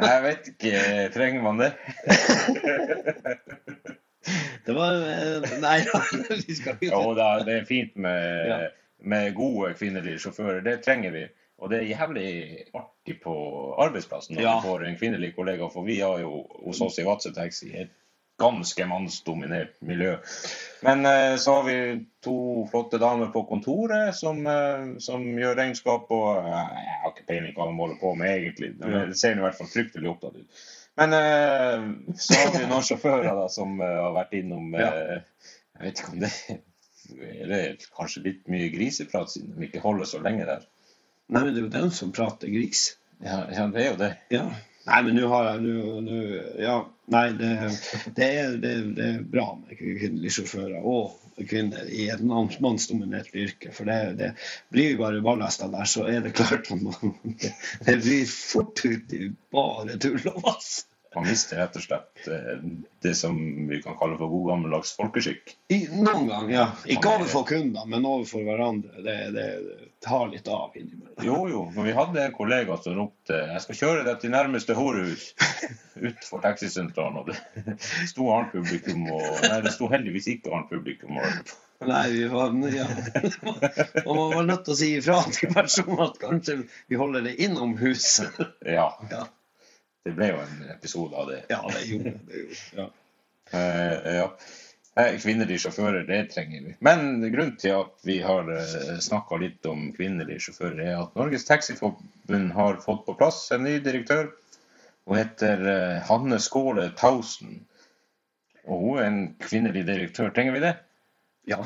Nei, 0.00 0.08
jeg 0.08 0.22
vet 0.24 0.48
ikke. 0.54 0.72
Trenger 1.14 1.42
man 1.44 1.60
det? 1.60 1.72
det 4.66 4.74
var 4.76 4.94
eh, 4.94 5.54
Nei, 5.66 5.78
vi 6.46 6.54
skal 6.58 6.76
ikke 6.78 6.90
Jo 6.92 7.14
da, 7.18 7.30
det 7.46 7.60
er 7.60 7.64
fint 7.68 7.96
med, 7.96 8.46
Ja. 8.50 8.58
med 9.04 9.34
gode 9.36 9.74
kvinnelige 9.78 10.18
sjåfører. 10.24 10.62
Det 10.64 10.78
trenger 10.84 11.12
vi. 11.14 11.24
Og 11.62 11.70
det 11.70 11.78
er 11.82 11.90
jævlig 11.94 12.30
artig 12.74 13.18
på 13.22 13.34
arbeidsplassen 13.80 14.36
når 14.36 14.42
Ja. 14.42 14.54
vi 14.60 14.68
får 14.68 14.86
en 14.88 14.96
kvinnelig 15.00 15.34
kollega, 15.36 15.68
for 15.72 15.84
vi 15.86 16.00
har 16.00 16.18
jo 16.24 16.46
hos 16.64 16.80
oss 16.82 16.98
i 16.98 17.04
Vadsø 17.06 17.30
Taxi 17.36 17.70
et 17.78 17.92
ganske 18.42 18.82
mannsdominert 18.90 19.76
miljø. 19.86 20.16
Men 20.82 21.06
eh, 21.06 21.36
så 21.38 21.52
har 21.60 21.66
vi 21.68 21.76
to 22.24 22.64
flotte 22.72 22.98
damer 22.98 23.28
på 23.30 23.44
kontoret 23.46 24.16
som, 24.18 24.40
eh, 24.46 24.96
som 24.98 25.22
gjør 25.38 25.54
regnskap, 25.60 26.10
og 26.10 26.40
eh, 26.40 26.72
jeg 26.80 26.96
har 27.04 27.12
ikke 27.12 27.28
peiling 27.28 27.54
hva 27.54 27.68
de 27.70 27.76
holder 27.78 28.00
på 28.00 28.14
med 28.18 28.32
egentlig. 28.34 28.72
Det 28.82 29.04
ser 29.20 29.38
i 29.38 29.44
hvert 29.44 29.54
fall 29.60 29.70
fryktelig 29.70 30.10
opptatt 30.10 30.40
ut. 30.42 30.64
Men 31.00 31.16
uh, 31.16 31.86
så 32.14 32.38
har 32.38 32.52
vi 32.54 32.66
noen 32.70 32.86
sjåfører 32.86 33.32
da, 33.34 33.48
som 33.50 33.80
uh, 33.82 33.88
har 34.04 34.12
vært 34.14 34.36
innom 34.38 34.76
eh, 34.78 35.16
Jeg 35.74 35.82
vet 35.82 36.02
ikke 36.02 36.14
om 36.14 36.22
det 36.22 36.32
eller 37.14 37.74
kanskje 37.92 38.22
litt 38.24 38.46
mye 38.48 38.70
griseprat 38.72 39.32
siden 39.32 39.58
de 39.58 39.66
ikke 39.66 39.82
holder 39.82 40.08
så 40.08 40.20
lenge 40.24 40.46
der. 40.48 40.62
Nei, 41.28 41.42
men 41.42 41.50
det 41.50 41.60
er 41.60 41.66
jo 41.66 41.72
den 41.74 41.90
som 41.92 42.14
prater 42.16 42.48
gris. 42.48 42.94
Ja, 43.20 43.42
ja 43.52 43.66
det 43.72 43.82
er 43.82 43.90
jo 43.90 43.98
det. 44.00 44.10
Ja. 44.32 44.44
Nei, 44.88 45.00
men 45.04 45.18
nå 45.18 45.28
har 45.32 45.50
jeg 45.50 45.64
nå 46.06 46.16
Ja, 46.60 46.78
nei, 47.12 47.26
det, 47.38 47.50
det, 48.16 48.28
er, 48.28 48.56
det, 48.62 48.72
det 48.96 49.10
er 49.10 49.20
bra 49.34 49.50
med 49.58 49.76
kvinnelige 49.78 50.38
sjåfører 50.38 50.84
og 50.84 51.20
kvinner 51.50 51.88
i 51.90 52.06
et 52.12 52.22
mannsdominert 52.24 53.34
yrke. 53.34 53.72
For 53.74 53.88
det, 53.88 54.32
blir 54.72 54.94
jo 54.94 55.02
bare 55.02 55.22
ballester 55.24 55.72
der, 55.72 55.88
så 55.90 56.06
er 56.10 56.24
det 56.24 56.34
klart 56.38 56.70
at 56.70 56.82
man 56.82 57.14
det 57.86 57.98
blir 58.04 58.26
fort 58.30 58.84
ut 58.84 59.14
i 59.16 59.30
bare 59.54 59.98
tull 60.00 60.22
og 60.32 60.42
vass. 60.46 60.84
Man 61.14 61.28
mister 61.28 61.60
rett 61.62 61.76
og 61.78 61.84
slett 61.84 62.28
eh, 62.28 62.62
det 63.04 63.14
som 63.14 63.36
vi 63.68 63.80
kan 63.82 63.96
kalle 63.98 64.16
for 64.18 64.32
god 64.32 64.48
gammeldags 64.50 64.94
folkeskikk. 64.98 65.56
I, 65.70 65.84
noen 65.92 66.28
ganger, 66.30 66.52
ja. 66.54 66.66
Ikke 66.90 67.12
overfor 67.14 67.44
kunder, 67.48 67.86
men 67.90 68.06
overfor 68.08 68.42
hverandre. 68.46 69.02
Det, 69.04 69.16
det, 69.36 69.44
det 69.68 69.90
tar 70.04 70.28
litt 70.32 70.48
av 70.48 70.74
innimellom. 70.74 71.24
Jo, 71.24 71.38
jo, 71.48 71.60
for 71.74 71.86
vi 71.86 71.94
hadde 71.96 72.24
en 72.24 72.34
kollega 72.34 72.76
som 72.82 72.96
ropte 72.98 73.38
'Jeg 73.38 73.62
skal 73.66 73.78
kjøre 73.80 74.06
deg 74.08 74.18
til 74.20 74.34
nærmeste 74.34 74.76
horehus' 74.76 75.30
utenfor 76.08 76.42
taxisentralen. 76.44 77.20
Og 77.22 77.30
det 77.30 77.76
sto 78.12 78.28
annet 78.34 78.52
publikum 78.56 79.06
og 79.14 79.28
Nei, 79.44 79.60
det 79.64 79.74
sto 79.76 79.88
heldigvis 79.92 80.28
ikke 80.34 80.52
annet 80.52 80.72
publikum. 80.72 81.20
Og, 81.22 81.54
Nei, 81.84 82.04
vi 82.12 82.26
var, 82.32 82.52
ja. 82.72 82.88
Og 84.08 84.12
man 84.16 84.36
var 84.38 84.50
nødt 84.50 84.66
til 84.66 84.74
å 84.74 84.78
si 84.78 84.90
ifra 84.98 85.22
til 85.30 85.54
personen 85.54 86.04
at 86.08 86.20
kanskje 86.20 86.60
vi 86.90 87.00
holder 87.00 87.26
det 87.28 87.38
innom 87.44 87.78
huset. 87.80 88.38
ja. 88.66 88.90
Ja. 89.10 89.26
Det 90.04 90.12
ble 90.12 90.28
jo 90.34 90.42
en 90.42 90.68
episode 90.74 91.16
av 91.16 91.30
det. 91.32 91.40
Ja, 91.48 91.62
det 91.72 91.86
gjorde 91.88 92.12
det. 92.12 92.42
gjorde 92.42 92.82
Ja. 92.82 92.90
Eh, 93.50 94.14
ja. 94.18 94.28
Eh, 94.94 95.16
Kvinnelige 95.18 95.58
sjåfører, 95.64 96.04
det 96.06 96.20
trenger 96.30 96.66
vi. 96.68 96.74
Men 96.84 97.22
grunnen 97.32 97.56
til 97.60 97.74
at 97.80 98.04
vi 98.06 98.20
har 98.22 98.46
uh, 98.46 98.98
snakka 99.02 99.38
litt 99.42 99.66
om 99.66 99.88
kvinnelige 99.96 100.44
sjåfører, 100.46 100.82
er 100.84 101.00
at 101.02 101.16
Norges 101.18 101.46
Taxiforbund 101.48 102.52
har 102.54 102.78
fått 102.84 103.04
på 103.06 103.16
plass 103.18 103.46
en 103.54 103.64
ny 103.66 103.78
direktør. 103.82 104.28
Hun 105.04 105.18
heter 105.18 105.64
eh, 105.68 106.04
Hanne 106.08 106.38
Skåle 106.40 106.86
Tausen. 106.96 107.58
Og 108.64 108.84
hun 108.84 109.00
er 109.00 109.08
en 109.08 109.24
kvinnelig 109.42 109.82
direktør. 109.88 110.30
Trenger 110.36 110.56
vi 110.56 110.62
det? 110.64 110.76
ja. 111.50 111.64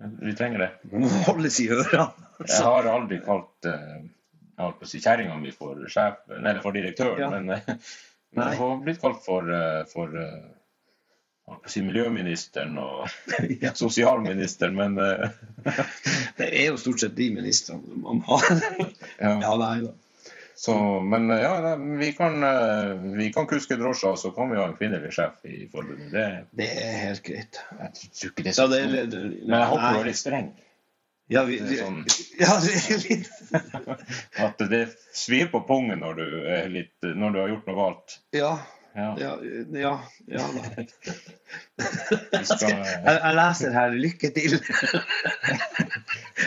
Vi 0.00 0.32
trenger 0.32 0.58
det. 0.64 0.70
Hun 0.90 1.04
holdes 1.26 1.58
i 1.60 1.66
ørene. 1.68 2.06
Jeg 2.48 2.64
har 2.64 2.86
aldri 2.88 3.18
kalt 3.20 3.66
jeg 4.60 4.66
holdt 4.68 4.80
på 4.82 4.86
å 4.88 4.92
si 4.92 5.00
kjerringa 5.02 5.36
mi 5.40 5.50
for 5.56 5.80
sjef, 5.90 6.20
nei, 6.30 6.38
eller 6.52 6.62
for 6.64 6.76
direktøren, 6.76 7.20
Ja. 7.24 7.30
men, 7.32 7.50
eh, 7.56 7.92
men 8.36 8.50
jeg 8.52 8.58
har 8.60 8.80
blitt 8.84 9.00
kalt 9.02 9.22
for, 9.24 9.48
eh, 9.56 9.80
for 9.90 10.12
eh, 10.20 11.60
si 11.66 11.80
miljøministeren 11.82 12.76
og 12.78 13.08
Ja. 13.64 13.72
sosialministeren, 13.74 14.76
men 14.78 14.94
Det 16.38 16.46
er 16.52 16.68
jo 16.70 16.76
stort 16.78 17.00
sett 17.02 17.16
de 17.18 17.30
ministrene 17.34 17.98
man 18.04 18.20
har. 18.28 18.46
ja. 19.18 19.32
Ja, 19.40 19.56
nei 19.64 19.80
da. 19.88 19.96
Så, 20.60 20.74
men 21.00 21.30
ja, 21.32 21.54
nei, 21.64 21.96
vi 21.96 22.10
kan, 22.12 22.34
vi 23.16 23.30
kan 23.32 23.46
kuske 23.48 23.78
drosjer, 23.80 24.12
så 24.20 24.28
kan 24.36 24.50
vi 24.52 24.58
ha 24.60 24.66
en 24.68 24.74
kvinnelig 24.76 25.14
sjef 25.16 25.38
i 25.48 25.62
forbundet. 25.72 26.10
Det, 26.12 26.24
Det 26.60 26.66
er 26.84 26.98
helt 27.06 27.22
greit. 27.24 27.60
jeg 27.78 27.94
tror 27.96 28.34
ikke 28.34 28.44
det 28.44 28.50
er 28.50 28.52
Ja, 28.52 28.56
så 28.58 28.66
det, 28.68 28.80
det, 28.92 29.04
det, 29.14 29.22
Men 29.48 29.56
jeg 29.56 29.70
håper 29.70 29.94
du 29.96 30.00
er 30.02 30.10
litt 30.10 30.20
streng. 30.20 30.50
Ja, 31.30 31.44
vi, 31.46 31.60
Det 31.62 31.78
sånn 31.78 32.02
ja, 32.42 32.56
litt 33.06 33.30
at 34.46 34.66
det 34.70 34.82
svir 35.14 35.50
på 35.52 35.62
pungen 35.66 36.02
når 36.02 36.18
du, 36.18 36.26
litt, 36.74 36.96
når 37.06 37.34
du 37.34 37.40
har 37.42 37.52
gjort 37.54 37.70
noe 37.70 37.78
galt. 37.78 38.20
Ja, 38.34 38.52
Ja, 38.94 39.16
ja, 39.20 39.38
ja, 39.70 40.00
ja 40.26 40.46
skal, 42.42 42.70
Jeg, 43.06 43.20
jeg 43.22 43.34
leser 43.38 43.74
her 43.76 43.92
'lykke 43.94 44.30
til'. 44.34 44.56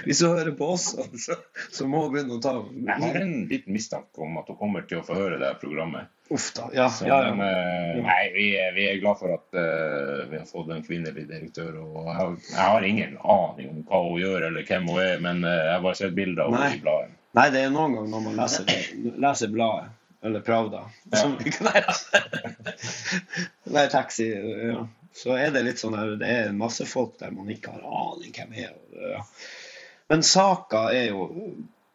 Hvis 0.03 0.19
hun 0.25 0.33
hører 0.35 0.51
på 0.57 0.67
oss, 0.73 0.89
så, 1.23 1.37
så 1.71 1.87
må 1.87 2.03
hun 2.03 2.17
begynne 2.17 2.35
å 2.35 2.43
ta 2.43 2.57
Jeg 2.59 2.99
har 3.05 3.21
en 3.21 3.33
liten 3.47 3.77
mistanke 3.77 4.25
om 4.27 4.35
at 4.41 4.51
hun 4.51 4.59
kommer 4.59 4.83
til 4.89 4.99
å 4.99 5.05
få 5.07 5.15
høre 5.21 5.39
det 5.39 5.53
programmet. 5.63 6.11
Uff 6.33 6.47
da. 6.57 6.67
Ja, 6.73 6.87
Så, 6.89 7.05
ja, 7.07 7.19
ja. 7.27 7.33
Men, 7.37 8.03
nei, 8.07 8.21
vi 8.33 8.45
er, 8.57 8.71
vi 8.73 8.87
er 8.89 8.99
glad 9.03 9.19
for 9.19 9.33
at 9.35 9.47
uh, 9.53 10.23
vi 10.31 10.39
har 10.39 10.45
fått 10.49 10.71
en 10.73 10.81
kvinnelig 10.85 11.27
direktør. 11.29 11.75
Og 11.83 11.99
jeg, 12.07 12.15
har- 12.19 12.37
jeg 12.49 12.61
har 12.73 12.87
ingen 12.87 13.17
aning 13.21 13.69
om 13.73 13.81
hva 13.89 13.99
hun 14.07 14.21
gjør 14.23 14.47
eller 14.49 14.65
hvem 14.69 14.87
hun 14.89 15.01
er, 15.03 15.19
men 15.21 15.43
uh, 15.45 15.51
jeg 15.53 15.73
har 15.75 15.83
bare 15.85 15.99
sett 16.01 16.15
bilder 16.17 16.47
av 16.47 16.55
henne 16.57 16.71
i 16.77 16.81
bladet. 16.85 17.11
Nei, 17.37 17.47
det 17.53 17.61
er 17.67 17.71
noen 17.73 17.95
ganger 17.97 18.09
når 18.15 18.25
man 18.27 18.39
leser, 18.41 18.73
leser 19.27 19.53
bladet, 19.53 19.91
eller 20.23 20.43
Pravda 20.45 20.83
som, 21.17 21.33
nei, 21.67 21.81
nei, 23.73 23.85
taxi, 23.91 24.27
ja. 24.69 24.83
så 25.17 25.35
er 25.37 25.51
det 25.55 25.63
litt 25.65 25.81
sånn 25.81 25.97
her 25.97 26.13
Det 26.21 26.29
er 26.29 26.53
masse 26.57 26.85
folk 26.89 27.17
der 27.21 27.33
man 27.35 27.49
ikke 27.51 27.73
har 27.73 27.83
aning 27.83 28.33
hvem 28.37 28.53
er. 28.65 28.75
Ja. 29.13 29.23
Men 30.13 30.23
saker 30.27 30.93
er 30.95 31.09
jo 31.11 31.27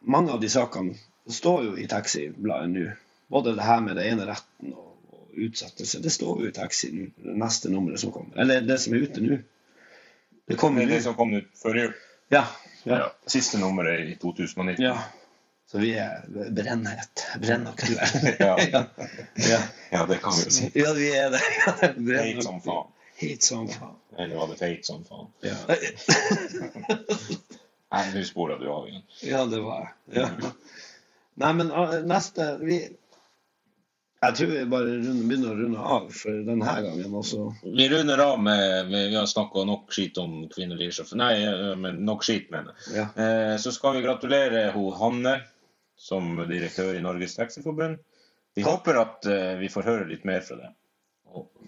Mange 0.08 0.32
av 0.36 0.40
de 0.42 0.48
sakene 0.50 0.94
står 1.28 1.64
jo 1.66 1.72
i 1.82 1.86
taxibladet 1.90 2.70
nå. 2.72 2.84
Både 3.28 3.54
det 3.56 3.66
her 3.66 3.80
med 3.84 3.96
det 4.00 4.06
ene 4.08 4.26
retten 4.28 4.72
og, 4.72 4.94
og 5.12 5.44
utsettelse. 5.48 6.00
Det 6.04 6.12
står 6.12 6.42
jo 6.42 6.48
i 6.48 6.54
taxien, 6.56 7.10
det 7.16 7.36
neste 7.38 7.70
nummeret 7.72 8.00
som 8.00 8.12
kommer. 8.14 8.38
Eller 8.40 8.64
det 8.64 8.80
som 8.80 8.96
er 8.96 9.04
ute 9.04 9.24
nå. 9.24 9.38
Det 9.38 10.54
Det 10.54 10.56
kommer 10.56 10.82
er 10.82 10.94
det 10.94 11.02
som 11.04 11.14
kom 11.14 11.34
ut 11.36 11.50
før 11.60 11.76
jul. 11.76 11.94
Ja. 12.32 12.46
ja. 12.84 12.98
Ja. 12.98 13.12
Siste 13.26 13.60
nummeret 13.60 14.08
i 14.08 14.16
2019. 14.20 14.84
ja. 14.84 14.96
Så 15.68 15.78
vi 15.78 15.90
er 16.00 16.22
brennhet. 16.50 17.26
Brennaktuelle. 17.40 18.36
Ja. 18.38 18.54
ja. 18.72 18.84
ja. 19.34 19.58
Ja, 19.90 20.06
det 20.06 20.16
kan 20.22 20.32
vi 20.32 20.44
jo 20.46 20.50
si. 20.50 20.70
Ja, 20.74 20.94
vi 20.96 21.10
er 21.12 21.30
det. 21.30 21.42
Heit 22.22 22.44
som 22.44 22.62
faen. 22.64 22.88
Helt 23.20 23.42
som 23.42 23.68
faen. 23.68 23.98
Eller 24.18 24.36
var 24.36 24.48
det 24.48 24.56
feit 24.56 24.86
som 24.86 25.04
faen? 25.04 25.28
Ja. 25.44 25.58
Nei, 27.92 28.02
nå 28.14 28.22
sporer 28.24 28.56
du 28.60 28.64
av 28.72 28.88
igjen. 28.88 29.04
ja, 29.28 29.44
det 29.48 29.60
var 29.64 29.84
jeg. 29.84 30.22
Ja. 30.22 30.52
Nei, 31.44 31.52
men 31.60 31.70
ah, 31.72 31.92
neste 32.04 32.48
vi, 32.64 32.80
Jeg 34.18 34.34
tror 34.34 34.48
vi 34.50 34.62
bare 34.66 34.94
begynner 34.98 35.52
å 35.52 35.56
runde 35.60 35.82
av 35.94 36.06
for 36.10 36.38
denne 36.46 36.72
gangen. 36.82 37.12
Også. 37.20 37.44
Vi 37.62 37.84
runder 37.92 38.18
av 38.24 38.40
med, 38.42 38.88
Vi 38.90 39.14
har 39.14 39.28
snakka 39.30 39.62
nok 39.68 39.92
skit 39.94 40.18
om 40.18 40.40
kvinnelige 40.50 40.96
sjåfører. 40.96 41.20
Nei, 41.20 41.34
eh, 41.46 41.76
men 41.78 42.00
nok 42.08 42.26
skit, 42.26 42.48
mener 42.50 42.74
jeg. 42.74 42.96
Ja. 42.96 43.04
Eh, 43.14 43.54
så 43.62 43.70
skal 43.74 43.94
vi 43.94 44.02
gratulere 44.02 44.72
ho 44.74 44.88
Hanne 44.98 45.36
som 45.98 46.34
direktør 46.50 46.98
i 46.98 47.04
Norges 47.04 47.38
Taxiforbund. 47.38 48.00
Vi 48.58 48.66
håper 48.66 48.98
at 48.98 49.26
eh, 49.30 49.54
vi 49.60 49.70
får 49.70 49.86
høre 49.86 50.08
litt 50.10 50.26
mer 50.26 50.42
fra 50.42 50.58
deg. 50.64 50.74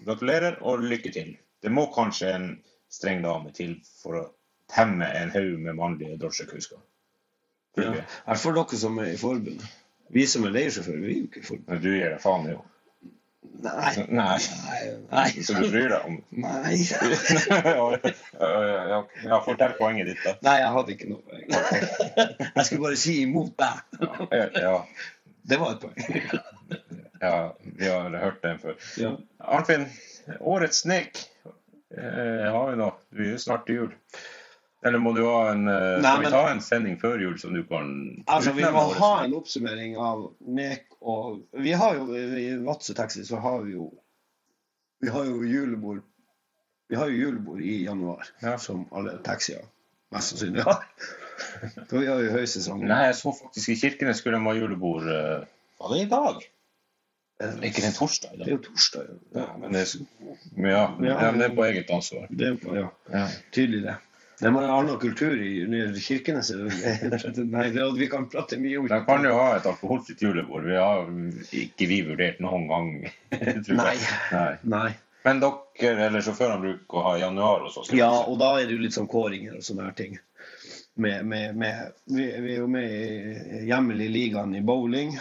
Gratulerer 0.03 0.59
og 0.67 0.83
lykke 0.83 1.11
til. 1.15 1.35
Det 1.63 1.71
må 1.71 1.87
kanskje 1.95 2.33
en 2.35 2.47
streng 2.91 3.23
dame 3.23 3.53
til 3.55 3.77
for 4.01 4.19
å 4.19 4.25
temme 4.71 5.07
en 5.07 5.31
haug 5.31 5.55
med 5.63 5.77
mannlige 5.79 6.19
drosjekusker. 6.19 6.83
I 7.79 7.87
hvert 7.87 8.41
fall 8.41 8.57
dere 8.57 8.79
som 8.81 8.99
er 8.99 9.13
i 9.13 9.19
forbundet. 9.19 9.77
Vi 10.11 10.27
som 10.27 10.43
er 10.47 10.53
leiesjåfører, 10.55 10.99
vi 10.99 11.13
er 11.13 11.17
jo 11.21 11.29
ikke 11.29 11.45
folk. 11.45 11.63
Men 11.69 11.81
du 11.83 11.89
gir 11.93 12.09
deg 12.11 12.21
faen, 12.23 12.49
jo. 12.51 12.59
Nei. 13.61 13.91
Nei. 14.09 14.37
Nei. 14.65 14.79
Nei. 15.11 15.43
Så 15.45 15.53
du 15.53 15.67
bryr 15.69 15.91
deg 15.91 16.05
om 16.07 16.15
Nei. 16.41 16.77
ja, 19.27 19.39
fortell 19.45 19.75
poenget 19.77 20.09
ditt, 20.09 20.21
da. 20.25 20.33
Nei, 20.47 20.55
jeg 20.63 20.71
hadde 20.75 20.95
ikke 20.95 21.09
noe 21.11 21.21
poeng. 21.27 21.45
Jeg 21.51 22.65
skulle 22.65 22.83
bare 22.87 22.99
si 22.99 23.15
imot 23.25 23.53
deg. 23.61 23.73
Ja, 24.57 24.75
Det 25.51 25.59
var 25.61 25.75
et 25.75 25.85
poeng. 25.85 25.99
ja 27.21 27.33
vi 27.63 27.89
har 27.91 28.17
hørt 28.23 28.41
den 28.45 28.61
før. 28.61 28.77
Ja. 29.01 29.13
Arnfinn, 29.57 29.87
årets 30.39 30.83
snek 30.85 31.21
eh, 31.45 32.47
har 32.47 32.71
vi 32.71 32.77
nå. 32.81 32.89
Vi 33.17 33.33
er 33.33 33.41
snart 33.41 33.67
til 33.69 33.75
jul. 33.83 33.91
Eller 34.85 34.97
må 34.97 35.11
du 35.13 35.21
ha 35.25 35.51
en 35.51 35.67
eh, 35.69 35.99
Nei, 36.01 36.11
Skal 36.15 36.23
vi 36.23 36.29
ta 36.33 36.43
en 36.49 36.61
sending 36.65 36.95
før 37.01 37.21
jul 37.21 37.35
som 37.41 37.53
du 37.53 37.61
kan 37.69 37.91
Altså, 38.25 38.53
Vi 38.57 38.65
må 38.65 38.85
ha 38.97 39.11
en 39.25 39.35
oppsummering 39.37 39.97
av 40.01 40.23
nek 40.57 40.87
og 41.01 41.43
Vi 41.65 41.75
har 41.77 41.99
jo 41.99 42.07
i 42.17 42.47
Vadsø 42.65 42.95
Taxi 42.97 43.25
så 43.27 43.41
har 43.43 43.61
vi 43.67 43.75
jo 43.75 43.91
Vi 45.05 45.13
har 45.13 45.27
jo 45.29 45.43
julebord 45.45 46.01
Vi 46.89 46.97
har 46.97 47.11
jo 47.13 47.19
julebord 47.27 47.61
i 47.61 47.83
januar, 47.85 48.25
Ja. 48.41 48.57
som 48.57 48.87
alle 48.91 49.19
taxier 49.23 49.61
mest 50.11 50.33
sannsynlig 50.33 50.65
har. 50.67 50.81
For 51.87 52.01
vi 52.01 52.07
har 52.09 52.19
jo 52.19 52.33
høysesong. 52.33 52.81
Nei, 52.83 53.05
jeg 53.07 53.15
så 53.15 53.31
faktisk 53.31 53.69
i 53.71 53.75
Kirkenes 53.79 54.19
skulle 54.19 54.41
de 54.41 54.43
ha 54.43 54.55
julebord 54.57 55.05
uh... 55.07 55.45
Var 55.79 55.93
det 55.93 56.01
i 56.01 56.09
dag? 56.11 56.41
Eh, 57.41 57.53
ikke 57.69 57.81
det 57.81 57.89
en 57.93 57.95
torsdag 57.95 58.35
Da. 58.35 58.43
Det 58.43 58.49
er 58.49 58.57
jo 58.57 58.61
torsdag. 58.67 59.07
Ja, 59.07 59.45
Ja, 59.45 59.47
men 59.61 59.73
det, 59.77 59.85
ja, 60.57 60.83
ja, 60.99 61.31
det 61.31 61.47
er 61.47 61.55
på 61.55 61.65
eget 61.69 61.89
ansvar. 61.95 62.27
Det 62.29 62.49
er, 62.49 62.57
på, 62.61 62.75
ja, 62.75 62.89
Ja. 63.13 63.23
tydelig 63.55 63.85
det. 63.87 63.95
Det 64.41 64.49
er 64.49 64.71
ha 64.71 64.77
noe 64.81 64.97
kultur 64.97 65.37
i 65.37 65.51
kirkene, 66.01 66.41
Kirkenes. 66.41 67.97
Vi 67.99 68.07
kan 68.09 68.25
prate 68.31 68.57
mye 68.57 68.79
om 68.79 68.87
De 68.89 68.97
kan 69.05 69.27
jo 69.27 69.35
ha 69.37 69.51
et 69.59 69.67
alkoholfritt 69.69 70.23
julebord. 70.25 70.65
Vi 70.65 70.79
har 70.79 71.05
ikke 71.61 71.89
vi 71.91 71.99
vurdert 72.07 72.41
noen 72.41 72.65
gang. 72.71 72.89
Nei. 73.83 73.95
Nei. 74.33 74.51
Nei. 74.73 74.89
Men 75.21 75.43
dere 75.43 76.07
eller 76.07 76.25
sjåførene 76.25 76.63
bruker 76.63 76.97
å 76.97 77.05
ha 77.05 77.13
i 77.19 77.21
januar 77.21 77.67
hos 77.67 77.77
oss? 77.77 77.91
Ja, 77.93 78.09
og 78.25 78.39
da 78.41 78.55
er 78.57 78.65
det 78.65 78.79
jo 78.79 78.81
litt 78.81 78.97
sånn 78.97 79.09
kåringer 79.11 79.59
og 79.59 79.65
sånne 79.65 79.91
her 79.91 79.97
ting. 79.99 80.17
Med, 81.01 81.21
med, 81.25 81.53
med, 81.61 81.93
vi, 82.09 82.25
vi 82.41 82.55
er 82.55 82.63
jo 82.63 82.71
med 82.71 82.95
i 82.97 83.61
hjemmelig 83.69 84.09
ligaen 84.11 84.57
i 84.57 84.63
bowling 84.65 85.13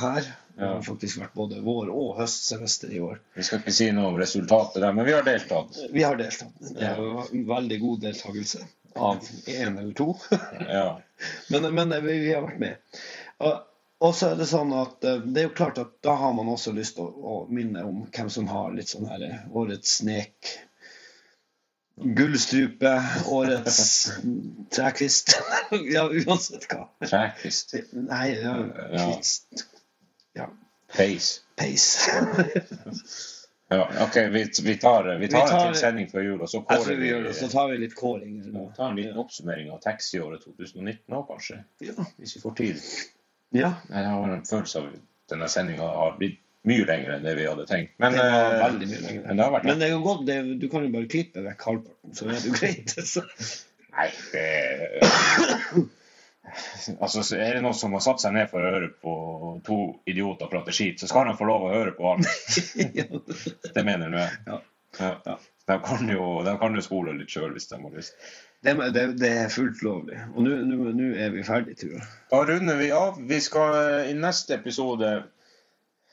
her. 0.00 0.32
Det 0.56 0.66
har 0.68 0.82
faktisk 0.84 1.18
vært 1.22 1.32
både 1.38 1.60
vår- 1.64 1.90
og 1.96 2.18
høstsemester 2.18 2.90
i 2.92 3.00
år. 3.00 3.18
Vi 3.38 3.42
skal 3.46 3.62
ikke 3.62 3.72
si 3.72 3.86
noe 3.94 4.10
om 4.12 4.18
resultatet 4.20 4.82
der, 4.84 4.92
men 4.92 5.06
vi 5.08 5.14
har 5.16 5.24
deltatt. 5.26 5.78
Vi 5.94 6.02
har 6.04 6.18
deltatt. 6.20 6.52
Det 6.60 6.84
er 6.90 7.00
jo 7.00 7.24
en 7.24 7.44
veldig 7.48 7.78
god 7.80 8.02
deltakelse 8.04 8.60
av 9.00 9.28
én 9.48 9.78
eller 9.80 9.92
to. 9.96 10.10
Ja. 10.68 11.00
Men, 11.54 11.68
men 11.74 11.92
vi, 12.04 12.16
vi 12.18 12.32
har 12.34 12.42
vært 12.42 12.58
med. 12.58 12.98
Og, 13.46 13.60
og 14.02 14.14
så 14.18 14.32
er 14.32 14.40
det 14.40 14.48
sånn 14.50 14.72
at 14.74 15.04
eh, 15.06 15.20
det 15.22 15.38
er 15.38 15.46
jo 15.46 15.52
klart 15.54 15.78
at 15.78 15.92
da 16.02 16.16
har 16.18 16.32
man 16.34 16.48
også 16.50 16.72
lyst 16.74 16.96
til 16.98 17.06
å, 17.06 17.12
å 17.22 17.34
minne 17.54 17.84
om 17.86 18.00
hvem 18.10 18.30
som 18.34 18.48
har 18.50 18.72
litt 18.74 18.90
sånn 18.90 19.06
her 19.06 19.22
eh, 19.28 19.44
årets 19.54 20.00
snek. 20.00 20.50
Gullstrupe, 22.02 22.92
årets 23.30 24.10
trekvist. 24.74 25.36
ja, 25.94 26.08
uansett 26.10 26.66
hva. 26.72 26.88
Trekvist? 27.04 27.76
Nei, 27.94 28.26
ja, 28.40 28.56
Ja. 28.90 29.06
kvist. 29.12 29.66
Ja, 30.38 30.48
Pace. 30.96 31.40
Pace. 31.56 32.10
Ja, 33.72 33.88
OK, 34.04 34.16
vi, 34.16 34.50
vi 34.64 34.76
tar, 34.76 35.04
vi 35.04 35.08
tar, 35.08 35.18
Vi 35.18 35.28
tar- 35.28 35.66
en 35.66 35.72
til 35.72 35.80
sending 35.80 36.08
før 36.10 36.20
jul, 36.26 36.40
og 36.44 36.48
så 36.52 36.60
kårer 36.60 36.90
vi 36.92 36.96
vi 37.00 37.08
gjør 37.08 37.22
det. 37.24 37.32
Så 37.38 37.48
tar 37.48 37.70
vi 37.70 37.78
litt 37.80 37.94
kåring. 37.96 38.34
Vi 38.44 38.64
ta 38.76 38.90
en 38.90 38.96
liten 39.00 39.16
oppsummering 39.22 39.70
av 39.72 39.80
taxiåret 39.80 40.44
2019 40.44 41.16
òg, 41.16 41.24
kanskje. 41.30 41.62
Ja. 41.80 41.96
Hvis 42.20 42.36
vi 42.36 42.42
får 42.44 42.56
tid. 42.58 42.82
ja. 43.56 43.72
Jeg 43.88 44.04
har 44.12 44.34
en 44.36 44.44
følelse 44.50 44.78
av 44.82 44.90
at 44.90 45.00
denne 45.32 45.48
sendinga 45.48 45.88
har 45.88 46.18
blitt 46.20 46.38
mye 46.68 46.84
lenger 46.86 47.16
enn 47.16 47.24
det 47.26 47.32
vi 47.40 47.46
hadde 47.48 47.64
tenkt. 47.66 47.96
Men, 47.98 48.12
Det 48.12 48.28
var 48.28 48.52
eh, 48.52 48.60
veldig 48.66 48.88
mye 48.92 49.00
lenger. 49.06 49.24
men 49.26 49.36
det 49.40 49.44
har 49.46 49.54
vært 49.56 49.64
Men 49.70 49.80
det 49.80 49.88
er 49.88 49.94
jo 49.96 50.02
godt, 50.04 50.26
det, 50.28 50.36
du 50.60 50.68
kan 50.68 50.84
jo 50.86 50.92
bare 50.92 51.08
klippe 51.16 51.42
vekk 51.48 51.64
halvparten, 51.70 52.14
så 52.14 52.28
er 52.28 52.36
det 52.36 52.44
jo 52.44 52.54
greit. 52.60 52.94
Så. 53.14 53.24
Nei, 53.96 54.08
det 54.32 54.50
Altså, 57.02 57.22
er 57.38 57.54
det 57.56 57.62
noen 57.62 57.76
som 57.78 57.92
har 57.94 58.02
satt 58.04 58.20
seg 58.24 58.34
ned 58.34 58.48
for 58.50 58.60
å 58.64 58.70
høre 58.74 58.88
på 59.02 59.12
to 59.66 59.76
idioter 60.10 60.50
prate 60.50 60.74
skit, 60.74 60.98
så 61.00 61.08
skal 61.10 61.28
de 61.30 61.36
få 61.38 61.46
lov 61.48 61.68
å 61.68 61.72
høre 61.74 61.92
på 61.96 62.08
alt. 62.12 62.28
Det 63.74 63.84
mener 63.86 64.10
nå 64.12 64.18
jeg. 64.22 64.38
Ja. 64.46 64.60
Ja. 65.00 65.10
Ja. 65.26 65.36
De 65.70 65.76
kan 65.86 66.08
jo, 66.10 66.24
de 66.44 66.52
kan 66.58 66.74
jo 66.76 66.82
spole 66.84 67.14
litt 67.16 67.30
sjøl 67.32 67.52
hvis 67.54 67.68
de 67.70 67.78
har 67.80 67.92
lyst. 67.94 68.16
Det, 68.62 68.74
det, 68.94 69.04
det 69.22 69.30
er 69.44 69.52
fullt 69.54 69.80
lovlig. 69.86 70.18
Og 70.34 70.42
nå- 70.46 71.12
er 71.22 71.30
vi 71.34 71.44
ferdige, 71.46 71.78
tror 71.80 71.94
jeg. 71.96 72.08
Da 72.32 72.40
runder 72.50 72.76
vi 72.80 72.90
av. 72.94 73.20
Vi 73.30 73.38
skal 73.42 73.78
i 74.10 74.16
neste 74.18 74.58
episode 74.58 75.12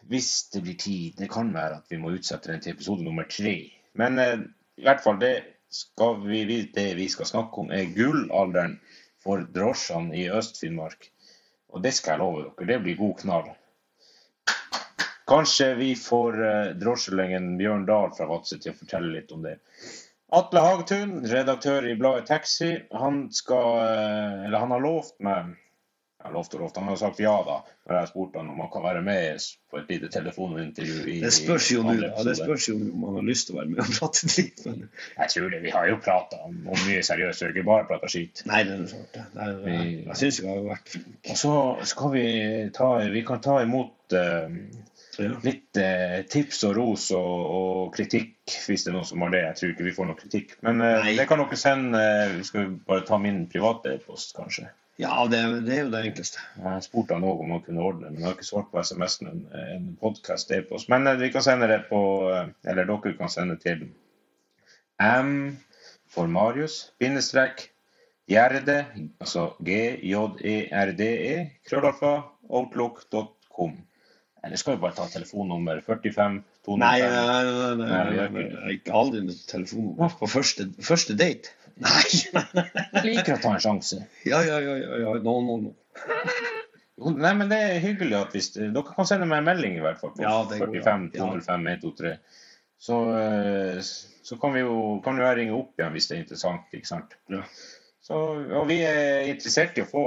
Hvis 0.09 0.29
det 0.53 0.61
blir 0.65 0.77
tid, 0.81 1.17
det 1.19 1.27
kan 1.29 1.51
være 1.53 1.81
at 1.81 1.91
vi 1.91 1.97
må 2.01 2.13
utsette 2.15 2.49
den 2.53 2.61
til 2.63 2.73
episode 2.77 3.03
nummer 3.05 3.27
tre. 3.29 3.57
Men 3.99 4.17
eh, 4.21 4.39
i 4.79 4.85
hvert 4.87 5.03
fall 5.03 5.19
det, 5.21 5.33
vi- 6.25 6.63
det 6.73 6.87
vi 6.97 7.09
skal 7.13 7.27
snakke 7.29 7.61
om, 7.65 7.69
er 7.75 7.91
gullalderen 7.93 8.79
for 9.23 9.45
drosjene 9.55 10.15
i 10.15 10.27
Øst-Finnmark. 10.31 11.09
Og 11.73 11.83
det 11.83 11.93
skal 11.97 12.15
jeg 12.15 12.23
love 12.23 12.43
dere, 12.43 12.67
det 12.71 12.79
blir 12.83 12.99
god 12.99 13.17
knall. 13.23 13.49
Kanskje 15.29 15.73
vi 15.77 15.89
får 15.95 16.37
eh, 16.45 16.69
drosjelengen 16.81 17.51
Bjørn 17.59 17.85
Dahl 17.85 18.13
fra 18.17 18.25
Vadsø 18.31 18.57
til 18.57 18.73
å 18.73 18.79
fortelle 18.79 19.11
litt 19.13 19.33
om 19.35 19.43
det. 19.45 19.59
Atle 20.33 20.63
Hagetun, 20.65 21.19
redaktør 21.29 21.85
i 21.89 21.95
bladet 21.97 22.27
Taxi, 22.29 22.71
han 22.93 23.27
skal 23.33 23.77
eh, 23.83 24.55
han 24.55 24.73
har 24.73 24.81
lovt 24.81 25.19
meg 25.25 25.53
jeg 26.19 26.27
har 26.27 26.33
lovt 26.35 26.53
og 26.57 26.59
lovt. 26.65 26.77
Han 26.81 26.87
har 26.91 26.97
sagt 26.99 27.19
ja 27.23 27.31
da, 27.47 27.53
når 27.87 27.93
jeg 27.95 28.01
har 28.03 28.07
spurt 28.09 28.33
han 28.35 28.49
om 28.51 28.57
han 28.59 28.69
kan 28.73 28.83
være 28.83 29.01
med 29.05 29.43
på 29.71 29.77
et 29.79 29.91
lite 29.93 30.09
telefonintervju. 30.11 30.97
i- 31.13 31.21
Det 31.23 31.31
spørs 31.33 31.69
jo 31.71 31.83
nå. 31.85 31.93
Det 32.27 32.33
spørs 32.37 32.65
jo 32.69 32.73
om 32.75 33.03
han 33.07 33.15
har 33.21 33.27
lyst 33.29 33.47
til 33.47 33.55
å 33.55 33.59
være 33.61 33.69
med 33.71 33.79
og 33.85 33.93
prate 33.99 34.27
dritt. 34.27 34.65
Men... 34.65 34.81
Jeg 35.21 35.29
tror 35.33 35.47
det. 35.53 35.61
Vi 35.63 35.69
har 35.71 35.87
jo 35.87 35.95
prata 36.03 36.41
om, 36.43 36.57
om 36.67 36.81
mye 36.89 37.05
seriøst, 37.07 37.41
har 37.45 37.53
ikke 37.55 37.63
bare 37.69 37.87
prata 37.87 38.09
skit. 38.11 38.43
Nei, 38.51 38.63
det 38.67 38.75
er 38.81 38.85
sant. 38.91 39.15
er- 39.45 39.63
Jeg 40.09 40.17
syns 40.23 40.41
vi 40.43 40.47
har 40.51 40.59
vært 40.67 40.91
flinke. 40.97 41.31
Og 41.31 41.37
så 41.45 41.55
skal 41.93 42.11
vi 42.17 42.25
ta 42.75 42.89
Vi 43.15 43.21
kan 43.29 43.39
ta 43.41 43.61
imot 43.63 44.17
uh, 44.19 44.49
litt 45.43 45.79
uh, 45.79 46.19
tips 46.31 46.63
og 46.67 46.75
ros 46.77 47.07
og, 47.15 47.39
og 47.61 47.93
kritikk, 47.95 48.35
hvis 48.67 48.83
det 48.83 48.91
er 48.91 48.97
noen 48.97 49.07
som 49.07 49.21
har 49.23 49.31
det. 49.31 49.41
Jeg 49.47 49.55
tror 49.61 49.71
ikke 49.73 49.87
vi 49.87 49.95
får 49.95 50.11
noe 50.11 50.19
kritikk. 50.19 50.57
Men 50.67 50.81
uh, 50.83 51.07
det 51.07 51.27
kan 51.31 51.39
dere 51.45 51.59
sende. 51.63 52.03
Skal 52.43 52.67
Vi 52.67 52.75
bare 52.91 53.07
ta 53.07 53.17
min 53.23 53.45
private 53.51 53.95
e-post, 53.95 54.35
kanskje. 54.35 54.67
Ja, 54.99 55.23
det, 55.31 55.39
det 55.63 55.75
er 55.77 55.85
jo 55.85 55.91
det 55.93 56.01
enkleste. 56.09 56.41
Jeg 56.59 56.83
spurte 56.83 57.15
han 57.15 57.23
òg 57.23 57.45
om 57.45 57.53
han 57.55 57.63
kunne 57.63 57.83
ordne, 57.87 58.09
det, 58.09 58.11
men 58.11 58.19
jeg 58.19 58.27
har 58.27 58.35
ikke 58.35 58.49
svart 58.49 58.67
på 58.73 58.81
SMS-en 58.83 59.29
en, 59.31 59.41
en 59.75 59.85
podkast. 60.01 60.51
Men 60.91 61.07
eh, 61.07 61.19
vi 61.21 61.29
kan 61.31 61.45
sende 61.45 61.69
det 61.71 61.85
på 61.87 62.01
eh, 62.27 62.49
Eller 62.67 62.89
dere 62.89 63.13
kan 63.15 63.31
sende 63.31 63.55
til 63.63 63.85
M 64.99 65.57
for 66.11 66.27
Marius, 66.27 66.89
bindestrek, 66.99 67.69
Gjerde, 68.29 68.85
altså 69.17 69.53
G-J-E-R-D-E, 69.65 71.37
krøllalfa, 71.65 72.11
outlook.com. 72.49 73.77
Eller 74.43 74.59
skal 74.59 74.75
vi 74.75 74.81
bare 74.83 74.97
ta 74.99 75.07
telefonnummer 75.09 75.79
45 75.87 76.43
205 76.67 76.83
Nei, 76.83 76.99
nei, 77.01 77.23
nei, 77.25 77.71
nei, 77.79 78.27
nei, 78.35 78.43
nei, 78.51 78.75
ikke 78.75 78.93
aldri 78.99 79.23
telefonnummer 79.49 80.13
på 80.19 80.29
første, 80.29 80.67
første 80.83 81.15
date. 81.17 81.55
Nei, 81.79 82.19
nei, 82.35 83.01
liker 83.05 83.37
å 83.37 83.41
ta 83.41 83.53
en 83.55 83.61
sjanse. 83.63 84.01
Ja, 84.27 84.41
ja, 84.43 84.59
ja, 84.59 84.75
ja, 84.81 84.97
ja. 85.05 85.13
No, 85.23 85.37
no, 85.45 85.55
no. 85.63 85.75
Nei, 87.15 87.31
men 87.39 87.47
det 87.51 87.57
er 87.63 87.79
hyggelig 87.79 88.17
at 88.19 88.33
hvis 88.35 88.49
Dere 88.57 88.81
kan 88.83 89.07
sende 89.07 89.27
meg 89.29 89.39
en 89.39 89.47
melding 89.47 89.77
i 89.79 89.83
hvert 89.83 90.01
fall 90.01 90.11
på 90.17 90.23
Ja, 90.25 90.33
det 90.49 90.57
går 90.59 90.73
45 90.83 91.05
205 91.15 91.67
123. 91.71 92.13
Så, 92.79 92.97
eh, 93.19 93.79
så 94.27 94.37
kan 94.41 94.53
vi 94.55 94.65
jo 94.65 94.75
kan 95.03 95.17
jeg 95.19 95.37
ringe 95.39 95.55
opp 95.55 95.79
igjen 95.79 95.95
hvis 95.95 96.09
det 96.09 96.17
er 96.17 96.21
interessant. 96.25 96.67
ikke 96.75 96.87
sant? 96.91 97.15
Ja. 97.31 97.43
Så, 98.09 98.17
og 98.59 98.65
vi 98.67 98.79
er 98.87 99.27
interessert 99.31 99.77
i 99.79 99.83
å 99.85 99.87
få 99.87 100.03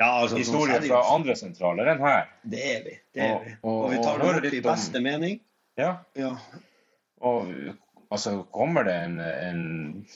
Ja, 0.00 0.08
altså, 0.24 0.38
historier 0.40 0.82
fra 0.88 1.02
andre 1.14 1.34
sentraler 1.38 1.90
enn 1.92 2.02
her. 2.02 2.26
Det 2.42 2.62
er 2.74 2.82
vi. 2.86 2.94
Det 3.14 3.22
er 3.26 3.38
vi. 3.44 3.54
og- 3.62 3.84
Og 3.84 3.90
vi 3.92 4.02
tar 4.02 4.18
det 4.18 4.30
opp 4.34 4.54
i 4.58 4.60
beste 4.66 4.96
om- 4.98 5.04
mening. 5.04 5.40
Ja, 5.78 5.98
Ja. 6.16 6.32
Og 7.20 7.50
altså, 8.10 8.42
kommer 8.54 8.84
det 8.86 8.94
en, 9.04 9.20
en 9.20 10.06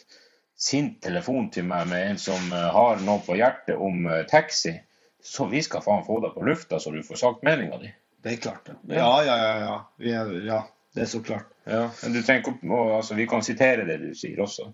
sint 0.62 1.00
telefon 1.02 1.48
til 1.50 1.64
meg 1.66 1.88
med 1.90 2.10
en 2.12 2.18
som 2.22 2.52
eh, 2.54 2.68
har 2.76 3.00
noe 3.02 3.22
på 3.26 3.34
hjertet 3.38 3.76
om 3.82 4.06
eh, 4.06 4.22
taxi, 4.30 4.76
så 5.22 5.46
vi 5.50 5.62
skal 5.62 5.82
faen 5.84 6.04
få 6.06 6.20
deg 6.22 6.34
på 6.36 6.44
lufta 6.46 6.78
så 6.82 6.90
du 6.94 7.00
får 7.06 7.18
sagt 7.20 7.42
meninga 7.46 7.78
di. 7.82 7.90
Det 8.22 8.32
er 8.36 8.42
klart, 8.44 8.66
det. 8.68 8.76
Ja, 8.94 9.10
ja, 9.26 9.36
ja. 9.42 9.52
ja. 9.66 9.76
Vi 9.98 10.12
er, 10.14 10.30
ja. 10.46 10.60
Det 10.94 11.02
er 11.06 11.08
så 11.10 11.22
klart. 11.24 11.48
Ja, 11.64 11.88
men 12.02 12.12
du 12.14 12.20
trenger 12.22 12.52
ikke 12.52 12.78
altså, 12.98 13.14
Vi 13.18 13.26
kan 13.30 13.42
sitere 13.42 13.86
det 13.88 13.96
du 14.02 14.10
sier 14.18 14.38
også. 14.44 14.68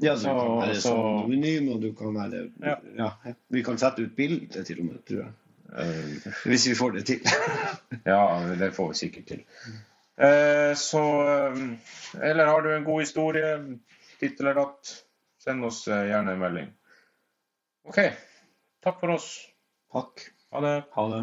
Ja, 0.00 0.14
du 0.14 0.20
Så- 0.22 0.32
kan 0.34 0.56
være 0.62 0.74
så- 0.74 0.80
så 0.88 0.94
anonym, 1.24 1.68
og 1.74 1.82
du 1.82 1.92
kan 1.94 2.14
være 2.14 2.50
Ja. 2.64 2.76
ja. 2.96 3.10
Vi 3.50 3.62
kan 3.62 3.78
sette 3.78 4.02
ut 4.02 4.16
bilde 4.16 4.64
til 4.64 4.80
og 4.80 4.86
med, 4.86 4.98
tror 5.06 5.18
jeg. 5.24 5.32
Eh, 5.78 6.32
Hvis 6.50 6.66
vi 6.68 6.74
får 6.74 6.90
det 6.96 7.04
til. 7.06 7.20
ja, 8.06 8.20
det 8.58 8.72
får 8.74 8.88
vi 8.88 8.94
sikkert 8.94 9.26
til. 9.26 9.42
Eh, 10.18 10.74
så 10.74 11.02
Eller 12.22 12.46
har 12.46 12.60
du 12.62 12.72
en 12.74 12.84
god 12.84 13.00
historie, 13.00 13.52
ditt 14.20 14.40
eller 14.40 14.54
datt, 14.54 14.94
send 15.40 15.64
oss 15.64 15.86
eh, 15.88 16.06
gjerne 16.10 16.36
en 16.36 16.42
melding. 16.42 16.70
OK. 17.88 18.00
Takk 18.84 19.00
for 19.00 19.16
oss. 19.16 19.32
Takk. 19.92 20.26
Ha 20.52 20.64
det. 20.64 20.76
Ha 20.96 21.08
det. 21.14 21.22